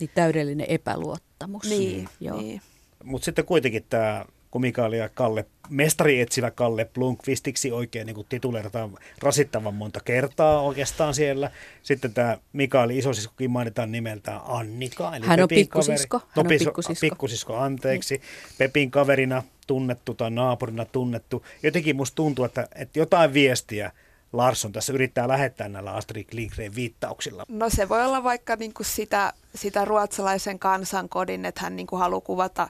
Niin 0.00 0.10
täydellinen 0.14 0.66
epäluottamus. 0.68 1.64
Niin, 1.68 2.08
Joo. 2.20 2.40
niin. 2.40 2.60
Mutta 3.04 3.24
sitten 3.24 3.44
kuitenkin 3.44 3.86
tämä, 3.88 4.24
kun 4.54 4.60
Mikael 4.60 4.92
ja 4.92 5.08
Kalle, 5.08 5.46
mestari 5.68 6.20
etsivä 6.20 6.50
Kalle 6.50 6.84
Blomqvistiksi 6.84 7.72
oikein 7.72 8.06
niin 8.06 8.26
tituleerataan 8.28 8.90
rasittavan 9.22 9.74
monta 9.74 10.00
kertaa 10.04 10.60
oikeastaan 10.60 11.14
siellä. 11.14 11.50
Sitten 11.82 12.14
tämä 12.14 12.38
Mikael 12.52 12.90
isosiskokin 12.90 13.50
mainitaan 13.50 13.92
nimeltään 13.92 14.40
Annika. 14.44 15.16
Eli 15.16 15.26
Hän 15.26 15.40
on 15.40 15.48
Pepin 15.48 15.64
pikkusisko, 15.64 16.18
Kaveri. 16.18 16.32
hän 16.36 16.44
on 16.44 16.58
pikkusisko. 16.58 17.00
pikkusisko, 17.00 17.56
anteeksi. 17.56 18.20
Pepin 18.58 18.90
kaverina 18.90 19.42
tunnettu 19.66 20.14
tai 20.14 20.30
naapurina 20.30 20.84
tunnettu. 20.84 21.44
Jotenkin 21.62 21.96
musta 21.96 22.14
tuntuu, 22.14 22.44
että, 22.44 22.68
että 22.74 22.98
jotain 22.98 23.34
viestiä 23.34 23.92
Larsson 24.32 24.72
tässä 24.72 24.92
yrittää 24.92 25.28
lähettää 25.28 25.68
näillä 25.68 25.92
Astrid 25.92 26.26
Lindgren 26.32 26.74
viittauksilla. 26.74 27.44
No 27.48 27.70
se 27.70 27.88
voi 27.88 28.04
olla 28.04 28.24
vaikka 28.24 28.56
niin 28.56 28.74
kuin 28.74 28.86
sitä, 28.86 29.32
sitä 29.54 29.84
ruotsalaisen 29.84 30.58
kansankodin, 30.58 31.44
että 31.44 31.60
hän 31.60 31.76
niin 31.76 31.86
kuin 31.86 32.00
haluaa 32.00 32.20
kuvata 32.20 32.68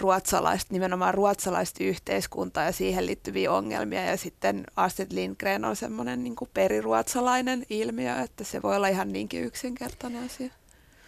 ruotsalaista, 0.00 0.74
nimenomaan 0.74 1.14
ruotsalaista 1.14 1.84
yhteiskuntaa 1.84 2.64
ja 2.64 2.72
siihen 2.72 3.06
liittyviä 3.06 3.52
ongelmia. 3.52 4.04
Ja 4.04 4.16
sitten 4.16 4.64
Astrid 4.76 5.08
Lindgren 5.10 5.64
on 5.64 5.76
semmoinen 5.76 6.24
niin 6.24 6.34
periruotsalainen 6.54 7.66
ilmiö, 7.70 8.20
että 8.20 8.44
se 8.44 8.62
voi 8.62 8.76
olla 8.76 8.88
ihan 8.88 9.12
niinkin 9.12 9.44
yksinkertainen 9.44 10.24
asia. 10.24 10.50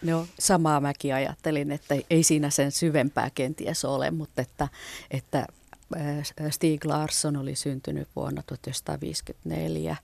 No 0.01 0.27
samaa 0.39 0.79
mäkin 0.79 1.15
ajattelin, 1.15 1.71
että 1.71 1.95
ei 2.09 2.23
siinä 2.23 2.49
sen 2.49 2.71
syvempää 2.71 3.29
kenties 3.35 3.85
ole, 3.85 4.11
mutta 4.11 4.41
että, 4.41 4.67
että 5.11 5.45
äh, 5.97 6.49
Stig 6.49 6.85
Larsson 6.85 7.37
oli 7.37 7.55
syntynyt 7.55 8.07
vuonna 8.15 8.43
1954 8.47 9.95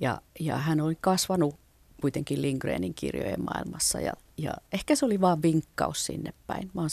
ja, 0.00 0.20
ja 0.40 0.56
hän 0.56 0.80
oli 0.80 0.96
kasvanut 1.00 1.54
kuitenkin 2.00 2.42
Lindgrenin 2.42 2.94
kirjojen 2.94 3.44
maailmassa 3.44 4.00
ja, 4.00 4.12
ja 4.36 4.52
ehkä 4.72 4.94
se 4.94 5.04
oli 5.06 5.20
vaan 5.20 5.42
vinkkaus 5.42 6.06
sinne 6.06 6.32
päin, 6.46 6.70
vaan 6.74 6.90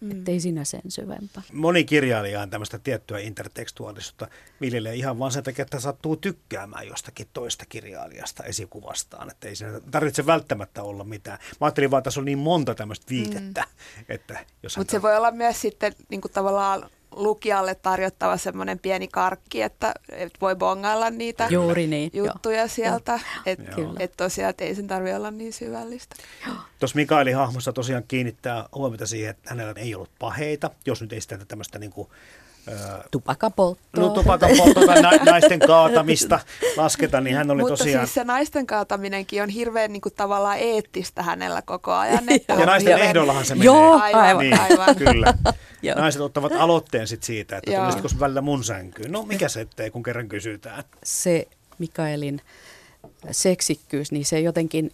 mm. 0.00 0.10
ettei 0.10 0.40
sinä 0.40 0.64
sen 0.64 0.82
syvempää. 0.88 1.42
Moni 1.52 1.84
kirjailija 1.84 2.42
on 2.42 2.50
tämmöistä 2.50 2.78
tiettyä 2.78 3.18
intertekstuaalisuutta 3.18 4.28
viljelee 4.60 4.94
ihan 4.94 5.18
vaan 5.18 5.32
sen 5.32 5.42
takia, 5.44 5.62
että 5.62 5.80
sattuu 5.80 6.16
tykkäämään 6.16 6.86
jostakin 6.86 7.26
toista 7.32 7.64
kirjailijasta 7.68 8.44
esikuvastaan, 8.44 9.30
että 9.30 9.48
ei 9.48 9.56
siinä 9.56 9.80
tarvitse 9.90 10.26
välttämättä 10.26 10.82
olla 10.82 11.04
mitään. 11.04 11.38
Mä 11.60 11.64
ajattelin 11.64 11.90
vaan, 11.90 11.98
että 11.98 12.04
tässä 12.04 12.20
on 12.20 12.24
niin 12.24 12.38
monta 12.38 12.74
tämmöistä 12.74 13.06
viitettä. 13.10 13.60
Mm. 13.96 14.04
Että 14.08 14.46
jos 14.62 14.76
Mutta 14.76 14.90
se 14.90 15.02
voi 15.02 15.16
olla 15.16 15.30
myös 15.30 15.60
sitten 15.60 15.92
niin 16.08 16.20
kuin 16.20 16.32
tavallaan 16.32 16.90
lukijalle 17.12 17.74
tarjottava 17.74 18.36
semmoinen 18.36 18.78
pieni 18.78 19.08
karkki, 19.08 19.62
että, 19.62 19.94
että 20.12 20.38
voi 20.40 20.56
bongailla 20.56 21.10
niitä 21.10 21.46
Juuri 21.50 21.86
niin, 21.86 22.10
juttuja 22.14 22.62
jo. 22.62 22.68
sieltä. 22.68 23.20
Että 23.46 23.76
et 23.98 24.12
tosiaan 24.16 24.50
että 24.50 24.64
ei 24.64 24.74
sen 24.74 24.86
tarvitse 24.86 25.16
olla 25.16 25.30
niin 25.30 25.52
syvällistä. 25.52 26.16
Tuossa 26.78 26.96
Mikaelin 26.96 27.36
hahmossa 27.36 27.72
tosiaan 27.72 28.04
kiinnittää 28.08 28.64
huomiota 28.74 29.06
siihen, 29.06 29.30
että 29.30 29.50
hänellä 29.50 29.72
ei 29.76 29.94
ollut 29.94 30.10
paheita, 30.18 30.70
jos 30.86 31.02
nyt 31.02 31.12
ei 31.12 31.20
sitä 31.20 31.38
tämmöistä 31.48 31.78
niin 31.78 31.92
kuin 31.92 32.08
Tupakapolttoa. 33.10 34.04
No 34.04 34.08
tupakapolttoa 34.08 34.86
tai 34.86 35.02
na- 35.02 35.24
naisten 35.24 35.58
kaatamista 35.58 36.40
lasketa, 36.76 37.20
niin 37.20 37.36
hän 37.36 37.50
oli 37.50 37.62
Mutta 37.62 37.76
tosiaan... 37.76 38.06
siis 38.06 38.14
se 38.14 38.24
naisten 38.24 38.66
kaataminenkin 38.66 39.42
on 39.42 39.48
hirveän 39.48 39.92
niin 39.92 40.00
kuin, 40.00 40.14
tavallaan 40.14 40.58
eettistä 40.58 41.22
hänellä 41.22 41.62
koko 41.62 41.92
ajan. 41.92 42.28
Että 42.32 42.52
ja 42.52 42.66
naisten 42.66 42.92
hirveän... 42.92 43.08
ehdollahan 43.08 43.44
se 43.44 43.54
menee. 43.54 43.64
Joo, 43.64 43.98
aivan. 43.98 44.38
Niin, 44.38 44.60
aivan. 44.60 44.96
Kyllä. 44.96 45.34
Naiset 45.96 46.22
ottavat 46.22 46.52
aloitteen 46.52 47.06
sit 47.06 47.22
siitä, 47.22 47.56
että 47.56 47.80
tulisitko 47.80 48.08
välillä 48.20 48.40
mun 48.40 48.64
sänkyyn. 48.64 49.12
No 49.12 49.22
mikä 49.22 49.48
se 49.48 49.60
ettei, 49.60 49.90
kun 49.90 50.02
kerran 50.02 50.28
kysytään. 50.28 50.84
Se 51.04 51.48
Mikaelin 51.78 52.40
seksikkyys, 53.30 54.12
niin 54.12 54.24
se 54.24 54.40
jotenkin 54.40 54.90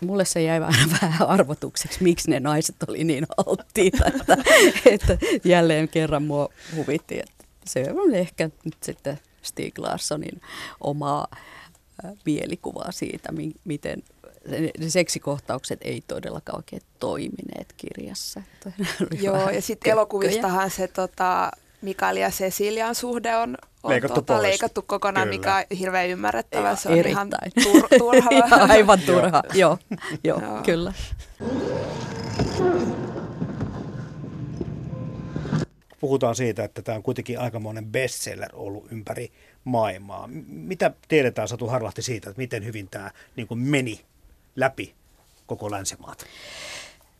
mulle 0.00 0.24
se 0.24 0.42
jäi 0.42 0.60
vähän, 0.60 0.90
vähän 1.02 1.28
arvotukseksi, 1.28 2.02
miksi 2.02 2.30
ne 2.30 2.40
naiset 2.40 2.76
oli 2.88 3.04
niin 3.04 3.26
alttiita, 3.36 4.04
että, 4.06 4.36
että 4.94 5.18
jälleen 5.44 5.88
kerran 5.88 6.22
mua 6.22 6.48
huvitti, 6.76 7.18
että 7.18 7.44
se 7.64 7.86
on 7.94 8.14
ehkä 8.14 8.50
nyt 8.64 8.76
sitten 8.82 9.20
Stig 9.42 9.78
Larssonin 9.78 10.40
omaa 10.80 11.26
mielikuvaa 12.24 12.92
siitä, 12.92 13.28
miten 13.64 14.02
ne 14.78 14.88
seksikohtaukset 14.88 15.78
ei 15.82 16.02
todellakaan 16.08 16.58
oikein 16.58 16.82
toimineet 16.98 17.74
kirjassa. 17.76 18.42
Joo, 19.22 19.50
ja 19.50 19.62
sitten 19.62 19.92
elokuvistahan 19.92 20.70
se 20.70 20.88
tota, 20.88 21.50
Mikael 21.82 22.16
ja 22.16 22.30
Cecilian 22.30 22.94
suhde 22.94 23.36
on, 23.36 23.56
on 23.82 23.90
leikattu, 23.90 24.22
tuota, 24.22 24.42
leikattu 24.42 24.82
kokonaan, 24.82 25.28
Kyllä. 25.28 25.38
mikä 25.38 25.56
on 25.56 25.76
hirveän 25.78 26.08
ymmärrettävä. 26.08 26.76
Se 26.76 26.88
on 26.88 26.98
Erittäin. 26.98 27.28
ihan 27.32 27.62
tur, 27.62 27.88
turha. 27.98 28.30
Aivan 28.68 29.00
turha, 29.00 29.42
joo, 29.54 29.78
joo, 30.24 30.40
joo, 30.40 30.62
kyllä. 30.62 30.92
Puhutaan 36.00 36.36
siitä, 36.36 36.64
että 36.64 36.82
tämä 36.82 36.96
on 36.96 37.02
kuitenkin 37.02 37.40
aikamoinen 37.40 37.86
bestseller 37.86 38.50
ollut 38.52 38.92
ympäri 38.92 39.32
maailmaa. 39.64 40.28
Mitä 40.46 40.90
tiedetään 41.08 41.48
Satu 41.48 41.66
Harlahti 41.66 42.02
siitä, 42.02 42.30
että 42.30 42.40
miten 42.40 42.64
hyvin 42.64 42.88
tämä 42.90 43.10
niin 43.36 43.48
kuin 43.48 43.60
meni 43.60 44.00
läpi 44.56 44.94
koko 45.46 45.70
länsimaat? 45.70 46.26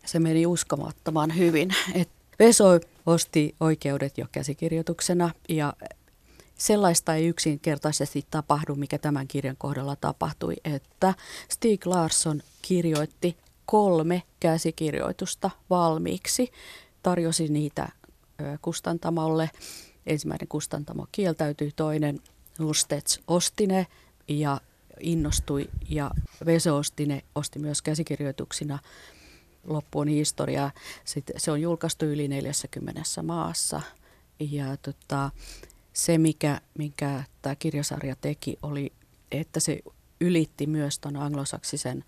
Se 0.05 0.19
meni 0.19 0.45
uskomattoman 0.45 1.37
hyvin. 1.37 1.69
Et 1.93 2.09
Veso 2.39 2.79
osti 3.05 3.55
oikeudet 3.59 4.17
jo 4.17 4.25
käsikirjoituksena 4.31 5.31
ja 5.49 5.73
sellaista 6.55 7.15
ei 7.15 7.27
yksinkertaisesti 7.27 8.25
tapahdu, 8.31 8.75
mikä 8.75 8.97
tämän 8.97 9.27
kirjan 9.27 9.57
kohdalla 9.57 9.95
tapahtui, 9.95 10.55
että 10.63 11.13
Stig 11.49 11.85
Larsson 11.85 12.41
kirjoitti 12.61 13.37
kolme 13.65 14.23
käsikirjoitusta 14.39 15.49
valmiiksi, 15.69 16.51
tarjosi 17.03 17.47
niitä 17.47 17.89
kustantamolle. 18.61 19.49
Ensimmäinen 20.05 20.47
kustantamo 20.47 21.07
kieltäytyi, 21.11 21.71
toinen 21.75 22.19
Lustets 22.59 23.19
osti 23.27 23.67
ne 23.67 23.87
ja 24.27 24.61
innostui 24.99 25.69
ja 25.89 26.11
Veso 26.45 26.77
osti 26.77 27.05
ne, 27.05 27.23
osti 27.35 27.59
myös 27.59 27.81
käsikirjoituksina 27.81 28.79
loppu 29.63 29.99
on. 29.99 30.07
Sitten 31.05 31.39
se 31.39 31.51
on 31.51 31.61
julkaistu 31.61 32.05
yli 32.05 32.27
40 32.27 33.01
maassa 33.23 33.81
ja 34.39 34.77
tota, 34.77 35.31
se, 35.93 36.17
mikä, 36.17 36.61
minkä 36.77 37.23
tämä 37.41 37.55
kirjasarja 37.55 38.15
teki, 38.15 38.57
oli, 38.63 38.93
että 39.31 39.59
se 39.59 39.79
ylitti 40.21 40.67
myös 40.67 40.99
tuon 40.99 41.15
anglosaksisen 41.15 42.05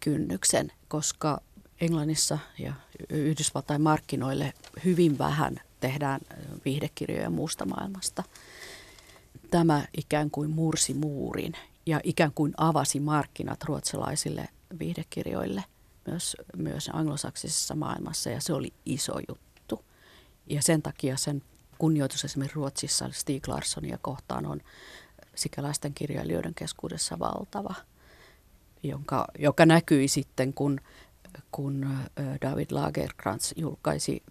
kynnyksen, 0.00 0.72
koska 0.88 1.40
Englannissa 1.80 2.38
ja 2.58 2.72
Yhdysvaltain 3.10 3.82
markkinoille 3.82 4.52
hyvin 4.84 5.18
vähän 5.18 5.60
tehdään 5.80 6.20
viihdekirjoja 6.64 7.30
muusta 7.30 7.64
maailmasta. 7.64 8.22
Tämä 9.50 9.84
ikään 9.96 10.30
kuin 10.30 10.50
mursi 10.50 10.94
muurin 10.94 11.52
ja 11.86 12.00
ikään 12.04 12.32
kuin 12.34 12.54
avasi 12.56 13.00
markkinat 13.00 13.64
ruotsalaisille 13.64 14.48
viihdekirjoille 14.78 15.64
myös, 16.06 16.36
myös 16.56 16.90
anglosaksisessa 16.92 17.74
maailmassa 17.74 18.30
ja 18.30 18.40
se 18.40 18.52
oli 18.52 18.72
iso 18.86 19.12
juttu. 19.28 19.84
Ja 20.46 20.62
sen 20.62 20.82
takia 20.82 21.16
sen 21.16 21.42
kunnioitus 21.78 22.24
esimerkiksi 22.24 22.56
Ruotsissa 22.56 23.08
Stig 23.12 23.48
Larssonia 23.48 23.98
kohtaan 24.02 24.46
on 24.46 24.60
sikäläisten 25.34 25.94
kirjailijoiden 25.94 26.54
keskuudessa 26.54 27.18
valtava, 27.18 27.74
jonka, 28.82 29.26
joka 29.38 29.66
näkyi 29.66 30.08
sitten, 30.08 30.54
kun, 30.54 30.80
kun 31.52 31.98
David 32.42 32.66
Lagerkrantz 32.70 33.52
julkaisi, 33.56 34.22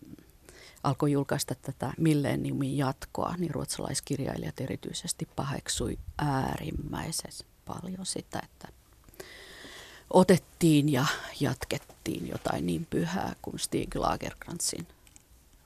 alkoi 0.83 1.11
julkaista 1.11 1.55
tätä 1.55 1.93
Millenniumin 1.97 2.77
jatkoa, 2.77 3.35
niin 3.37 3.53
ruotsalaiskirjailijat 3.53 4.61
erityisesti 4.61 5.27
paheksui 5.35 5.97
äärimmäisen 6.17 7.31
paljon 7.65 8.05
sitä, 8.05 8.41
että 8.43 8.80
otettiin 10.13 10.91
ja 10.91 11.05
jatkettiin 11.39 12.27
jotain 12.27 12.65
niin 12.65 12.87
pyhää 12.89 13.35
kuin 13.41 13.59
Stig 13.59 13.95
Lagerkrantzin 13.95 14.87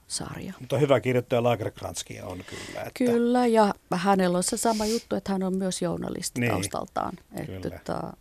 sarja. 0.08 0.52
Mutta 0.60 0.78
hyvä 0.78 1.00
kirjoittaja 1.00 1.42
Lagerkrantzkin 1.42 2.24
on 2.24 2.44
kyllä. 2.46 2.80
Että... 2.80 2.90
Kyllä, 2.94 3.46
ja 3.46 3.74
hänellä 3.94 4.38
on 4.38 4.44
se 4.44 4.56
sama 4.56 4.86
juttu, 4.86 5.16
että 5.16 5.32
hän 5.32 5.42
on 5.42 5.56
myös 5.56 5.82
journalisti 5.82 6.40
niin, 6.40 6.52
taustaltaan. 6.52 7.12
Että, 7.32 7.76
että, 7.76 8.12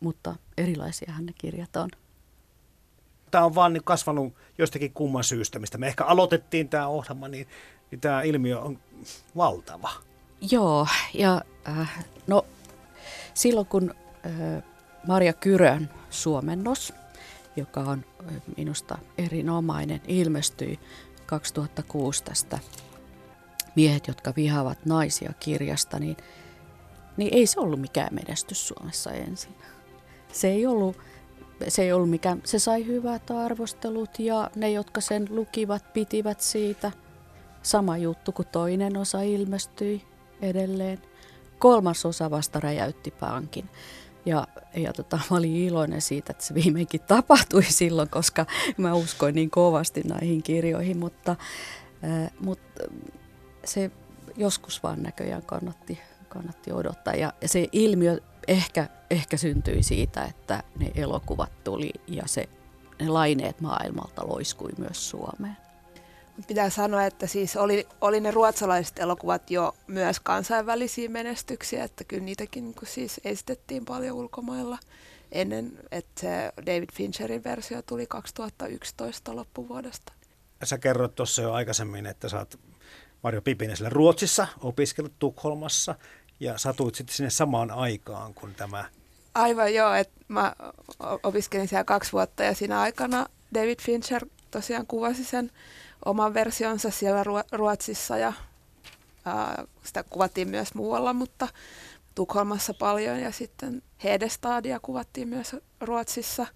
mutta 0.00 0.36
erilaisia 0.56 1.12
hän 1.12 1.26
ne 1.26 1.32
kirjat 1.38 1.76
on. 1.76 1.90
Tämä 3.30 3.44
on 3.44 3.54
vaan 3.54 3.80
kasvanut 3.84 4.34
jostakin 4.58 4.92
kumman 4.92 5.24
syystä, 5.24 5.58
mistä 5.58 5.78
me 5.78 5.86
ehkä 5.86 6.04
aloitettiin 6.04 6.68
tämä 6.68 6.86
ohjelma, 6.86 7.28
niin, 7.28 7.48
niin 7.90 8.00
tämä 8.00 8.22
ilmiö 8.22 8.60
on 8.60 8.78
valtava. 9.36 9.90
Joo, 10.50 10.86
ja 11.14 11.42
äh, 11.68 12.04
no 12.26 12.46
silloin 13.34 13.66
kun 13.66 13.94
äh, 14.26 14.62
Maria 15.06 15.32
Kyrön 15.32 15.90
suomennos, 16.10 16.92
joka 17.56 17.80
on 17.80 18.04
minusta 18.56 18.98
erinomainen, 19.18 20.00
ilmestyi 20.08 20.80
2006 21.26 22.24
tästä 22.24 22.58
Miehet, 23.76 24.08
jotka 24.08 24.32
vihaavat 24.36 24.78
naisia 24.84 25.32
kirjasta, 25.40 25.98
niin, 25.98 26.16
niin 27.16 27.34
ei 27.34 27.46
se 27.46 27.60
ollut 27.60 27.80
mikään 27.80 28.14
menestys 28.14 28.68
Suomessa 28.68 29.10
ensin. 29.10 29.54
Se 30.32 30.48
ei 30.48 30.66
ollut, 30.66 30.96
se 31.68 31.82
ei 31.82 31.92
ollut 31.92 32.10
mikään, 32.10 32.42
se 32.44 32.58
sai 32.58 32.86
hyvät 32.86 33.30
arvostelut 33.30 34.18
ja 34.18 34.50
ne, 34.54 34.70
jotka 34.70 35.00
sen 35.00 35.26
lukivat, 35.30 35.92
pitivät 35.92 36.40
siitä. 36.40 36.92
Sama 37.62 37.96
juttu 37.96 38.32
kuin 38.32 38.48
toinen 38.52 38.96
osa 38.96 39.22
ilmestyi 39.22 40.04
edelleen. 40.40 40.98
Kolmas 41.58 42.06
osa 42.06 42.30
vasta 42.30 42.60
räjäytti 42.60 43.10
pankin. 43.10 43.68
Ja, 44.26 44.46
ja 44.76 44.92
tota, 44.92 45.18
mä 45.30 45.36
olin 45.36 45.56
iloinen 45.56 46.00
siitä, 46.00 46.30
että 46.30 46.44
se 46.44 46.54
viimeinkin 46.54 47.00
tapahtui 47.00 47.64
silloin, 47.64 48.08
koska 48.08 48.46
mä 48.76 48.94
uskoin 48.94 49.34
niin 49.34 49.50
kovasti 49.50 50.02
näihin 50.02 50.42
kirjoihin, 50.42 50.98
mutta, 50.98 51.36
äh, 52.04 52.30
mutta 52.40 52.84
se 53.64 53.90
joskus 54.36 54.82
vaan 54.82 55.02
näköjään 55.02 55.42
kannatti, 55.42 56.00
kannatti 56.28 56.72
odottaa. 56.72 57.14
Ja, 57.14 57.32
ja 57.40 57.48
se 57.48 57.68
ilmiö 57.72 58.18
ehkä, 58.48 58.88
ehkä 59.10 59.36
syntyi 59.36 59.82
siitä, 59.82 60.24
että 60.24 60.62
ne 60.78 60.90
elokuvat 60.94 61.64
tuli 61.64 61.90
ja 62.06 62.22
se, 62.26 62.48
ne 63.00 63.08
laineet 63.08 63.60
maailmalta 63.60 64.28
loiskui 64.28 64.70
myös 64.78 65.10
Suomeen. 65.10 65.65
Pitää 66.46 66.70
sanoa, 66.70 67.04
että 67.04 67.26
siis 67.26 67.56
oli, 67.56 67.86
oli 68.00 68.20
ne 68.20 68.30
ruotsalaiset 68.30 68.98
elokuvat 68.98 69.50
jo 69.50 69.76
myös 69.86 70.20
kansainvälisiä 70.20 71.08
menestyksiä, 71.08 71.84
että 71.84 72.04
kyllä 72.04 72.22
niitäkin 72.22 72.64
niin 72.64 72.74
kuin 72.74 72.88
siis 72.88 73.20
esitettiin 73.24 73.84
paljon 73.84 74.16
ulkomailla. 74.16 74.78
ennen, 75.32 75.72
että 75.90 76.20
se 76.20 76.52
David 76.66 76.88
Fincherin 76.94 77.44
versio 77.44 77.82
tuli 77.82 78.06
2011 78.06 79.36
loppuvuodesta. 79.36 80.12
Sä 80.64 80.78
kerroit 80.78 81.14
tuossa 81.14 81.42
jo 81.42 81.52
aikaisemmin, 81.52 82.06
että 82.06 82.28
sä 82.28 82.38
oot 82.38 82.58
Marjo 83.22 83.42
Pipinen 83.42 83.76
siellä 83.76 83.90
Ruotsissa, 83.90 84.46
opiskellut 84.60 85.18
Tukholmassa 85.18 85.94
ja 86.40 86.58
satuit 86.58 86.94
sitten 86.94 87.16
sinne 87.16 87.30
samaan 87.30 87.70
aikaan 87.70 88.34
kuin 88.34 88.54
tämä. 88.54 88.84
Aivan 89.34 89.74
joo, 89.74 89.94
että 89.94 90.20
mä 90.28 90.56
opiskelin 91.22 91.68
siellä 91.68 91.84
kaksi 91.84 92.12
vuotta 92.12 92.42
ja 92.42 92.54
siinä 92.54 92.80
aikana 92.80 93.26
David 93.54 93.78
Fincher 93.82 94.26
tosiaan 94.50 94.86
kuvasi 94.86 95.24
sen 95.24 95.50
oman 96.04 96.34
versionsa 96.34 96.90
siellä 96.90 97.24
Ruotsissa 97.52 98.18
ja 98.18 98.32
ää, 99.24 99.64
sitä 99.82 100.02
kuvattiin 100.10 100.48
myös 100.48 100.74
muualla, 100.74 101.12
mutta 101.12 101.48
Tukholmassa 102.14 102.74
paljon 102.74 103.20
ja 103.20 103.32
sitten 103.32 103.82
Hedestadia 104.04 104.80
kuvattiin 104.80 105.28
myös 105.28 105.56
Ruotsissa. 105.80 106.46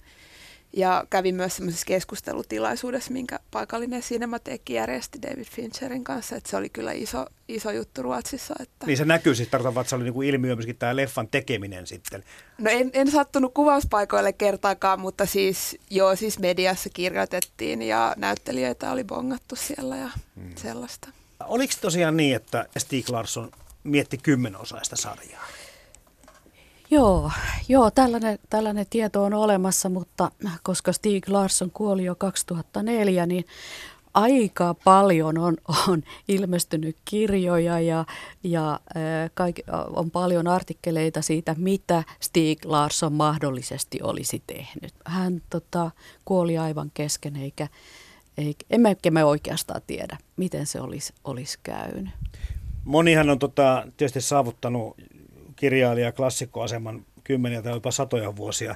Ja 0.73 1.05
kävin 1.11 1.35
myös 1.35 1.57
semmoisessa 1.57 1.87
keskustelutilaisuudessa, 1.87 3.13
minkä 3.13 3.39
paikallinen 3.51 4.03
Cinemateekki 4.03 4.75
järjesti 4.75 5.23
David 5.23 5.45
Fincherin 5.45 6.05
kanssa, 6.05 6.37
että 6.37 6.51
se 6.51 6.57
oli 6.57 6.69
kyllä 6.69 6.93
iso, 6.93 7.27
iso 7.49 7.71
juttu 7.71 8.03
Ruotsissa. 8.03 8.55
Että... 8.61 8.87
Niin 8.87 8.97
se 8.97 9.05
näkyy 9.05 9.35
siis, 9.35 9.49
tarkoitan, 9.49 9.81
että 9.81 9.89
se 9.89 9.97
oli 9.97 10.05
niin 10.05 10.15
kuin 10.15 10.29
ilmiö 10.29 10.57
myöskin 10.57 10.77
tämä 10.77 10.97
leffan 10.97 11.29
tekeminen 11.29 11.87
sitten. 11.87 12.25
No 12.59 12.71
en, 12.71 12.91
en 12.93 13.11
sattunut 13.11 13.55
kuvauspaikoille 13.55 14.33
kertaakaan, 14.33 15.01
mutta 15.01 15.27
siis 15.27 15.79
joo, 15.91 16.17
siis 16.17 16.39
mediassa 16.39 16.91
kirjoitettiin 16.91 17.83
ja 17.83 18.15
näyttelijöitä 18.17 18.93
oli 18.93 19.05
bongattu 19.05 19.57
siellä 19.57 19.97
ja 19.97 20.11
hmm. 20.37 20.53
sellaista. 20.57 21.09
Oliko 21.45 21.75
tosiaan 21.81 22.17
niin, 22.17 22.37
että 22.37 22.67
Stieg 22.79 23.09
Larsson 23.09 23.51
mietti 23.85 24.19
kymmenosaista 24.19 24.97
sarjaa? 24.97 25.47
Joo, 26.91 27.31
joo 27.69 27.91
tällainen, 27.91 28.39
tällainen 28.51 28.87
tieto 28.91 29.25
on 29.25 29.35
olemassa, 29.35 29.89
mutta 29.89 30.31
koska 30.63 30.93
Stig 30.93 31.29
Larsson 31.29 31.71
kuoli 31.71 32.05
jo 32.05 32.15
2004, 32.15 33.27
niin 33.27 33.45
aika 34.15 34.75
paljon 34.85 35.39
on, 35.39 35.57
on 35.89 36.03
ilmestynyt 36.29 36.97
kirjoja 37.05 37.81
ja, 37.81 38.05
ja 38.43 38.81
kaik, 39.35 39.61
on 39.95 40.11
paljon 40.11 40.49
artikkeleita 40.49 41.23
siitä, 41.23 41.55
mitä 41.59 42.03
Stig 42.21 42.65
Larsson 42.65 43.13
mahdollisesti 43.13 43.99
olisi 44.03 44.43
tehnyt. 44.47 44.95
Hän 45.05 45.43
tota, 45.51 45.91
kuoli 46.25 46.59
aivan 46.59 46.91
kesken, 46.95 47.37
eikä, 47.37 47.69
eikä 48.39 48.67
emmekä 48.71 49.11
me 49.11 49.25
oikeastaan 49.25 49.83
tiedä, 49.87 50.19
miten 50.37 50.67
se 50.67 50.81
olisi, 50.81 51.13
olisi 51.25 51.59
käynyt. 51.63 52.11
Monihan 52.85 53.31
on 53.31 53.39
tota, 53.39 53.87
tietysti 53.97 54.21
saavuttanut 54.21 54.97
kirjailija 55.61 56.13
klassikkoaseman 56.13 57.07
kymmeniä 57.25 57.63
tai 57.63 57.73
jopa 57.73 57.91
satoja 57.91 58.37
vuosia 58.37 58.75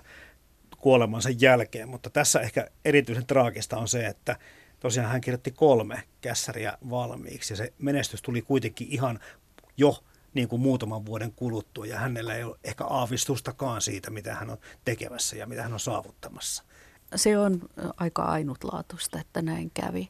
kuolemansa 0.79 1.31
jälkeen, 1.31 1.89
mutta 1.89 2.11
tässä 2.11 2.41
ehkä 2.41 2.67
erityisen 2.85 3.27
traagista 3.27 3.77
on 3.77 3.89
se, 3.89 4.07
että 4.07 4.37
tosiaan 4.81 5.11
hän 5.11 5.21
kirjoitti 5.21 5.51
kolme 5.51 6.03
kässäriä 6.21 6.79
valmiiksi 6.91 7.53
ja 7.53 7.57
se 7.57 7.73
menestys 7.79 8.23
tuli 8.23 8.43
kuitenkin 8.43 8.89
ihan 8.91 9.21
jo 9.77 10.05
niin 10.35 10.49
kuin 10.49 10.63
muutaman 10.63 11.07
vuoden 11.07 11.33
kuluttua 11.33 11.87
ja 11.87 11.99
hänellä 11.99 12.35
ei 12.35 12.45
ole 12.45 12.57
ehkä 12.65 12.85
aavistustakaan 12.85 13.81
siitä, 13.81 14.11
mitä 14.11 14.35
hän 14.35 14.51
on 14.51 14.59
tekemässä 14.85 15.37
ja 15.37 15.47
mitä 15.47 15.63
hän 15.63 15.73
on 15.73 15.81
saavuttamassa. 15.81 16.65
Se 17.17 17.39
on 17.39 17.61
aika 17.97 18.23
ainutlaatuista, 18.23 19.21
että 19.21 19.43
näin 19.43 19.71
kävi. 19.75 20.09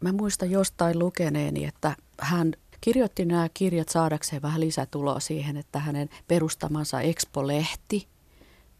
Mä 0.00 0.12
muistan 0.12 0.50
jostain 0.50 0.98
lukeneeni, 0.98 1.64
että 1.64 1.96
hän 2.18 2.52
kirjoitti 2.82 3.24
nämä 3.24 3.48
kirjat 3.54 3.88
saadakseen 3.88 4.42
vähän 4.42 4.60
lisätuloa 4.60 5.20
siihen, 5.20 5.56
että 5.56 5.78
hänen 5.78 6.08
perustamansa 6.28 7.00
Expo-lehti 7.00 8.06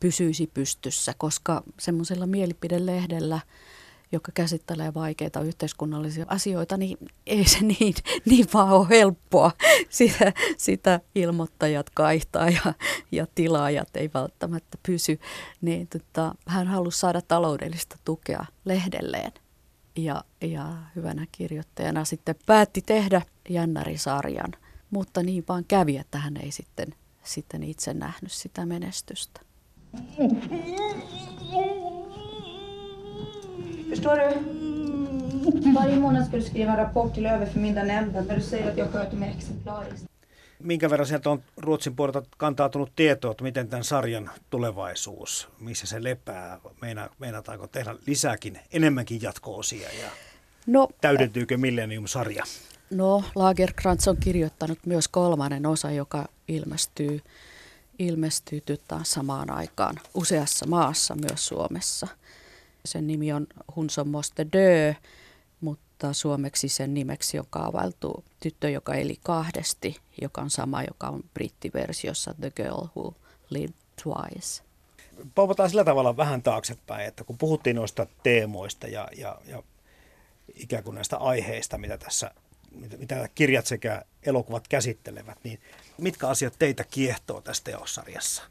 pysyisi 0.00 0.50
pystyssä, 0.54 1.14
koska 1.18 1.62
semmoisella 1.78 2.26
mielipidelehdellä, 2.26 3.40
joka 4.12 4.32
käsittelee 4.34 4.94
vaikeita 4.94 5.40
yhteiskunnallisia 5.40 6.26
asioita, 6.28 6.76
niin 6.76 6.98
ei 7.26 7.44
se 7.44 7.60
niin, 7.60 7.94
niin 8.24 8.46
vaan 8.54 8.70
ole 8.70 8.88
helppoa. 8.88 9.52
Sitä, 9.88 10.32
sitä 10.56 11.00
ilmoittajat 11.14 11.90
kaihtaa 11.90 12.48
ja, 12.48 12.74
ja 13.12 13.26
tilaajat 13.34 13.96
ei 13.96 14.10
välttämättä 14.14 14.78
pysy. 14.86 15.20
Niin, 15.60 15.88
tota, 15.88 16.34
hän 16.46 16.66
halusi 16.66 16.98
saada 16.98 17.22
taloudellista 17.22 17.96
tukea 18.04 18.44
lehdelleen 18.64 19.32
ja, 19.96 20.24
ja 20.40 20.72
hyvänä 20.96 21.26
kirjoittajana 21.32 22.04
sitten 22.04 22.34
päätti 22.46 22.82
tehdä 22.86 23.22
jännärisarjan. 23.48 24.52
Mutta 24.90 25.22
niin 25.22 25.44
vaan 25.48 25.64
kävi, 25.68 25.96
että 25.96 26.18
hän 26.18 26.36
ei 26.36 26.50
sitten, 26.50 26.94
sitten 27.22 27.62
itse 27.62 27.94
nähnyt 27.94 28.32
sitä 28.32 28.66
menestystä. 28.66 29.40
Förstår 33.88 34.16
du? 34.18 34.28
Varje 35.74 35.96
månad 35.96 36.26
ska 36.26 36.36
du 36.36 36.42
skriva 36.42 36.72
en 36.72 36.78
rapport 36.78 37.14
till 37.14 37.26
överförmyndarnämnden 37.26 38.26
där 38.26 38.36
du 38.36 38.42
säger 38.42 38.70
att 38.70 38.78
jag 38.78 38.90
sköter 38.92 39.16
mig 39.16 39.34
exemplariskt 39.36 40.11
minkä 40.62 40.90
verran 40.90 41.06
sieltä 41.06 41.30
on 41.30 41.42
Ruotsin 41.56 41.96
puolelta 41.96 42.22
kantautunut 42.36 42.92
tietoa, 42.96 43.30
että 43.30 43.44
miten 43.44 43.68
tämän 43.68 43.84
sarjan 43.84 44.30
tulevaisuus, 44.50 45.48
missä 45.60 45.86
se 45.86 46.02
lepää, 46.02 46.60
meina, 46.80 47.08
meinataanko 47.18 47.66
tehdä 47.66 47.96
lisääkin, 48.06 48.58
enemmänkin 48.72 49.22
jatko-osia 49.22 49.88
ja 50.02 50.10
no, 50.66 50.88
täydentyykö 51.00 51.58
Millennium-sarja? 51.58 52.44
No, 52.90 53.24
Lagerkrantz 53.34 54.08
on 54.08 54.16
kirjoittanut 54.16 54.78
myös 54.86 55.08
kolmannen 55.08 55.66
osa, 55.66 55.90
joka 55.90 56.28
ilmestyy, 56.48 57.20
ilmestyy 57.98 58.60
taas 58.88 59.12
samaan 59.12 59.50
aikaan 59.50 60.00
useassa 60.14 60.66
maassa, 60.66 61.14
myös 61.14 61.46
Suomessa. 61.46 62.06
Sen 62.84 63.06
nimi 63.06 63.32
on 63.32 63.46
Hunson 63.76 64.08
Moste 64.08 64.46
Dö, 64.52 64.94
mutta 66.02 66.20
suomeksi 66.20 66.68
sen 66.68 66.94
nimeksi 66.94 67.38
on 67.38 67.46
kaavailtu 67.50 68.24
Tyttö, 68.40 68.70
joka 68.70 68.94
eli 68.94 69.18
kahdesti, 69.22 69.96
joka 70.20 70.40
on 70.40 70.50
sama, 70.50 70.82
joka 70.82 71.08
on 71.08 71.24
brittiversiossa 71.34 72.34
The 72.40 72.50
Girl 72.50 72.86
Who 72.96 73.14
Lived 73.50 73.74
Twice. 74.02 74.62
Pauvataan 75.34 75.70
sillä 75.70 75.84
tavalla 75.84 76.16
vähän 76.16 76.42
taaksepäin, 76.42 77.08
että 77.08 77.24
kun 77.24 77.38
puhuttiin 77.38 77.76
noista 77.76 78.06
teemoista 78.22 78.86
ja, 78.86 79.08
ja, 79.16 79.38
ja 79.46 79.62
ikään 80.54 80.84
kuin 80.84 80.94
näistä 80.94 81.16
aiheista, 81.16 81.78
mitä 81.78 81.98
tässä 81.98 82.30
mitä 82.98 83.28
kirjat 83.34 83.66
sekä 83.66 84.02
elokuvat 84.22 84.68
käsittelevät, 84.68 85.38
niin 85.44 85.60
mitkä 85.98 86.28
asiat 86.28 86.54
teitä 86.58 86.84
kiehtoo 86.84 87.40
tässä 87.40 87.64
teossarjassa? 87.64 88.42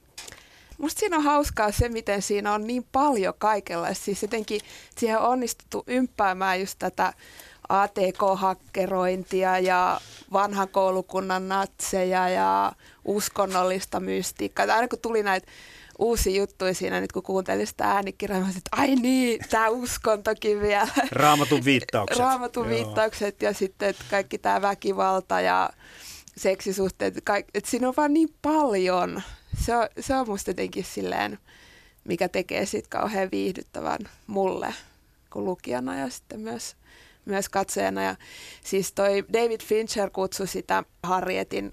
Musta 0.82 1.00
siinä 1.00 1.18
on 1.18 1.24
hauskaa 1.24 1.72
se, 1.72 1.90
miten 1.90 2.22
siinä 2.22 2.54
on 2.54 2.68
niin 2.68 2.86
paljon 2.92 3.34
kaikenlaista. 3.38 4.06
Siis 4.06 4.22
jotenkin 4.22 4.62
siihen 4.98 5.20
on 5.20 5.30
onnistuttu 5.30 5.84
ympäämään 5.88 6.60
just 6.60 6.80
tätä 6.80 7.14
ATK-hakkerointia 7.70 9.60
ja 9.60 10.02
vanhan 10.34 10.70
koulukunnan 10.70 11.50
natseja 11.50 12.30
ja 12.30 12.72
uskonnollista 13.06 14.00
mystiikkaa. 14.00 14.66
Aina 14.76 14.88
kun 14.88 15.00
tuli 15.00 15.24
näitä 15.24 15.48
uusia 16.00 16.36
juttuja 16.38 16.74
siinä, 16.74 17.02
nyt 17.02 17.12
kun 17.12 17.24
kuuntelin 17.24 17.68
sitä 17.68 17.92
äänikirjaa, 17.92 18.40
että 18.40 18.70
ai 18.72 18.96
niin, 18.96 19.40
tämä 19.50 19.70
uskontokin 19.70 20.62
vielä. 20.62 20.88
Raamatun 21.12 21.66
viittaukset. 21.66 22.20
Raamatun 22.20 22.70
Joo. 22.70 22.76
viittaukset 22.76 23.42
ja 23.42 23.54
sitten 23.54 23.96
kaikki 24.10 24.38
tämä 24.38 24.62
väkivalta 24.62 25.42
ja 25.42 25.70
seksisuhteet. 26.38 27.14
Kaik, 27.24 27.46
että 27.54 27.70
siinä 27.70 27.88
on 27.88 27.94
vaan 27.98 28.14
niin 28.14 28.30
paljon. 28.42 29.22
Se 29.58 29.76
on, 29.76 29.88
se 30.00 30.16
on 30.16 30.30
musta 30.30 30.50
jotenkin 30.50 30.84
silleen, 30.84 31.40
mikä 32.04 32.30
tekee 32.30 32.66
siitä 32.66 32.90
kauhean 32.90 33.30
viihdyttävän 33.32 34.00
mulle 34.28 34.74
kuin 35.30 35.46
lukijana 35.46 36.00
ja 36.00 36.10
sitten 36.10 36.40
myös 36.40 36.76
myös 37.26 37.50
katsojana. 37.50 38.04
Ja 38.04 38.16
siis 38.64 38.94
toi 38.94 39.26
David 39.34 39.62
Fincher 39.62 40.10
kutsui 40.10 40.48
sitä 40.48 40.84
Harrietin 41.04 41.72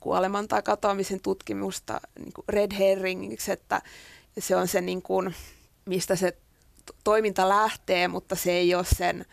kuoleman 0.00 0.48
tai 0.48 0.62
katoamisen 0.62 1.20
tutkimusta 1.20 2.00
niin 2.18 2.32
kuin 2.32 2.44
red 2.48 2.72
herringiksi, 2.78 3.52
että 3.52 3.82
se 4.38 4.56
on 4.56 4.68
se, 4.68 4.80
niin 4.80 5.02
kuin, 5.02 5.34
mistä 5.86 6.16
se 6.16 6.36
toiminta 7.04 7.48
lähtee, 7.48 8.08
mutta 8.08 8.36
se 8.36 8.52
ei 8.52 8.74
ole 8.74 8.84
sen, 8.96 9.26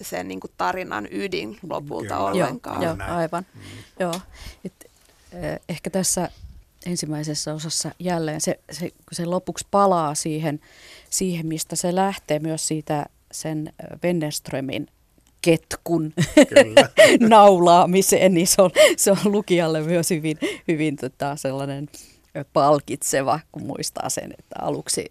sen 0.00 0.28
niin 0.28 0.40
kuin 0.40 0.50
tarinan 0.56 1.08
ydin 1.10 1.58
lopulta 1.70 2.14
Kyllä. 2.14 2.20
ollenkaan. 2.20 2.82
Joo, 2.82 2.96
joo 3.08 3.16
aivan. 3.16 3.46
Mm. 3.54 3.60
Joo. 4.00 4.20
Et, 4.64 4.90
eh, 5.32 5.60
ehkä 5.68 5.90
tässä 5.90 6.30
ensimmäisessä 6.86 7.54
osassa 7.54 7.90
jälleen. 7.98 8.40
Se, 8.40 8.60
se, 8.72 8.90
se 9.12 9.26
lopuksi 9.26 9.66
palaa 9.70 10.14
siihen, 10.14 10.60
siihen, 11.10 11.46
mistä 11.46 11.76
se 11.76 11.94
lähtee 11.94 12.38
myös 12.38 12.68
siitä 12.68 13.06
sen 13.32 13.72
Wennerströmin 14.04 14.86
ketkun 15.42 16.12
naulaamiseen, 17.28 18.34
niin 18.34 18.46
se 18.46 18.62
on, 18.62 18.70
se 18.96 19.10
on 19.10 19.18
lukijalle 19.24 19.82
myös 19.82 20.10
hyvin, 20.10 20.38
hyvin 20.68 20.96
tota, 20.96 21.36
sellainen 21.36 21.88
palkitseva, 22.52 23.40
kun 23.52 23.66
muistaa 23.66 24.08
sen, 24.08 24.34
että 24.38 24.56
aluksi 24.60 25.04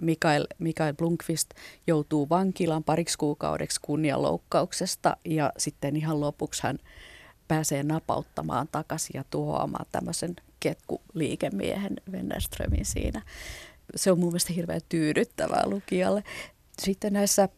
Mikael, 0.00 0.46
Mikael 0.58 0.94
Blunkvist 0.94 1.50
joutuu 1.86 2.28
vankilaan 2.28 2.84
pariksi 2.84 3.18
kuukaudeksi 3.18 3.80
kunnianloukkauksesta 3.82 5.16
ja 5.24 5.52
sitten 5.56 5.96
ihan 5.96 6.20
lopuksi 6.20 6.62
hän 6.62 6.78
pääsee 7.48 7.82
napauttamaan 7.82 8.68
takaisin 8.72 9.12
ja 9.14 9.24
tuhoamaan 9.30 9.86
tämmöisen 9.92 10.36
ketkuliikemiehen 10.62 11.96
Wennerströmin 12.10 12.84
siinä. 12.84 13.22
Se 13.96 14.12
on 14.12 14.18
mun 14.18 14.28
mielestä 14.28 14.52
hirveän 14.52 14.80
tyydyttävää 14.88 15.62
lukijalle. 15.66 16.24
Sitten 16.82 17.12
näissä 17.12 17.48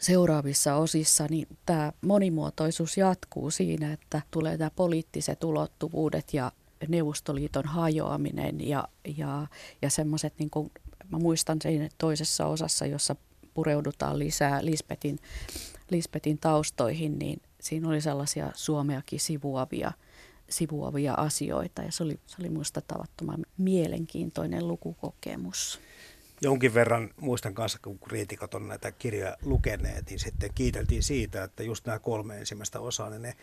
seuraavissa 0.00 0.74
osissa 0.74 1.26
niin 1.30 1.46
tämä 1.66 1.92
monimuotoisuus 2.00 2.96
jatkuu 2.96 3.50
siinä, 3.50 3.92
että 3.92 4.22
tulee 4.30 4.56
nämä 4.56 4.70
poliittiset 4.70 5.44
ulottuvuudet 5.44 6.34
ja 6.34 6.52
Neuvostoliiton 6.88 7.64
hajoaminen 7.64 8.68
ja, 8.68 8.88
ja, 9.16 9.46
ja 9.82 9.90
semmoiset, 9.90 10.34
niin 10.38 10.50
kuin, 10.50 10.70
mä 11.10 11.18
muistan 11.18 11.58
siinä 11.62 11.88
toisessa 11.98 12.46
osassa, 12.46 12.86
jossa 12.86 13.16
pureudutaan 13.54 14.18
lisää 14.18 14.64
Lisbetin, 14.64 15.18
Lisbetin 15.90 16.38
taustoihin, 16.38 17.18
niin 17.18 17.42
siinä 17.60 17.88
oli 17.88 18.00
sellaisia 18.00 18.50
Suomeakin 18.54 19.20
sivuavia, 19.20 19.92
sivuavia 20.52 21.14
asioita 21.14 21.82
ja 21.82 21.92
se 21.92 22.02
oli, 22.02 22.20
se 22.26 22.36
oli 22.40 22.48
minusta 22.48 22.80
tavattoman 22.80 23.46
mielenkiintoinen 23.58 24.68
lukukokemus 24.68 25.80
jonkin 26.42 26.74
verran 26.74 27.10
muistan 27.20 27.54
kanssa, 27.54 27.78
kun 27.82 27.98
kriitikot 27.98 28.54
on 28.54 28.68
näitä 28.68 28.92
kirjoja 28.92 29.36
lukeneet, 29.42 30.10
niin 30.10 30.18
sitten 30.18 30.50
kiiteltiin 30.54 31.02
siitä, 31.02 31.44
että 31.44 31.62
just 31.62 31.86
nämä 31.86 31.98
kolme 31.98 32.38
ensimmäistä 32.38 32.80
osaa, 32.80 33.10
niin 33.10 33.22
ne, 33.22 33.34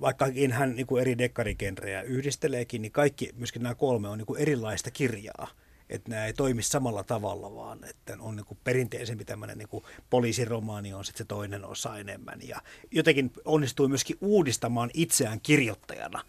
vaikkakin 0.00 0.52
hän 0.52 0.76
niin 0.76 0.86
kuin 0.86 1.00
eri 1.00 1.18
dekkarigenrejä 1.18 2.02
yhdisteleekin, 2.02 2.82
niin 2.82 2.92
kaikki, 2.92 3.30
myöskin 3.36 3.62
nämä 3.62 3.74
kolme 3.74 4.08
on 4.08 4.18
niin 4.18 4.26
kuin 4.26 4.40
erilaista 4.40 4.90
kirjaa. 4.90 5.48
Että 5.90 6.10
nämä 6.10 6.26
ei 6.26 6.32
toimi 6.32 6.62
samalla 6.62 7.04
tavalla, 7.04 7.54
vaan 7.54 7.84
että 7.84 8.16
on 8.20 8.36
niin 8.36 8.46
kuin 8.46 8.58
perinteisempi 8.64 9.24
tämmöinen 9.24 9.58
niin 9.58 9.68
kuin 9.68 9.84
poliisiromaani 10.10 10.94
on 10.94 11.04
sitten 11.04 11.18
se 11.18 11.28
toinen 11.28 11.64
osa 11.64 11.98
enemmän. 11.98 12.38
Ja 12.42 12.60
jotenkin 12.90 13.32
onnistui 13.44 13.88
myöskin 13.88 14.16
uudistamaan 14.20 14.90
itseään 14.94 15.40
kirjoittajana. 15.40 16.24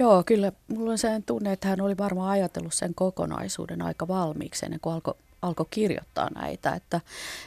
Joo, 0.00 0.22
kyllä. 0.26 0.52
Mulla 0.68 0.90
on 0.90 0.98
sen 0.98 1.22
tunne, 1.22 1.52
että 1.52 1.68
hän 1.68 1.80
oli 1.80 1.96
varmaan 1.96 2.30
ajatellut 2.30 2.74
sen 2.74 2.94
kokonaisuuden 2.94 3.82
aika 3.82 4.08
valmiiksi 4.08 4.66
ennen 4.66 4.80
kuin 4.80 4.94
alkoi 4.94 5.14
alkoi 5.42 5.66
kirjoittaa 5.70 6.30
näitä, 6.34 6.74
että 6.74 7.00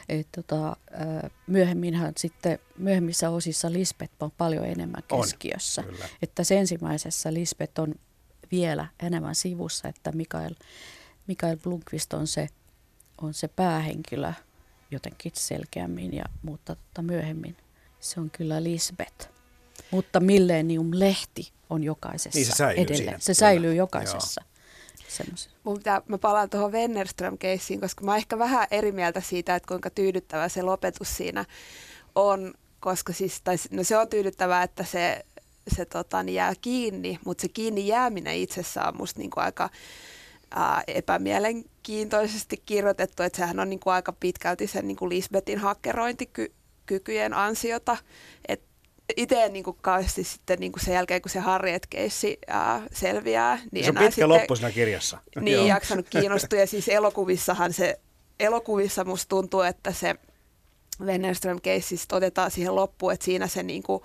et, 0.08 0.28
tota, 0.32 0.76
myöhemminhän 1.46 2.12
sitten 2.16 2.58
myöhemmissä 2.78 3.30
osissa 3.30 3.72
Lisbeth 3.72 4.12
on 4.20 4.30
paljon 4.38 4.64
enemmän 4.64 5.02
keskiössä. 5.08 5.84
On, 5.88 5.94
että 6.22 6.44
se 6.44 6.58
ensimmäisessä 6.58 7.34
Lisbeth 7.34 7.80
on 7.80 7.94
vielä 8.50 8.86
enemmän 9.02 9.34
sivussa, 9.34 9.88
että 9.88 10.12
Mikael, 10.12 10.54
Mikael 11.26 11.56
Blunkvist 11.56 12.12
on 12.12 12.26
se, 12.26 12.48
on 13.22 13.34
se 13.34 13.48
päähenkilö 13.48 14.32
jotenkin 14.90 15.32
selkeämmin, 15.34 16.14
ja, 16.14 16.24
mutta 16.42 16.76
tota, 16.76 17.02
myöhemmin 17.02 17.56
se 18.00 18.20
on 18.20 18.30
kyllä 18.30 18.62
Lisbeth. 18.62 19.28
Mutta 19.90 20.20
Millennium-lehti 20.20 21.52
on 21.74 21.84
jokaisessa 21.84 22.38
niin 22.38 22.56
se 22.56 22.64
edelleen. 22.64 22.96
Siinä. 22.96 23.16
Se 23.18 23.34
säilyy 23.34 23.74
jokaisessa. 23.74 24.40
Joo 24.40 24.54
semmoisia. 25.14 25.52
Mun 25.64 25.76
pitää, 25.76 26.02
mä 26.08 26.18
palaan 26.18 26.50
tuohon 26.50 26.72
Wennerström-keissiin, 26.72 27.80
koska 27.80 28.04
mä 28.04 28.10
oon 28.10 28.18
ehkä 28.18 28.38
vähän 28.38 28.66
eri 28.70 28.92
mieltä 28.92 29.20
siitä, 29.20 29.54
että 29.54 29.68
kuinka 29.68 29.90
tyydyttävä 29.90 30.48
se 30.48 30.62
lopetus 30.62 31.16
siinä 31.16 31.44
on, 32.14 32.54
koska 32.80 33.12
siis, 33.12 33.40
tai, 33.44 33.56
no 33.70 33.84
se 33.84 33.96
on 33.96 34.08
tyydyttävää, 34.08 34.62
että 34.62 34.84
se, 34.84 35.24
se 35.76 35.84
tota, 35.84 36.22
niin 36.22 36.34
jää 36.34 36.52
kiinni, 36.60 37.18
mutta 37.24 37.42
se 37.42 37.48
kiinni 37.48 37.86
jääminen 37.86 38.36
itsessään 38.36 38.88
on 38.88 38.96
musta 38.96 39.20
niinku 39.20 39.40
aika 39.40 39.70
ää, 40.50 40.82
epämielenkiintoisesti 40.86 42.62
kirjoitettu, 42.66 43.22
että 43.22 43.36
sehän 43.36 43.60
on 43.60 43.70
niinku 43.70 43.90
aika 43.90 44.12
pitkälti 44.12 44.66
sen 44.66 44.88
niinku 44.88 45.08
Lisbetin 45.08 45.58
hakkerointikykyjen 45.58 47.34
ansiota, 47.34 47.96
että 48.48 48.73
itse 49.16 49.48
niin 49.48 49.64
kuin 49.64 49.76
kauheasti 49.80 50.24
sitten 50.24 50.58
niin 50.58 50.72
kuin 50.72 50.84
sen 50.84 50.94
jälkeen, 50.94 51.22
kun 51.22 51.30
se 51.30 51.38
Harriet-keissi 51.38 52.38
ää, 52.46 52.82
selviää. 52.92 53.58
Niin 53.72 53.84
se 53.84 53.90
on 53.90 53.94
pitkä 53.94 54.10
sitten, 54.10 54.28
loppu 54.28 54.56
siinä 54.56 54.70
kirjassa. 54.70 55.18
Niin, 55.40 55.66
jaksanut 55.66 56.08
kiinnostua. 56.08 56.58
Ja 56.58 56.66
siis 56.66 56.88
elokuvissahan 56.88 57.72
se, 57.72 58.00
elokuvissa 58.40 59.04
musta 59.04 59.28
tuntuu, 59.28 59.60
että 59.60 59.92
se 59.92 60.14
Wennerström-keissi 61.00 61.96
otetaan 62.12 62.50
siihen 62.50 62.76
loppuun, 62.76 63.12
että 63.12 63.24
siinä 63.24 63.46
se 63.46 63.62
niin 63.62 63.82
kuin, 63.82 64.02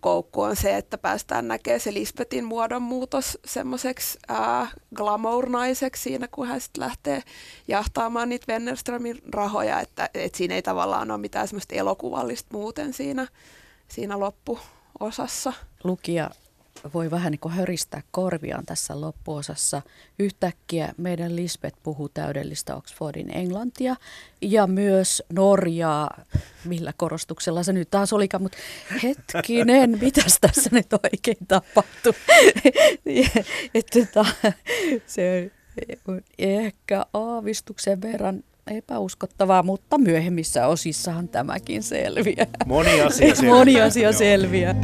koukku 0.00 0.42
on 0.42 0.56
se, 0.56 0.76
että 0.76 0.98
päästään 0.98 1.48
näkemään 1.48 1.80
se 1.80 1.94
Lisbetin 1.94 2.44
muodonmuutos 2.44 3.38
semmoiseksi 3.44 4.18
glamour-naiseksi 4.96 6.02
siinä, 6.02 6.28
kun 6.28 6.46
hän 6.46 6.60
sitten 6.60 6.84
lähtee 6.84 7.22
jahtaamaan 7.68 8.28
niitä 8.28 8.52
Wennerströmin 8.52 9.18
rahoja, 9.32 9.80
että, 9.80 10.10
että 10.14 10.38
siinä 10.38 10.54
ei 10.54 10.62
tavallaan 10.62 11.10
ole 11.10 11.20
mitään 11.20 11.48
semmoista 11.48 11.74
elokuvallista 11.74 12.48
muuten 12.52 12.92
siinä 12.92 13.26
siinä 13.90 14.20
loppuosassa. 14.20 15.52
Lukija 15.84 16.30
voi 16.94 17.10
vähän 17.10 17.30
niin 17.30 17.40
kuin 17.40 17.54
höristää 17.54 18.02
korviaan 18.10 18.66
tässä 18.66 19.00
loppuosassa. 19.00 19.82
Yhtäkkiä 20.18 20.94
meidän 20.96 21.36
Lisbeth 21.36 21.78
puhuu 21.82 22.08
täydellistä 22.08 22.76
Oxfordin 22.76 23.36
englantia 23.36 23.96
ja 24.40 24.66
myös 24.66 25.22
Norjaa, 25.32 26.24
millä 26.64 26.92
korostuksella 26.96 27.62
se 27.62 27.72
nyt 27.72 27.90
taas 27.90 28.12
olikaan, 28.12 28.42
mutta 28.42 28.58
hetkinen, 29.02 29.98
mitäs 30.02 30.38
tässä 30.40 30.70
nyt 30.72 30.92
oikein 30.92 31.46
tapahtui? 31.48 32.12
että 33.74 34.06
tota, 34.06 34.26
se 35.06 35.50
on 36.08 36.20
ehkä 36.38 37.06
aavistuksen 37.12 38.02
verran 38.02 38.42
epäuskottavaa, 38.70 39.62
mutta 39.62 39.98
myöhemmissä 39.98 40.66
osissahan 40.66 41.28
tämäkin 41.28 41.82
selviää. 41.82 42.46
Moni 42.66 43.00
asia 43.00 43.34
selviää. 43.34 43.54
Moni 43.54 43.80
asia 43.80 44.12
selviää. 44.12 44.74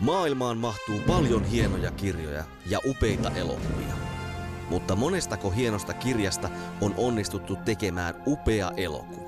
Maailmaan 0.00 0.58
mahtuu 0.58 1.00
paljon 1.06 1.44
hienoja 1.44 1.90
kirjoja 1.90 2.44
ja 2.70 2.78
upeita 2.86 3.30
elokuvia. 3.30 3.94
Mutta 4.70 4.96
monestako 4.96 5.50
hienosta 5.50 5.94
kirjasta 5.94 6.50
on 6.80 6.94
onnistuttu 6.96 7.56
tekemään 7.56 8.14
upea 8.26 8.70
elokuva? 8.76 9.27